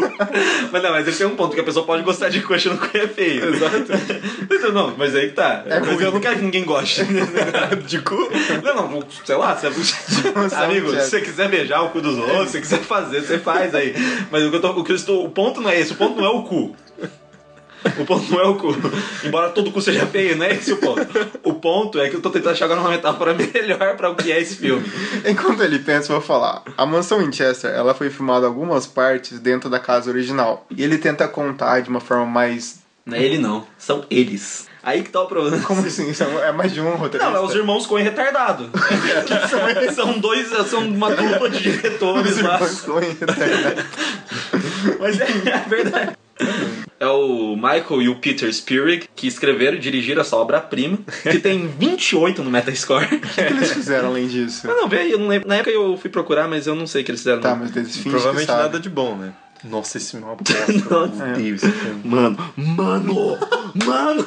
Mas 0.72 0.82
não, 0.82 0.90
mas 0.90 1.06
esse 1.06 1.22
é 1.22 1.26
um 1.26 1.36
ponto, 1.36 1.54
que 1.54 1.60
a 1.60 1.64
pessoa 1.64 1.84
pode 1.84 2.02
gostar 2.02 2.30
de 2.30 2.40
cu 2.40 2.54
achando 2.54 2.78
que 2.78 2.86
o 2.86 2.90
cu 2.90 2.96
é 2.96 3.08
feio. 3.08 3.54
Exato. 3.54 3.86
Então, 4.50 4.72
não, 4.72 4.94
mas 4.96 5.14
aí 5.14 5.28
que 5.28 5.34
tá. 5.34 5.62
É 5.66 5.80
mas 5.80 5.88
ruim. 5.88 6.04
eu 6.04 6.12
não 6.12 6.20
quero 6.20 6.36
que 6.36 6.42
ninguém 6.42 6.64
goste 6.64 7.04
de 7.86 8.00
cu. 8.00 8.16
Não, 8.62 8.88
não, 8.88 9.04
sei 9.24 9.36
lá, 9.36 9.54
você... 9.54 9.66
amigo, 10.56 10.90
se 10.90 11.10
você 11.10 11.20
quiser 11.20 11.48
beijar 11.48 11.82
o 11.82 11.90
cu 11.90 12.00
dos 12.00 12.16
outros, 12.16 12.46
se 12.46 12.52
você 12.52 12.60
quiser 12.60 12.80
fazer, 12.80 13.20
você 13.20 13.38
faz 13.38 13.74
aí. 13.74 13.94
Mas 14.30 14.44
o 14.44 14.50
que 14.50 14.56
eu 14.56 14.60
tô, 14.60 14.70
o 14.70 14.84
que 14.84 14.92
eu 14.92 14.96
estou, 14.96 15.24
o 15.24 15.30
ponto 15.30 15.60
não 15.60 15.70
é 15.70 15.78
esse, 15.78 15.92
o 15.92 15.96
ponto 15.96 16.16
não 16.16 16.24
é 16.24 16.30
o 16.30 16.42
cu. 16.44 16.74
O 17.98 18.04
ponto 18.04 18.30
não 18.30 18.40
é 18.40 18.46
o 18.46 18.56
cu. 18.56 18.74
Embora 19.24 19.50
todo 19.50 19.70
cu 19.70 19.80
seja 19.80 20.06
feio, 20.06 20.36
não 20.36 20.44
é 20.44 20.52
esse 20.52 20.72
o 20.72 20.76
ponto. 20.76 21.06
O 21.42 21.54
ponto 21.54 21.98
é 21.98 22.08
que 22.08 22.16
eu 22.16 22.20
tô 22.20 22.30
tentando 22.30 22.56
chegar 22.56 22.76
numa 22.76 22.90
metáfora 22.90 23.34
melhor 23.34 23.96
pra 23.96 24.10
o 24.10 24.14
que 24.14 24.30
é 24.30 24.40
esse 24.40 24.56
filme. 24.56 24.86
Enquanto 25.26 25.62
ele 25.62 25.78
pensa, 25.78 26.12
eu 26.12 26.18
vou 26.18 26.26
falar. 26.26 26.62
A 26.76 26.84
mansão 26.84 27.18
Winchester, 27.18 27.70
ela 27.70 27.94
foi 27.94 28.10
filmada 28.10 28.46
algumas 28.46 28.86
partes 28.86 29.38
dentro 29.38 29.70
da 29.70 29.78
casa 29.78 30.10
original. 30.10 30.66
E 30.70 30.82
ele 30.82 30.98
tenta 30.98 31.26
contar 31.26 31.80
de 31.80 31.88
uma 31.88 32.00
forma 32.00 32.26
mais... 32.26 32.80
Não 33.06 33.16
é 33.16 33.22
ele 33.22 33.38
não, 33.38 33.66
são 33.78 34.04
eles. 34.10 34.68
Aí 34.82 35.02
que 35.02 35.10
tá 35.10 35.20
o 35.20 35.26
problema. 35.26 35.58
Como 35.62 35.84
assim? 35.84 36.10
Isso 36.10 36.22
é 36.22 36.52
mais 36.52 36.72
de 36.72 36.80
um 36.80 36.96
roteirista? 36.96 37.30
Não, 37.30 37.42
é 37.42 37.44
os 37.44 37.54
irmãos 37.54 37.86
Coen 37.86 38.02
retardado. 38.02 38.70
são 39.94 40.18
dois, 40.18 40.48
são 40.68 40.80
uma 40.88 41.10
dupla 41.14 41.50
de 41.50 41.60
diretores 41.60 42.36
Os 42.36 42.42
lá. 42.42 42.54
irmãos 42.54 42.80
Coen, 42.80 43.16
ligado? 43.20 43.86
Mas 44.98 45.20
é, 45.20 45.24
é 45.24 45.68
verdade. 45.68 46.16
É 47.00 47.06
o 47.08 47.56
Michael 47.56 48.02
e 48.02 48.08
o 48.10 48.16
Peter 48.16 48.52
Spirig 48.52 49.08
que 49.16 49.26
escreveram 49.26 49.78
e 49.78 49.80
dirigiram 49.80 50.20
essa 50.20 50.36
obra-prima, 50.36 50.98
que 51.22 51.38
tem 51.38 51.66
28 51.80 52.42
no 52.44 52.50
Metascore. 52.50 53.06
O 53.06 53.20
que 53.20 53.40
eles 53.40 53.72
fizeram 53.72 54.08
além 54.08 54.28
disso? 54.28 54.66
Mas 54.66 54.76
não, 54.76 54.86
aí, 54.86 55.10
eu 55.10 55.18
não 55.18 55.28
lembro. 55.28 55.48
Na 55.48 55.56
época 55.56 55.70
eu 55.70 55.96
fui 55.96 56.10
procurar, 56.10 56.46
mas 56.46 56.66
eu 56.66 56.74
não 56.74 56.86
sei 56.86 57.00
o 57.00 57.04
que 57.04 57.10
eles 57.10 57.22
fizeram. 57.22 57.40
Tá, 57.40 57.56
mas 57.56 57.74
eles 57.74 57.96
Provavelmente 57.96 58.46
que 58.46 58.52
nada 58.52 58.78
de 58.78 58.90
bom, 58.90 59.16
né? 59.16 59.32
Nossa, 59.64 59.98
esse 59.98 60.16
é 60.16 60.20
bosta. 60.20 60.52
Nossa. 60.90 61.24
Meu 61.26 61.36
Deus, 61.36 61.62
esse 61.62 61.72
filme. 61.72 62.00
Mano, 62.04 62.36
mano, 62.56 63.38
mano! 63.86 64.24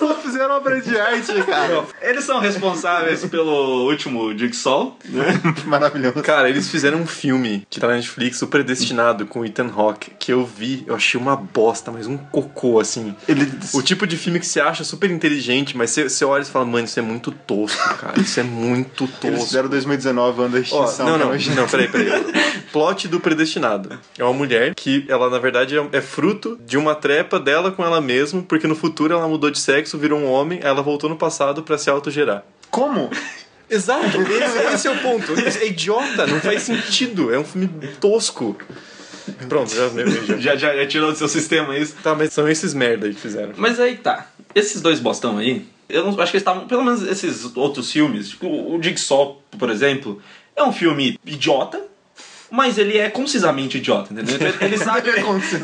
Não 0.00 0.14
fizeram 0.22 0.56
obra 0.56 0.80
de 0.80 0.98
arte, 0.98 1.32
cara. 1.44 1.84
Eles 2.00 2.24
são 2.24 2.38
responsáveis 2.40 3.24
pelo 3.24 3.86
último 3.88 4.36
Jigsaw, 4.36 4.96
né? 5.06 5.40
Maravilhoso. 5.66 6.22
Cara, 6.22 6.48
eles 6.48 6.68
fizeram 6.68 6.98
um 7.00 7.06
filme 7.06 7.66
que 7.68 7.80
tá 7.80 7.88
na 7.88 7.94
Netflix, 7.94 8.40
O 8.42 8.46
Predestinado, 8.46 9.26
com 9.26 9.40
o 9.40 9.44
Ethan 9.44 9.70
Hawke, 9.74 10.12
que 10.18 10.32
eu 10.32 10.44
vi, 10.44 10.84
eu 10.86 10.94
achei 10.94 11.18
uma 11.20 11.34
bosta, 11.36 11.90
mas 11.90 12.06
um 12.06 12.16
cocô, 12.16 12.78
assim. 12.80 13.14
Eles... 13.26 13.74
O 13.74 13.82
tipo 13.82 14.06
de 14.06 14.16
filme 14.16 14.38
que 14.38 14.46
você 14.46 14.60
acha 14.60 14.84
super 14.84 15.10
inteligente, 15.10 15.76
mas 15.76 15.90
você, 15.90 16.08
você 16.08 16.24
olha 16.24 16.42
e 16.42 16.46
fala, 16.46 16.64
mano, 16.64 16.84
isso 16.84 16.98
é 16.98 17.02
muito 17.02 17.30
tosco, 17.32 17.94
cara. 17.96 18.20
Isso 18.20 18.38
é 18.38 18.42
muito 18.42 19.04
Eles 19.04 19.16
tosco. 19.18 19.46
fizeram 19.46 19.68
2019, 19.68 20.42
ano 20.42 20.48
da 20.50 20.58
Ó, 20.58 20.60
extinção. 20.60 21.06
não, 21.06 21.12
que 21.18 21.24
não, 21.24 21.32
é 21.32 21.34
hoje. 21.34 21.50
não, 21.54 21.66
peraí, 21.66 21.88
peraí. 21.88 22.10
Plot 22.72 23.08
do 23.08 23.18
Predestinado. 23.20 23.69
É 24.18 24.24
uma 24.24 24.32
mulher 24.32 24.74
que, 24.74 25.04
ela, 25.08 25.28
na 25.28 25.38
verdade, 25.38 25.76
é, 25.76 25.88
é 25.92 26.00
fruto 26.00 26.58
de 26.64 26.76
uma 26.76 26.94
trepa 26.94 27.38
dela 27.38 27.70
com 27.70 27.84
ela 27.84 28.00
mesma, 28.00 28.42
porque 28.42 28.66
no 28.66 28.74
futuro 28.74 29.14
ela 29.14 29.28
mudou 29.28 29.50
de 29.50 29.58
sexo, 29.58 29.98
virou 29.98 30.18
um 30.18 30.30
homem, 30.30 30.60
ela 30.62 30.82
voltou 30.82 31.08
no 31.08 31.16
passado 31.16 31.62
pra 31.62 31.78
se 31.78 31.90
autogerar. 31.90 32.44
Como? 32.70 33.10
Exato, 33.70 34.20
esse, 34.22 34.74
esse 34.74 34.88
é 34.88 34.90
o 34.90 34.98
ponto. 34.98 35.32
É 35.32 35.66
idiota, 35.68 36.26
não 36.26 36.40
faz 36.40 36.62
sentido. 36.62 37.32
É 37.32 37.38
um 37.38 37.44
filme 37.44 37.68
tosco. 38.00 38.56
Pronto, 39.48 39.72
já, 39.72 39.88
já, 40.38 40.56
já. 40.56 40.74
Já, 40.74 40.86
tirou 40.86 41.12
do 41.12 41.16
seu 41.16 41.28
sistema 41.28 41.78
isso. 41.78 41.94
Tá, 42.02 42.14
mas 42.16 42.32
são 42.32 42.48
esses 42.48 42.74
merda 42.74 43.08
que 43.08 43.14
fizeram. 43.14 43.52
Mas 43.56 43.78
aí 43.78 43.96
tá. 43.96 44.26
Esses 44.54 44.80
dois 44.80 44.98
bostão 44.98 45.38
aí, 45.38 45.64
eu 45.88 46.02
não 46.02 46.10
acho 46.20 46.32
que 46.32 46.36
eles 46.36 46.42
estavam. 46.42 46.66
Pelo 46.66 46.84
menos 46.84 47.02
esses 47.02 47.56
outros 47.56 47.92
filmes, 47.92 48.30
tipo, 48.30 48.48
o 48.48 48.82
Jigsaw, 48.82 49.40
por 49.56 49.70
exemplo, 49.70 50.20
é 50.56 50.62
um 50.64 50.72
filme 50.72 51.18
idiota. 51.24 51.80
Mas 52.50 52.78
ele 52.78 52.98
é 52.98 53.08
concisamente 53.08 53.78
idiota, 53.78 54.12
entendeu? 54.12 54.36
Ele- 54.60 54.76
sabe, 54.78 55.08
Ele 55.08 55.18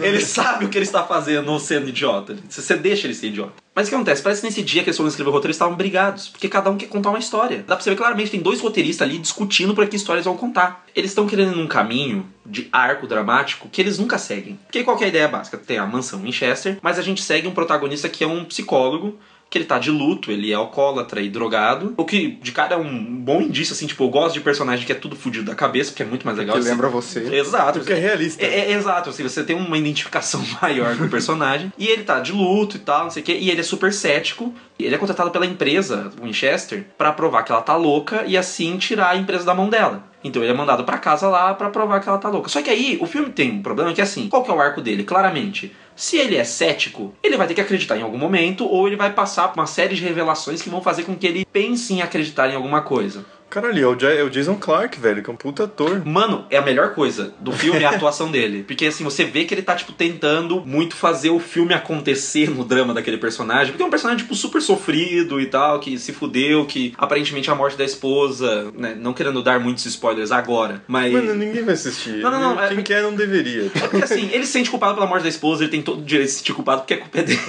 é 0.05 0.09
ele 0.09 0.21
sabe 0.21 0.65
o 0.65 0.69
que 0.69 0.79
ele 0.79 0.85
está 0.85 1.03
fazendo 1.03 1.59
sendo 1.59 1.89
idiota. 1.89 2.37
Você 2.49 2.77
deixa 2.77 3.07
ele 3.07 3.15
ser 3.15 3.29
idiota. 3.29 3.53
Mas 3.75 3.87
o 3.87 3.91
que 3.91 3.95
acontece? 3.95 4.23
Parece 4.23 4.41
que 4.41 4.47
nesse 4.47 4.63
dia 4.63 4.83
que 4.83 4.89
eles 4.89 4.97
foram 4.97 5.09
escrever 5.09 5.29
o 5.29 5.33
roteiro, 5.33 5.49
eles 5.49 5.57
estavam 5.57 5.75
brigados. 5.75 6.29
Porque 6.29 6.49
cada 6.49 6.71
um 6.71 6.77
quer 6.77 6.87
contar 6.87 7.11
uma 7.11 7.19
história. 7.19 7.59
Dá 7.59 7.77
pra 7.77 7.83
você 7.83 7.91
ver 7.91 7.97
claramente, 7.97 8.31
tem 8.31 8.41
dois 8.41 8.61
roteiristas 8.61 9.07
ali 9.07 9.19
discutindo 9.19 9.75
pra 9.75 9.87
que 9.87 9.97
histórias 9.97 10.25
vão 10.25 10.37
contar. 10.37 10.85
Eles 10.95 11.11
estão 11.11 11.27
querendo 11.27 11.53
ir 11.53 11.57
num 11.57 11.67
caminho 11.67 12.27
de 12.45 12.69
arco 12.73 13.07
dramático 13.07 13.69
que 13.69 13.81
eles 13.81 13.99
nunca 13.99 14.17
seguem. 14.17 14.59
Porque 14.67 14.83
qual 14.83 14.97
que 14.97 15.03
é 15.05 15.07
a 15.07 15.11
ideia 15.11 15.29
básica? 15.29 15.59
Tem 15.59 15.77
a 15.79 15.85
mansão 15.87 16.21
Winchester, 16.21 16.79
mas 16.81 16.99
a 16.99 17.03
gente 17.03 17.23
segue 17.23 17.47
um 17.47 17.53
protagonista 17.53 18.09
que 18.09 18.25
é 18.25 18.27
um 18.27 18.45
psicólogo 18.45 19.19
que 19.49 19.59
ele 19.59 19.65
tá 19.65 19.79
de 19.79 19.91
luto, 19.91 20.31
ele 20.31 20.51
é 20.51 20.55
alcoólatra 20.55 21.21
e 21.21 21.29
drogado. 21.29 21.95
O 21.97 22.05
que, 22.05 22.39
de 22.43 22.53
cara, 22.53 22.75
é 22.75 22.79
um 22.79 23.17
bom 23.17 23.41
indício, 23.41 23.73
assim, 23.73 23.87
tipo, 23.87 24.03
eu 24.05 24.09
gosto 24.09 24.35
de 24.35 24.41
personagem 24.41 24.85
que 24.85 24.93
é 24.93 24.95
tudo 24.95 25.15
fudido 25.15 25.45
da 25.45 25.55
cabeça, 25.55 25.91
porque 25.91 26.03
é 26.03 26.07
muito 26.07 26.27
mais 26.27 26.37
legal. 26.37 26.55
Que 26.55 26.61
assim. 26.61 26.71
lembra 26.71 26.89
você. 26.89 27.21
Exato. 27.35 27.79
Porque 27.79 27.93
é 27.93 27.97
realista. 27.97 28.45
É, 28.45 28.61
é- 28.61 28.73
exato, 28.73 29.11
assim, 29.11 29.23
você 29.23 29.45
tem 29.45 29.57
uma 29.57 29.79
identificação 29.79 30.43
maior 30.61 30.97
com 30.97 31.05
o 31.05 31.09
personagem. 31.09 31.73
e 31.79 31.87
ele 31.87 32.03
tá 32.03 32.21
de 32.21 32.33
luto 32.33 32.77
e 32.77 32.81
tal, 32.81 33.05
não 33.05 33.11
sei 33.11 33.23
o 33.23 33.25
quê. 33.25 33.39
E 33.41 33.51
ele 33.51 33.61
é 33.61 33.65
super 33.65 33.93
cético. 33.93 34.53
E 34.79 34.85
ele 34.85 34.95
é 34.95 34.99
contratado 34.99 35.31
pela 35.31 35.47
empresa, 35.47 36.13
Winchester, 36.23 36.85
pra 36.99 37.11
provar 37.13 37.43
que 37.45 37.51
ela 37.51 37.63
tá 37.63 37.75
louca 37.77 38.25
e 38.27 38.37
assim 38.37 38.77
tirar 38.77 39.11
a 39.11 39.17
empresa 39.17 39.45
da 39.45 39.55
mão 39.55 39.71
dela. 39.71 40.05
Então 40.23 40.43
ele 40.43 40.53
é 40.53 40.55
mandado 40.55 40.85
pra 40.85 40.99
casa 40.99 41.29
lá 41.29 41.55
pra 41.55 41.71
provar 41.71 42.01
que 42.01 42.09
ela 42.09 42.19
tá 42.19 42.29
louca. 42.29 42.49
Só 42.49 42.61
que 42.61 42.69
aí 42.69 42.99
o 43.01 43.07
filme 43.07 43.31
tem 43.31 43.53
um 43.53 43.63
problema 43.63 43.93
que 43.95 44.01
é 44.01 44.05
assim: 44.05 44.29
qual 44.29 44.43
que 44.43 44.51
é 44.51 44.55
o 44.55 44.61
arco 44.61 44.83
dele? 44.83 45.05
Claramente. 45.05 45.75
Se 45.97 46.19
ele 46.19 46.37
é 46.37 46.45
cético, 46.45 47.15
ele 47.23 47.39
vai 47.39 47.47
ter 47.47 47.55
que 47.55 47.61
acreditar 47.63 47.97
em 47.97 48.03
algum 48.03 48.19
momento, 48.19 48.67
ou 48.67 48.87
ele 48.87 48.97
vai 48.97 49.15
passar 49.15 49.49
por 49.49 49.59
uma 49.59 49.67
série 49.67 49.95
de 49.95 50.05
revelações 50.05 50.61
que 50.61 50.69
vão 50.69 50.83
fazer 50.83 51.05
com 51.05 51.17
que 51.17 51.27
ele 51.27 51.47
pense 51.47 51.95
em 51.95 52.03
acreditar 52.03 52.51
em 52.51 52.55
alguma 52.55 52.83
coisa. 52.83 53.25
Caralho, 53.49 53.83
é 53.83 53.87
o, 53.87 53.95
Ja- 53.99 54.13
é 54.13 54.23
o 54.23 54.29
Jason 54.31 54.57
Clark, 54.57 54.99
velho, 55.01 55.23
que 55.23 55.31
é 55.31 55.33
um 55.33 55.37
puta 55.37 55.65
ator. 55.65 56.05
Mano, 56.05 56.45
é 56.51 56.57
a 56.59 56.63
melhor 56.63 56.95
coisa 56.95 57.33
do 57.41 57.53
filme 57.53 57.81
é 57.83 57.87
a 57.87 57.91
atuação 57.91 58.31
dele. 58.31 58.65
Porque 58.65 58.87
assim, 58.87 59.05
você 59.05 59.25
vê 59.25 59.45
que 59.45 59.55
ele 59.55 59.63
tá, 59.63 59.75
tipo, 59.75 59.93
tentando 59.93 60.63
muito 60.67 60.97
fazer 60.97 61.31
o 61.31 61.39
filme 61.39 61.73
acontecer 61.73 62.51
no 62.51 62.65
drama 62.65 62.93
daquele 62.93 63.17
personagem. 63.19 63.69
Porque 63.73 63.83
é 63.83 63.87
um 63.87 63.91
personagem, 63.91 64.23
tipo, 64.23 64.35
super 64.35 64.61
sofrido 64.61 65.41
e 65.41 65.47
tal, 65.47 65.79
que 65.81 65.97
se 65.99 66.13
fudeu, 66.13 66.67
que 66.67 66.93
aparentemente 66.99 67.51
a 67.51 67.55
morte 67.55 67.77
da 67.79 67.85
esposa, 67.85 68.71
né? 68.77 68.97
Não 68.99 69.13
querendo 69.13 69.43
dar 69.43 69.61
muitos 69.61 69.87
spoilers 69.87 70.33
agora, 70.33 70.83
mas. 70.87 71.13
Mano, 71.13 71.35
ninguém 71.35 71.63
vai 71.65 71.75
assistir. 71.75 72.17
Não, 72.19 72.31
não, 72.31 72.41
não, 72.55 72.63
é- 72.63 72.69
Quem 72.69 72.83
quer 72.83 73.03
não 73.03 73.15
deveria. 73.15 73.71
É 73.75 73.79
porque 73.89 74.05
assim, 74.05 74.29
ele 74.33 74.45
se 74.45 74.53
sente 74.53 74.69
culpado 74.71 74.95
pela 74.95 75.07
morte 75.07 75.23
da 75.23 75.29
esposa, 75.29 75.63
ele 75.63 75.71
tem 75.71 75.83
todo 75.83 76.01
o 76.01 76.05
direito 76.05 76.27
de 76.29 76.33
se 76.33 76.39
sentir 76.39 76.53
culpado 76.53 76.83
porque 76.83 76.95
a 76.99 76.99
culpa 76.99 77.19
é 77.19 77.23
dele. 77.23 77.41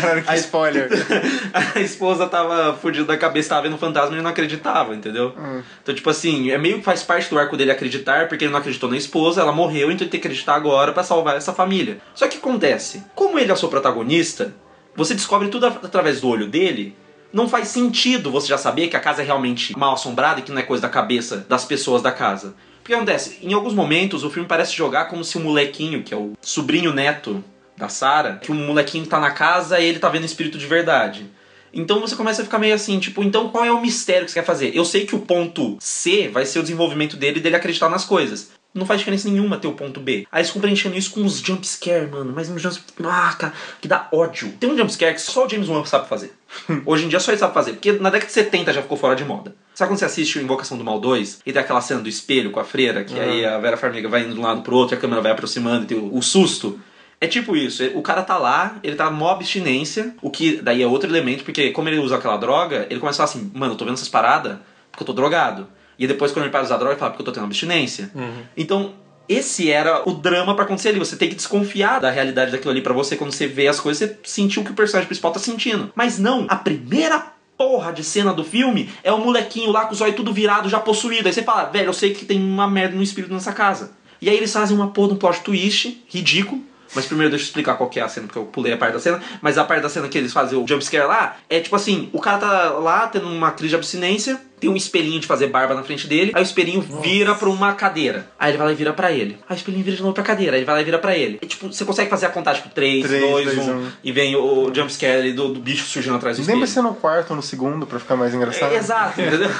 Caralho, 0.00 0.22
que 0.24 0.34
spoiler. 0.36 0.88
a 1.74 1.80
esposa 1.80 2.26
tava 2.26 2.74
fudida 2.74 3.04
da 3.04 3.16
cabeça, 3.16 3.50
tava 3.50 3.62
vendo 3.62 3.74
um 3.74 3.78
fantasma 3.78 4.16
e 4.16 4.20
não 4.22 4.30
acreditava, 4.54 4.94
entendeu? 4.94 5.34
Então, 5.82 5.94
tipo 5.94 6.08
assim, 6.10 6.50
é 6.50 6.58
meio 6.58 6.78
que 6.78 6.84
faz 6.84 7.02
parte 7.02 7.28
do 7.30 7.38
arco 7.38 7.56
dele 7.56 7.70
acreditar, 7.70 8.28
porque 8.28 8.44
ele 8.44 8.52
não 8.52 8.58
acreditou 8.60 8.90
na 8.90 8.96
esposa, 8.96 9.40
ela 9.40 9.52
morreu, 9.52 9.90
então 9.90 10.04
ele 10.04 10.10
tem 10.10 10.20
que 10.20 10.26
acreditar 10.26 10.54
agora 10.54 10.92
pra 10.92 11.02
salvar 11.02 11.36
essa 11.36 11.52
família. 11.52 11.98
Só 12.14 12.26
que 12.28 12.38
acontece, 12.38 13.02
como 13.14 13.38
ele 13.38 13.50
é 13.50 13.54
o 13.54 13.56
seu 13.56 13.68
protagonista, 13.68 14.54
você 14.96 15.14
descobre 15.14 15.48
tudo 15.48 15.66
at- 15.66 15.84
através 15.84 16.20
do 16.20 16.28
olho 16.28 16.46
dele. 16.46 16.96
Não 17.32 17.48
faz 17.48 17.68
sentido 17.68 18.30
você 18.30 18.46
já 18.46 18.56
saber 18.58 18.86
que 18.88 18.96
a 18.96 19.00
casa 19.00 19.22
é 19.22 19.24
realmente 19.24 19.76
mal 19.76 19.94
assombrada 19.94 20.38
e 20.40 20.42
que 20.44 20.52
não 20.52 20.60
é 20.60 20.62
coisa 20.62 20.82
da 20.82 20.88
cabeça 20.88 21.44
das 21.48 21.64
pessoas 21.64 22.00
da 22.00 22.12
casa. 22.12 22.54
Porque 22.80 22.94
acontece, 22.94 23.38
em 23.42 23.52
alguns 23.54 23.74
momentos 23.74 24.22
o 24.22 24.30
filme 24.30 24.46
parece 24.46 24.72
jogar 24.76 25.06
como 25.06 25.24
se 25.24 25.36
o 25.36 25.40
molequinho, 25.40 26.02
que 26.04 26.14
é 26.14 26.16
o 26.16 26.34
sobrinho 26.40 26.92
neto 26.92 27.42
da 27.76 27.88
Sarah, 27.88 28.36
que 28.36 28.52
o 28.52 28.54
molequinho 28.54 29.04
tá 29.06 29.18
na 29.18 29.32
casa 29.32 29.80
e 29.80 29.86
ele 29.86 29.98
tá 29.98 30.08
vendo 30.08 30.24
espírito 30.24 30.56
de 30.58 30.66
verdade. 30.66 31.26
Então 31.74 32.00
você 32.00 32.16
começa 32.16 32.42
a 32.42 32.44
ficar 32.44 32.58
meio 32.58 32.74
assim, 32.74 32.98
tipo, 32.98 33.22
então 33.22 33.48
qual 33.48 33.64
é 33.64 33.72
o 33.72 33.80
mistério 33.80 34.24
que 34.24 34.32
você 34.32 34.40
quer 34.40 34.46
fazer? 34.46 34.74
Eu 34.74 34.84
sei 34.84 35.06
que 35.06 35.14
o 35.14 35.20
ponto 35.20 35.76
C 35.80 36.28
vai 36.28 36.46
ser 36.46 36.58
o 36.58 36.62
desenvolvimento 36.62 37.16
dele 37.16 37.40
dele 37.40 37.56
acreditar 37.56 37.88
nas 37.88 38.04
coisas. 38.04 38.50
Não 38.74 38.84
faz 38.84 38.98
diferença 38.98 39.28
nenhuma 39.28 39.56
ter 39.56 39.68
o 39.68 39.72
ponto 39.72 40.00
B. 40.00 40.26
Aí 40.32 40.40
eles 40.40 40.48
ficam 40.48 40.62
preenchendo 40.62 40.98
isso 40.98 41.12
com 41.12 41.20
uns 41.20 41.38
jumpscare, 41.38 42.08
mano. 42.10 42.32
Mas 42.34 42.48
um 42.48 42.58
jumpscare. 42.58 43.08
Ah, 43.08 43.32
cara, 43.38 43.52
que 43.80 43.86
dá 43.86 44.08
ódio. 44.10 44.52
Tem 44.58 44.68
um 44.68 44.76
jumpscare 44.76 45.14
que 45.14 45.20
só 45.20 45.46
o 45.46 45.48
James 45.48 45.68
Wan 45.68 45.84
sabe 45.84 46.08
fazer. 46.08 46.32
Hoje 46.84 47.04
em 47.04 47.08
dia 47.08 47.20
só 47.20 47.30
ele 47.30 47.38
sabe 47.38 47.54
fazer. 47.54 47.74
Porque 47.74 47.92
na 47.92 48.10
década 48.10 48.26
de 48.26 48.32
70 48.32 48.72
já 48.72 48.82
ficou 48.82 48.98
fora 48.98 49.14
de 49.14 49.24
moda. 49.24 49.54
Sabe 49.74 49.90
quando 49.90 50.00
você 50.00 50.04
assiste 50.04 50.38
o 50.38 50.42
Invocação 50.42 50.76
do 50.76 50.82
Mal 50.82 50.98
2 50.98 51.42
e 51.46 51.52
tem 51.52 51.62
aquela 51.62 51.80
cena 51.80 52.00
do 52.00 52.08
espelho 52.08 52.50
com 52.50 52.58
a 52.58 52.64
freira, 52.64 53.04
que 53.04 53.18
aí 53.18 53.44
a 53.44 53.58
Vera 53.58 53.76
Farmiga 53.76 54.08
vai 54.08 54.22
indo 54.22 54.34
de 54.34 54.40
um 54.40 54.42
lado 54.42 54.62
pro 54.62 54.74
outro 54.74 54.96
e 54.96 54.98
a 54.98 55.00
câmera 55.00 55.22
vai 55.22 55.30
aproximando 55.30 55.84
e 55.84 55.86
tem 55.86 55.98
o, 55.98 56.16
o 56.16 56.22
susto? 56.22 56.80
É 57.20 57.26
tipo 57.26 57.56
isso, 57.56 57.84
o 57.94 58.02
cara 58.02 58.22
tá 58.22 58.36
lá, 58.36 58.76
ele 58.82 58.96
tá 58.96 59.10
mó 59.10 59.30
abstinência, 59.30 60.14
o 60.20 60.30
que 60.30 60.60
daí 60.60 60.82
é 60.82 60.86
outro 60.86 61.08
elemento, 61.08 61.44
porque 61.44 61.70
como 61.70 61.88
ele 61.88 61.98
usa 61.98 62.16
aquela 62.16 62.36
droga, 62.36 62.86
ele 62.90 63.00
começa 63.00 63.22
a 63.22 63.26
falar 63.26 63.40
assim, 63.40 63.50
mano, 63.54 63.72
eu 63.72 63.76
tô 63.76 63.84
vendo 63.84 63.94
essas 63.94 64.08
paradas 64.08 64.58
porque 64.90 65.02
eu 65.02 65.06
tô 65.06 65.12
drogado. 65.12 65.66
E 65.98 66.06
depois 66.06 66.32
quando 66.32 66.44
ele 66.44 66.50
para 66.52 66.60
de 66.60 66.66
usar 66.66 66.76
droga, 66.76 66.92
ele 66.92 67.00
fala, 67.00 67.12
porque 67.12 67.22
eu 67.22 67.26
tô 67.26 67.32
tendo 67.32 67.44
abstinência. 67.44 68.10
Então, 68.56 68.94
esse 69.28 69.70
era 69.70 70.06
o 70.08 70.12
drama 70.12 70.54
pra 70.54 70.64
acontecer 70.64 70.90
ali. 70.90 70.98
Você 70.98 71.16
tem 71.16 71.28
que 71.28 71.34
desconfiar 71.34 72.00
da 72.00 72.10
realidade 72.10 72.52
daquilo 72.52 72.72
ali 72.72 72.82
pra 72.82 72.92
você, 72.92 73.16
quando 73.16 73.32
você 73.32 73.46
vê 73.46 73.68
as 73.68 73.80
coisas, 73.80 74.10
você 74.10 74.18
sentir 74.24 74.60
o 74.60 74.64
que 74.64 74.72
o 74.72 74.74
personagem 74.74 75.06
principal 75.06 75.32
tá 75.32 75.38
sentindo. 75.38 75.90
Mas 75.94 76.18
não, 76.18 76.46
a 76.48 76.56
primeira 76.56 77.32
porra 77.56 77.92
de 77.92 78.02
cena 78.02 78.34
do 78.34 78.44
filme 78.44 78.90
é 79.02 79.12
o 79.12 79.18
molequinho 79.18 79.70
lá 79.70 79.86
com 79.86 79.92
os 79.92 80.00
olhos 80.00 80.16
tudo 80.16 80.32
virado, 80.32 80.68
já 80.68 80.80
possuído. 80.80 81.28
Aí 81.28 81.32
você 81.32 81.42
fala, 81.42 81.64
velho, 81.64 81.86
eu 81.86 81.92
sei 81.92 82.12
que 82.12 82.24
tem 82.24 82.42
uma 82.42 82.68
merda 82.68 82.96
no 82.96 83.02
espírito 83.02 83.32
nessa 83.32 83.52
casa. 83.52 83.92
E 84.20 84.28
aí 84.28 84.36
eles 84.36 84.52
fazem 84.52 84.76
uma 84.76 84.88
porra 84.88 85.08
de 85.08 85.14
um 85.14 85.18
plot 85.18 85.40
twist 85.40 86.04
ridículo. 86.08 86.62
Mas 86.94 87.06
primeiro 87.06 87.30
deixa 87.30 87.44
eu 87.44 87.48
explicar 87.48 87.74
qual 87.74 87.88
que 87.88 87.98
é 87.98 88.02
a 88.02 88.08
cena, 88.08 88.26
porque 88.26 88.38
eu 88.38 88.44
pulei 88.44 88.72
a 88.72 88.76
parte 88.76 88.94
da 88.94 89.00
cena. 89.00 89.20
Mas 89.40 89.58
a 89.58 89.64
parte 89.64 89.82
da 89.82 89.88
cena 89.88 90.08
que 90.08 90.16
eles 90.18 90.32
fazem 90.32 90.58
o 90.58 90.66
jumpscare 90.66 91.06
lá 91.06 91.36
é 91.48 91.60
tipo 91.60 91.74
assim: 91.76 92.08
o 92.12 92.20
cara 92.20 92.38
tá 92.38 92.70
lá 92.70 93.06
tendo 93.08 93.28
uma 93.28 93.50
crise 93.50 93.70
de 93.70 93.76
abstinência, 93.76 94.40
tem 94.60 94.70
um 94.70 94.76
espelhinho 94.76 95.20
de 95.20 95.26
fazer 95.26 95.48
barba 95.48 95.74
na 95.74 95.82
frente 95.82 96.06
dele, 96.06 96.32
aí 96.34 96.42
o 96.42 96.44
espelhinho 96.44 96.80
vira 96.80 97.34
pra 97.34 97.48
uma 97.48 97.72
cadeira. 97.74 98.28
Aí 98.38 98.50
ele 98.50 98.58
vai 98.58 98.66
lá 98.68 98.72
e 98.72 98.76
vira 98.76 98.92
pra 98.92 99.12
ele. 99.12 99.38
Aí 99.48 99.56
o 99.56 99.58
espelhinho 99.58 99.84
vira 99.84 99.96
de 99.96 100.02
novo 100.02 100.14
pra 100.14 100.22
cadeira, 100.24 100.52
aí 100.52 100.60
ele 100.60 100.66
vai 100.66 100.76
lá 100.76 100.80
e 100.80 100.84
vira 100.84 100.98
pra 100.98 101.16
ele. 101.16 101.38
E, 101.42 101.46
tipo, 101.46 101.72
você 101.72 101.84
consegue 101.84 102.08
fazer 102.08 102.26
a 102.26 102.30
contagem 102.30 102.62
tipo 102.62 102.74
3, 102.74 103.06
Três, 103.06 103.22
2, 103.30 103.44
dois, 103.54 103.68
1, 103.68 103.72
um. 103.72 103.90
e 104.02 104.12
vem 104.12 104.36
o, 104.36 104.68
o 104.68 104.74
jumpscare 104.74 105.18
ali 105.18 105.32
do, 105.32 105.48
do 105.48 105.60
bicho 105.60 105.84
surgindo 105.84 106.16
atrás 106.16 106.36
do 106.36 106.40
espelho. 106.40 106.56
Lembra 106.56 106.70
se 106.70 106.80
no 106.80 106.94
quarto 106.94 107.30
ou 107.30 107.36
no 107.36 107.42
segundo 107.42 107.86
pra 107.86 107.98
ficar 107.98 108.16
mais 108.16 108.34
engraçado? 108.34 108.72
É, 108.72 108.76
exato, 108.76 109.20
entendeu? 109.20 109.50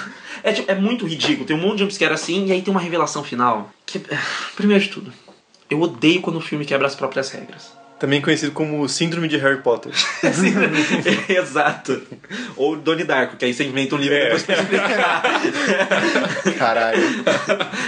É, 0.43 0.53
tipo, 0.53 0.71
é 0.71 0.75
muito 0.75 1.07
ridículo. 1.07 1.47
Tem 1.47 1.57
um 1.57 1.61
monte 1.61 1.75
de 1.75 1.81
jumpscare 1.81 2.13
assim, 2.15 2.47
e 2.47 2.53
aí 2.53 2.63
tem 2.63 2.73
uma 2.73 2.81
revelação 2.81 3.23
final. 3.23 3.71
Que, 3.85 4.01
primeiro 4.57 4.83
de 4.83 4.91
tudo, 4.91 5.13
eu 5.75 5.81
odeio 5.83 6.21
quando 6.21 6.37
o 6.37 6.41
filme 6.41 6.65
quebra 6.65 6.87
as 6.87 6.95
próprias 6.95 7.31
regras. 7.31 7.73
Também 7.99 8.21
conhecido 8.21 8.51
como 8.53 8.87
Síndrome 8.89 9.29
de 9.29 9.37
Harry 9.39 9.63
Potter. 9.63 9.93
Exato. 11.29 12.03
Ou 12.57 12.77
Donnie 12.77 13.05
Darko, 13.05 13.37
que 13.37 13.45
aí 13.45 13.55
você 13.55 13.65
inventa 13.65 13.95
um 13.95 13.99
livro 13.99 14.15
É. 14.17 14.25
depois 14.25 14.43
pra 14.43 14.57
explicar. 14.57 15.23
Caralho. 16.59 16.99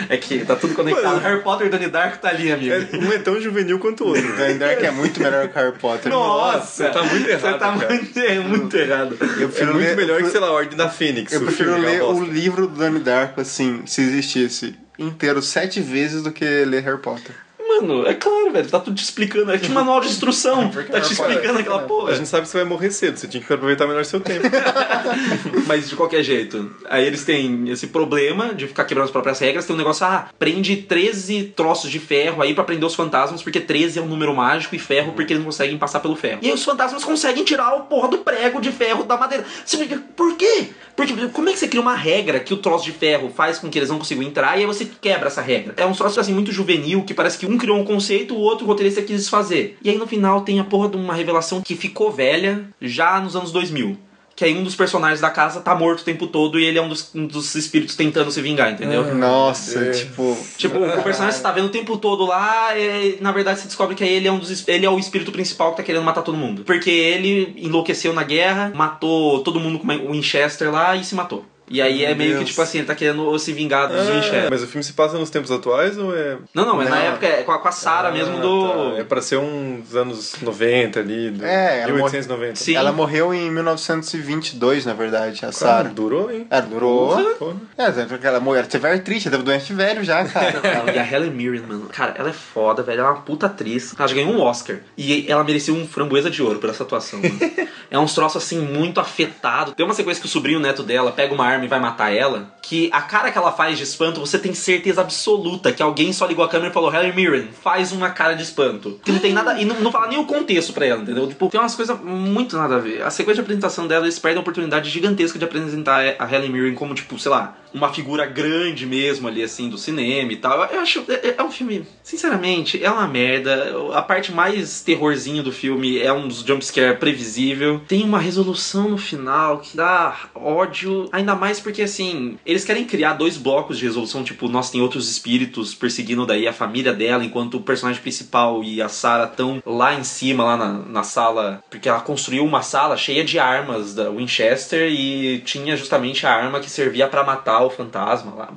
é 0.08 0.16
que 0.16 0.44
tá 0.44 0.56
tudo 0.56 0.74
conectado. 0.74 1.18
Harry 1.20 1.42
Potter 1.42 1.66
e 1.66 1.70
Donnie 1.70 1.88
Darko 1.88 2.18
tá 2.18 2.28
ali, 2.28 2.50
amigo. 2.52 2.72
É, 2.72 2.96
um 2.96 3.12
é 3.12 3.18
tão 3.18 3.40
juvenil 3.40 3.78
quanto 3.78 4.04
o 4.04 4.08
outro. 4.08 4.26
Van 4.36 4.56
Dark 4.56 4.80
é 4.82 4.90
muito 4.90 5.20
melhor 5.20 5.48
que 5.48 5.58
Harry 5.58 5.76
Potter. 5.78 6.10
Nossa, 6.10 6.84
você 6.84 6.90
tá 6.90 7.02
muito 7.02 7.28
errado, 7.28 7.52
Você 7.52 7.58
tá 7.58 7.72
muito, 7.72 8.18
é, 8.20 8.38
muito 8.38 8.76
errado. 8.76 9.16
Eu 9.20 9.26
É 9.26 9.48
prefiro 9.48 9.74
muito 9.74 9.86
ler- 9.86 9.96
melhor 9.96 10.22
que, 10.22 10.30
sei 10.30 10.40
lá, 10.40 10.46
a 10.48 10.52
Ordem 10.52 10.76
da 10.76 10.88
Fênix. 10.88 11.32
Eu 11.32 11.40
o 11.40 11.44
prefiro 11.44 11.76
ler 11.78 12.02
o 12.02 12.24
livro 12.24 12.66
do 12.68 12.76
Donnie 12.76 13.00
Darko, 13.00 13.40
assim, 13.40 13.82
se 13.86 14.02
existisse, 14.02 14.74
inteiro 14.98 15.42
sete 15.42 15.80
vezes 15.80 16.22
do 16.22 16.30
que 16.32 16.44
ler 16.64 16.82
Harry 16.84 16.98
Potter. 16.98 17.34
Mano, 17.80 18.06
é 18.06 18.14
claro, 18.14 18.50
velho. 18.52 18.68
Tá 18.68 18.80
tudo 18.80 18.94
te 18.96 19.02
explicando. 19.04 19.52
É 19.52 19.58
tipo 19.58 19.72
manual 19.74 20.00
de 20.00 20.08
instrução. 20.08 20.68
tá 20.70 20.70
te 20.70 20.76
Harry 20.76 20.86
Potter- 20.90 21.12
explicando 21.12 21.58
aquela 21.58 21.82
é. 21.82 21.86
porra. 21.86 22.12
A 22.12 22.14
gente 22.14 22.28
sabe 22.28 22.42
que 22.44 22.48
você 22.48 22.58
vai 22.58 22.66
morrer 22.66 22.90
cedo, 22.90 23.16
você 23.18 23.26
tinha 23.28 23.42
que 23.42 23.52
aproveitar 23.52 23.86
melhor 23.86 24.04
seu 24.04 24.20
tempo. 24.20 24.46
Mas 25.66 25.88
de 25.88 25.96
qualquer 25.96 26.22
jeito, 26.22 26.74
aí 26.88 27.04
eles 27.06 27.24
têm 27.24 27.68
esse 27.70 27.88
problema 27.88 28.54
de 28.54 28.66
ficar 28.66 28.84
quebrando 28.84 29.06
as 29.06 29.10
próprias 29.10 29.38
regras. 29.38 29.64
Tem 29.66 29.74
um 29.74 29.78
negócio, 29.78 30.04
ah, 30.06 30.28
prende 30.38 30.76
13 30.76 31.52
troços 31.56 31.90
de 31.90 31.98
ferro 31.98 32.42
aí 32.42 32.54
pra 32.54 32.64
prender 32.64 32.86
os 32.86 32.94
fantasmas, 32.94 33.42
porque 33.42 33.60
13 33.60 33.98
é 33.98 34.02
um 34.02 34.06
número 34.06 34.34
mágico 34.34 34.74
e 34.74 34.78
ferro 34.78 35.12
porque 35.12 35.32
eles 35.32 35.40
não 35.42 35.46
conseguem 35.50 35.76
passar 35.78 36.00
pelo 36.00 36.16
ferro. 36.16 36.38
E 36.42 36.46
aí 36.48 36.52
os 36.52 36.64
fantasmas 36.64 37.04
conseguem 37.04 37.44
tirar 37.44 37.74
o 37.76 37.82
porra 37.82 38.08
do 38.08 38.18
prego 38.18 38.60
de 38.60 38.70
ferro 38.72 39.04
da 39.04 39.16
madeira. 39.16 39.44
Você 39.64 39.76
fica, 39.78 40.02
por 40.16 40.36
quê? 40.36 40.68
Porque 40.96 41.28
como 41.28 41.50
é 41.50 41.52
que 41.52 41.58
você 41.58 41.68
cria 41.68 41.80
uma 41.80 41.94
regra 41.94 42.40
que 42.40 42.54
o 42.54 42.56
troço 42.56 42.86
de 42.86 42.92
ferro 42.92 43.28
faz 43.28 43.58
com 43.58 43.68
que 43.68 43.78
eles 43.78 43.90
não 43.90 43.98
consigam 43.98 44.24
entrar 44.24 44.56
e 44.56 44.60
aí 44.60 44.66
você 44.66 44.86
quebra 44.86 45.26
essa 45.26 45.42
regra? 45.42 45.74
É 45.76 45.84
um 45.84 45.92
troço 45.92 46.18
assim 46.18 46.32
muito 46.32 46.50
juvenil 46.50 47.04
que 47.04 47.12
parece 47.12 47.36
que 47.36 47.46
um 47.46 47.58
criou 47.58 47.78
um 47.78 47.84
conceito, 47.84 48.34
o 48.34 48.40
outro 48.40 48.66
roteirista 48.66 49.02
quis 49.02 49.20
desfazer. 49.20 49.76
E 49.82 49.90
aí 49.90 49.98
no 49.98 50.06
final 50.06 50.40
tem 50.40 50.58
a 50.58 50.64
porra 50.64 50.88
de 50.88 50.96
uma 50.96 51.12
revelação 51.14 51.60
que 51.60 51.76
ficou 51.76 52.10
velha 52.10 52.64
já 52.80 53.20
nos 53.20 53.36
anos 53.36 53.52
2000. 53.52 53.98
Que 54.36 54.44
aí 54.44 54.54
um 54.54 54.62
dos 54.62 54.76
personagens 54.76 55.18
da 55.18 55.30
casa 55.30 55.62
tá 55.62 55.74
morto 55.74 56.00
o 56.00 56.04
tempo 56.04 56.26
todo 56.26 56.60
e 56.60 56.64
ele 56.66 56.78
é 56.78 56.82
um 56.82 56.90
dos, 56.90 57.10
um 57.14 57.26
dos 57.26 57.54
espíritos 57.54 57.96
tentando 57.96 58.30
se 58.30 58.42
vingar, 58.42 58.70
entendeu? 58.70 59.14
Nossa, 59.14 59.80
É. 59.82 59.90
tipo. 59.92 60.36
Tipo, 60.58 60.76
o 60.76 61.02
personagem 61.02 61.28
que 61.28 61.36
você 61.36 61.42
tá 61.42 61.52
vendo 61.52 61.66
o 61.66 61.70
tempo 61.70 61.96
todo 61.96 62.26
lá, 62.26 62.76
e, 62.78 63.16
na 63.22 63.32
verdade 63.32 63.60
você 63.60 63.66
descobre 63.66 63.94
que 63.96 64.04
ele 64.04 64.28
é 64.28 64.30
um 64.32 64.38
dos 64.38 64.68
ele 64.68 64.84
é 64.84 64.90
o 64.90 64.98
espírito 64.98 65.32
principal 65.32 65.70
que 65.70 65.78
tá 65.78 65.82
querendo 65.82 66.04
matar 66.04 66.20
todo 66.20 66.36
mundo. 66.36 66.64
Porque 66.64 66.90
ele 66.90 67.54
enlouqueceu 67.56 68.12
na 68.12 68.22
guerra, 68.22 68.72
matou 68.74 69.42
todo 69.42 69.58
mundo 69.58 69.78
com 69.78 69.86
o 69.86 70.12
Winchester 70.12 70.70
lá 70.70 70.94
e 70.94 71.02
se 71.02 71.14
matou. 71.14 71.42
E 71.68 71.82
aí 71.82 72.04
é 72.04 72.08
Meu 72.08 72.16
meio 72.16 72.30
que 72.32 72.36
Deus. 72.38 72.50
tipo 72.50 72.62
assim, 72.62 72.78
ele 72.78 72.86
tá 72.86 72.94
querendo 72.94 73.38
se 73.38 73.52
vingar 73.52 73.88
dos 73.88 74.06
Winchester. 74.08 74.48
mas 74.50 74.62
o 74.62 74.66
filme 74.66 74.84
se 74.84 74.92
passa 74.92 75.18
nos 75.18 75.30
tempos 75.30 75.50
atuais 75.50 75.98
ou 75.98 76.16
é. 76.16 76.36
Não, 76.54 76.64
não, 76.64 76.76
mas 76.76 76.88
na 76.88 76.96
Não. 76.96 77.02
época 77.02 77.26
é 77.26 77.42
com 77.42 77.52
a, 77.52 77.58
com 77.58 77.68
a 77.68 77.72
Sarah 77.72 78.10
mesmo 78.12 78.36
Ah, 78.38 78.40
do. 78.40 78.92
tá. 78.94 79.00
É 79.00 79.04
pra 79.04 79.20
ser 79.20 79.36
uns 79.38 79.94
anos 79.96 80.36
90 80.40 81.00
ali. 81.00 81.30
Do... 81.30 81.44
É, 81.44 81.80
ela 81.80 81.92
1890. 81.92 82.56
Sim. 82.56 82.74
Ela 82.76 82.92
morreu 82.92 83.34
em 83.34 83.50
1922, 83.50 84.84
na 84.86 84.94
verdade, 84.94 85.44
a 85.44 85.52
Sarah. 85.52 85.88
durou, 85.88 86.30
hein? 86.30 86.46
Ela 86.50 86.62
durou. 86.62 87.16
Porra. 87.34 87.56
É, 87.76 87.90
porque 88.04 88.26
ela 88.26 88.40
morreu. 88.40 88.60
Ela 88.60 88.68
teve 88.68 88.86
artrite, 88.88 89.28
ela 89.28 89.36
teve 89.36 89.44
doente 89.50 89.72
velho 89.72 90.04
já, 90.04 90.24
cara. 90.24 90.62
E 90.94 90.98
a 90.98 91.04
Helen 91.12 91.30
Mirren, 91.30 91.62
mano, 91.66 91.88
cara, 91.92 92.14
ela 92.16 92.30
é 92.30 92.32
foda, 92.32 92.82
velho. 92.82 93.00
Ela 93.00 93.08
é 93.08 93.12
uma 93.12 93.22
puta 93.22 93.46
atriz. 93.46 93.94
Ela 93.98 94.08
já 94.08 94.14
ganhou 94.14 94.30
um 94.32 94.40
Oscar. 94.40 94.76
E 94.96 95.26
ela 95.28 95.42
merecia 95.42 95.74
um 95.74 95.86
framboesa 95.86 96.30
de 96.30 96.42
ouro 96.42 96.58
por 96.58 96.70
essa 96.70 96.82
atuação. 96.84 97.20
mano. 97.20 97.38
é 97.90 97.98
uns 97.98 98.14
troços 98.14 98.42
assim, 98.42 98.58
muito 98.60 99.00
afetado. 99.00 99.72
Tem 99.72 99.84
uma 99.84 99.94
sequência 99.94 100.20
que 100.20 100.26
o 100.26 100.30
sobrinho 100.30 100.60
neto 100.60 100.82
dela 100.82 101.10
pega 101.12 101.34
uma 101.34 101.44
arma 101.46 101.55
e 101.64 101.68
vai 101.68 101.80
matar 101.80 102.14
ela. 102.14 102.54
Que 102.62 102.90
a 102.92 103.00
cara 103.00 103.30
que 103.30 103.38
ela 103.38 103.52
faz 103.52 103.78
de 103.78 103.84
espanto, 103.84 104.20
você 104.20 104.38
tem 104.38 104.52
certeza 104.52 105.00
absoluta 105.00 105.72
que 105.72 105.82
alguém 105.82 106.12
só 106.12 106.26
ligou 106.26 106.44
a 106.44 106.48
câmera 106.48 106.70
e 106.70 106.74
falou: 106.74 106.92
Helen 106.92 107.14
Mirren, 107.14 107.48
faz 107.62 107.92
uma 107.92 108.10
cara 108.10 108.34
de 108.34 108.42
espanto. 108.42 109.00
Que 109.04 109.12
não 109.12 109.20
tem 109.20 109.32
nada. 109.32 109.60
E 109.60 109.64
não, 109.64 109.80
não 109.80 109.92
fala 109.92 110.08
nem 110.08 110.18
o 110.18 110.24
contexto 110.26 110.72
pra 110.72 110.86
ela, 110.86 111.02
entendeu? 111.02 111.28
Tipo, 111.28 111.48
tem 111.48 111.60
umas 111.60 111.74
coisas 111.74 111.98
muito 112.00 112.56
nada 112.56 112.76
a 112.76 112.78
ver. 112.78 113.02
A 113.02 113.10
sequência 113.10 113.36
de 113.36 113.40
apresentação 113.42 113.86
dela, 113.86 114.04
eles 114.04 114.18
perdem 114.18 114.38
a 114.38 114.40
oportunidade 114.40 114.90
gigantesca 114.90 115.38
de 115.38 115.44
apresentar 115.44 116.16
a 116.18 116.34
Helen 116.34 116.50
Mirren 116.50 116.74
como, 116.74 116.94
tipo, 116.94 117.18
sei 117.18 117.30
lá, 117.30 117.56
uma 117.72 117.92
figura 117.92 118.26
grande 118.26 118.86
mesmo 118.86 119.28
ali, 119.28 119.42
assim, 119.42 119.68
do 119.68 119.78
cinema 119.78 120.32
e 120.32 120.36
tal. 120.36 120.64
Eu 120.64 120.80
acho. 120.80 121.04
É, 121.08 121.34
é 121.38 121.42
um 121.42 121.50
filme, 121.50 121.86
sinceramente, 122.02 122.82
é 122.82 122.90
uma 122.90 123.06
merda. 123.06 123.74
A 123.94 124.02
parte 124.02 124.32
mais 124.32 124.80
terrorzinho 124.80 125.42
do 125.42 125.52
filme 125.52 125.98
é 125.98 126.12
um 126.12 126.28
jumpscare 126.30 126.98
previsível. 126.98 127.80
Tem 127.86 128.02
uma 128.02 128.18
resolução 128.18 128.88
no 128.88 128.98
final 128.98 129.58
que 129.58 129.76
dá 129.76 130.16
ódio, 130.34 131.08
ainda 131.12 131.34
mais 131.34 131.45
porque, 131.60 131.82
assim, 131.82 132.38
eles 132.44 132.64
querem 132.64 132.84
criar 132.84 133.14
dois 133.14 133.36
blocos 133.36 133.78
de 133.78 133.84
resolução, 133.84 134.24
tipo, 134.24 134.48
nós 134.48 134.70
tem 134.70 134.80
outros 134.80 135.10
espíritos 135.10 135.74
perseguindo 135.74 136.26
daí 136.26 136.46
a 136.46 136.52
família 136.52 136.92
dela, 136.92 137.24
enquanto 137.24 137.54
o 137.54 137.60
personagem 137.60 138.00
principal 138.00 138.62
e 138.62 138.80
a 138.82 138.88
Sarah 138.88 139.24
estão 139.24 139.62
lá 139.64 139.94
em 139.94 140.04
cima, 140.04 140.44
lá 140.44 140.56
na, 140.56 140.72
na 140.72 141.02
sala, 141.02 141.62
porque 141.70 141.88
ela 141.88 142.00
construiu 142.00 142.44
uma 142.44 142.62
sala 142.62 142.96
cheia 142.96 143.24
de 143.24 143.38
armas 143.38 143.94
da 143.94 144.10
Winchester 144.10 144.90
e 144.90 145.40
tinha 145.40 145.76
justamente 145.76 146.26
a 146.26 146.32
arma 146.32 146.60
que 146.60 146.70
servia 146.70 147.08
pra 147.08 147.24
matar 147.24 147.62
o 147.62 147.70
fantasma 147.70 148.34
lá. 148.34 148.48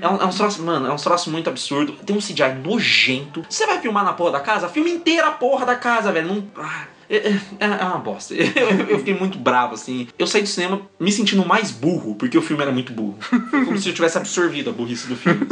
É 0.00 0.08
um, 0.08 0.16
é 0.16 0.24
um 0.24 0.30
troço, 0.30 0.62
mano, 0.62 0.86
é 0.86 0.92
um 0.92 0.96
troço 0.96 1.30
muito 1.30 1.48
absurdo. 1.48 1.92
Tem 2.04 2.16
um 2.16 2.20
CGI 2.20 2.54
nojento. 2.62 3.44
Você 3.48 3.66
vai 3.66 3.80
filmar 3.80 4.04
na 4.04 4.12
porra 4.12 4.32
da 4.32 4.40
casa? 4.40 4.68
Filma 4.68 4.88
inteira 4.88 5.28
a 5.28 5.30
porra 5.30 5.64
da 5.64 5.76
casa, 5.76 6.12
velho. 6.12 6.26
Não. 6.28 6.44
ah, 6.56 6.86
é, 7.08 7.16
é- 7.28 7.40
é 7.60 7.84
uma 7.84 7.98
bosta. 7.98 8.34
Eu, 8.54 8.68
eu 8.88 8.98
fiquei 8.98 9.14
muito 9.14 9.38
bravo, 9.38 9.74
assim. 9.74 10.08
Eu 10.18 10.26
saí 10.26 10.42
do 10.42 10.48
cinema 10.48 10.80
me 10.98 11.10
sentindo 11.12 11.44
mais 11.46 11.70
burro, 11.70 12.14
porque 12.14 12.36
o 12.38 12.42
filme 12.42 12.62
era 12.62 12.72
muito 12.72 12.92
burro. 12.92 13.16
Foi 13.20 13.64
como 13.64 13.78
se 13.78 13.88
eu 13.88 13.94
tivesse 13.94 14.16
absorvido 14.16 14.70
a 14.70 14.72
burrice 14.72 15.06
do 15.06 15.16
filme. 15.16 15.46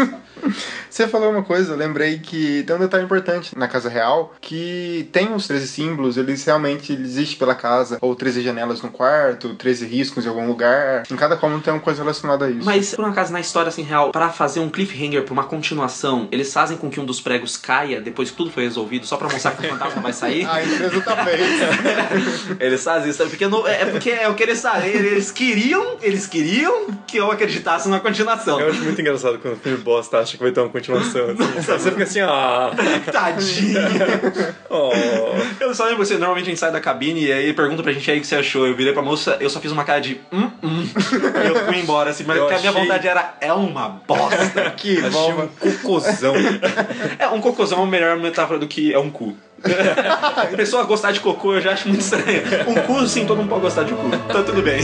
Você 0.91 1.07
falou 1.09 1.31
uma 1.31 1.43
coisa, 1.43 1.73
eu 1.73 1.77
lembrei 1.77 2.19
que 2.19 2.63
tem 2.65 2.77
um 2.77 2.79
detalhe 2.79 3.05
importante 3.05 3.57
na 3.57 3.69
Casa 3.69 3.89
Real, 3.89 4.35
que 4.41 5.09
tem 5.13 5.33
os 5.33 5.47
13 5.47 5.69
símbolos, 5.69 6.17
eles 6.17 6.45
realmente 6.45 6.93
existem 6.93 7.39
pela 7.39 7.55
casa, 7.55 7.99
ou 8.01 8.15
13 8.15 8.43
janelas 8.43 8.83
no 8.83 8.91
quarto, 8.91 9.55
13 9.55 9.87
riscos 9.87 10.25
em 10.25 10.29
algum 10.29 10.47
lugar. 10.47 11.05
Em 11.11 11.17
cada 11.17 11.37
cômodo 11.37 11.63
tem 11.63 11.73
uma 11.73 11.81
coisa 11.81 12.03
relacionada 12.03 12.47
a 12.47 12.51
isso. 12.51 12.65
Mas, 12.65 12.95
por 12.95 13.05
um 13.05 13.09
acaso, 13.09 13.33
na 13.33 13.41
história 13.41 13.69
assim 13.69 13.83
real, 13.83 14.11
pra 14.13 14.31
fazer 14.31 14.61
um 14.61 14.69
cliffhanger 14.69 15.23
pra 15.23 15.33
uma 15.33 15.45
continuação, 15.45 16.29
eles 16.31 16.53
fazem 16.53 16.77
com 16.77 16.91
que 16.91 17.01
um 17.01 17.05
dos 17.05 17.21
pregos 17.21 17.57
caia 17.57 18.01
depois 18.01 18.31
que 18.31 18.37
tudo 18.37 18.51
foi 18.51 18.65
resolvido, 18.65 19.07
só 19.07 19.17
pra 19.17 19.29
mostrar 19.29 19.53
que 19.53 19.67
o 19.67 19.71
fantasma 19.71 20.03
vai 20.03 20.13
sair? 20.13 20.45
A 20.51 20.63
empresa 20.63 21.01
tá 21.03 21.25
fez. 21.25 21.42
Eles 22.61 22.83
fazem 22.83 23.09
isso, 23.11 23.19
sabe? 23.19 23.31
Porque 23.31 23.47
não- 23.49 23.67
é 23.67 23.85
porque 23.87 24.11
é 24.11 24.29
o 24.29 24.35
que 24.35 24.43
eles 24.43 24.59
sabem. 24.59 24.91
Eles 24.91 25.31
queriam, 25.31 25.97
eles 26.03 26.27
queriam 26.27 26.87
que 27.07 27.17
eu 27.17 27.31
acreditasse 27.31 27.89
na 27.89 28.01
continuação. 28.01 28.61
Eu 28.61 28.71
acho 28.71 28.81
muito 28.83 29.01
engraçado 29.01 29.39
quando 29.39 29.55
o 29.55 29.59
filme 29.59 29.79
bosta 29.79 30.19
acha 30.19 30.37
que 30.37 30.43
vai 30.43 30.53
ter 30.53 30.61
uma 30.61 30.69
continuação. 30.69 31.31
assim? 31.31 31.61
Você 31.63 31.91
fica 31.91 32.05
assim, 32.05 32.21
ah. 32.21 32.71
Tadinho. 33.11 33.81
Oh. 34.71 34.91
Eu 35.61 35.75
só 35.75 35.85
lembro 35.85 36.01
que 36.03 36.07
você, 36.09 36.19
normalmente 36.19 36.47
a 36.47 36.51
gente 36.51 36.59
sai 36.61 36.73
da 36.73 36.81
cabine 36.81 37.25
e 37.27 37.33
aí 37.33 37.53
pergunta 37.53 37.83
pra 37.83 37.93
gente 37.93 38.11
aí 38.11 38.19
o 38.19 38.21
que 38.21 38.27
você 38.27 38.37
achou. 38.37 38.67
Eu 38.67 38.75
virei 38.75 38.93
pra 38.93 39.03
moça, 39.03 39.37
eu 39.41 39.51
só 39.51 39.61
fiz 39.61 39.73
uma 39.73 39.85
cara 39.85 40.01
de 40.01 40.21
hum, 40.33 40.51
hum. 40.63 40.85
E 41.45 41.49
eu 41.49 41.55
fui 41.67 41.77
embora, 41.79 42.11
assim, 42.11 42.25
mas 42.27 42.37
Eu 42.37 42.47
que 42.47 42.55
a 42.55 42.59
minha 42.59 42.71
achei- 42.71 42.83
vontade 42.83 43.09
era, 43.09 43.35
é 43.41 43.53
uma 43.53 43.89
bosta. 44.07 44.73
Que 44.77 44.99
Achei 44.99 45.11
bom. 45.11 45.43
um 45.45 45.49
cocôzão. 45.49 46.35
É, 47.19 47.29
um 47.29 47.41
cocôzão 47.41 47.79
é 47.79 47.81
uma 47.83 47.91
melhor 47.91 48.17
metáfora 48.19 48.59
do 48.59 48.67
que 48.67 48.93
é 48.93 48.99
um 48.99 49.11
cu. 49.11 49.37
A 49.65 50.47
pessoa 50.57 50.85
gostar 50.85 51.13
de 51.13 51.21
cocô 51.21 51.55
eu 51.55 51.61
já 51.61 51.73
acho 51.73 51.89
muito 51.89 52.01
estranho. 52.01 52.43
Um 52.67 52.75
cu, 52.83 53.07
sim, 53.07 53.25
todo 53.25 53.39
mundo 53.39 53.49
pode 53.49 53.63
gostar 53.63 53.85
de 53.85 53.95
cu. 53.95 54.07
Então 54.29 54.43
tudo 54.43 54.63
bem. 54.63 54.83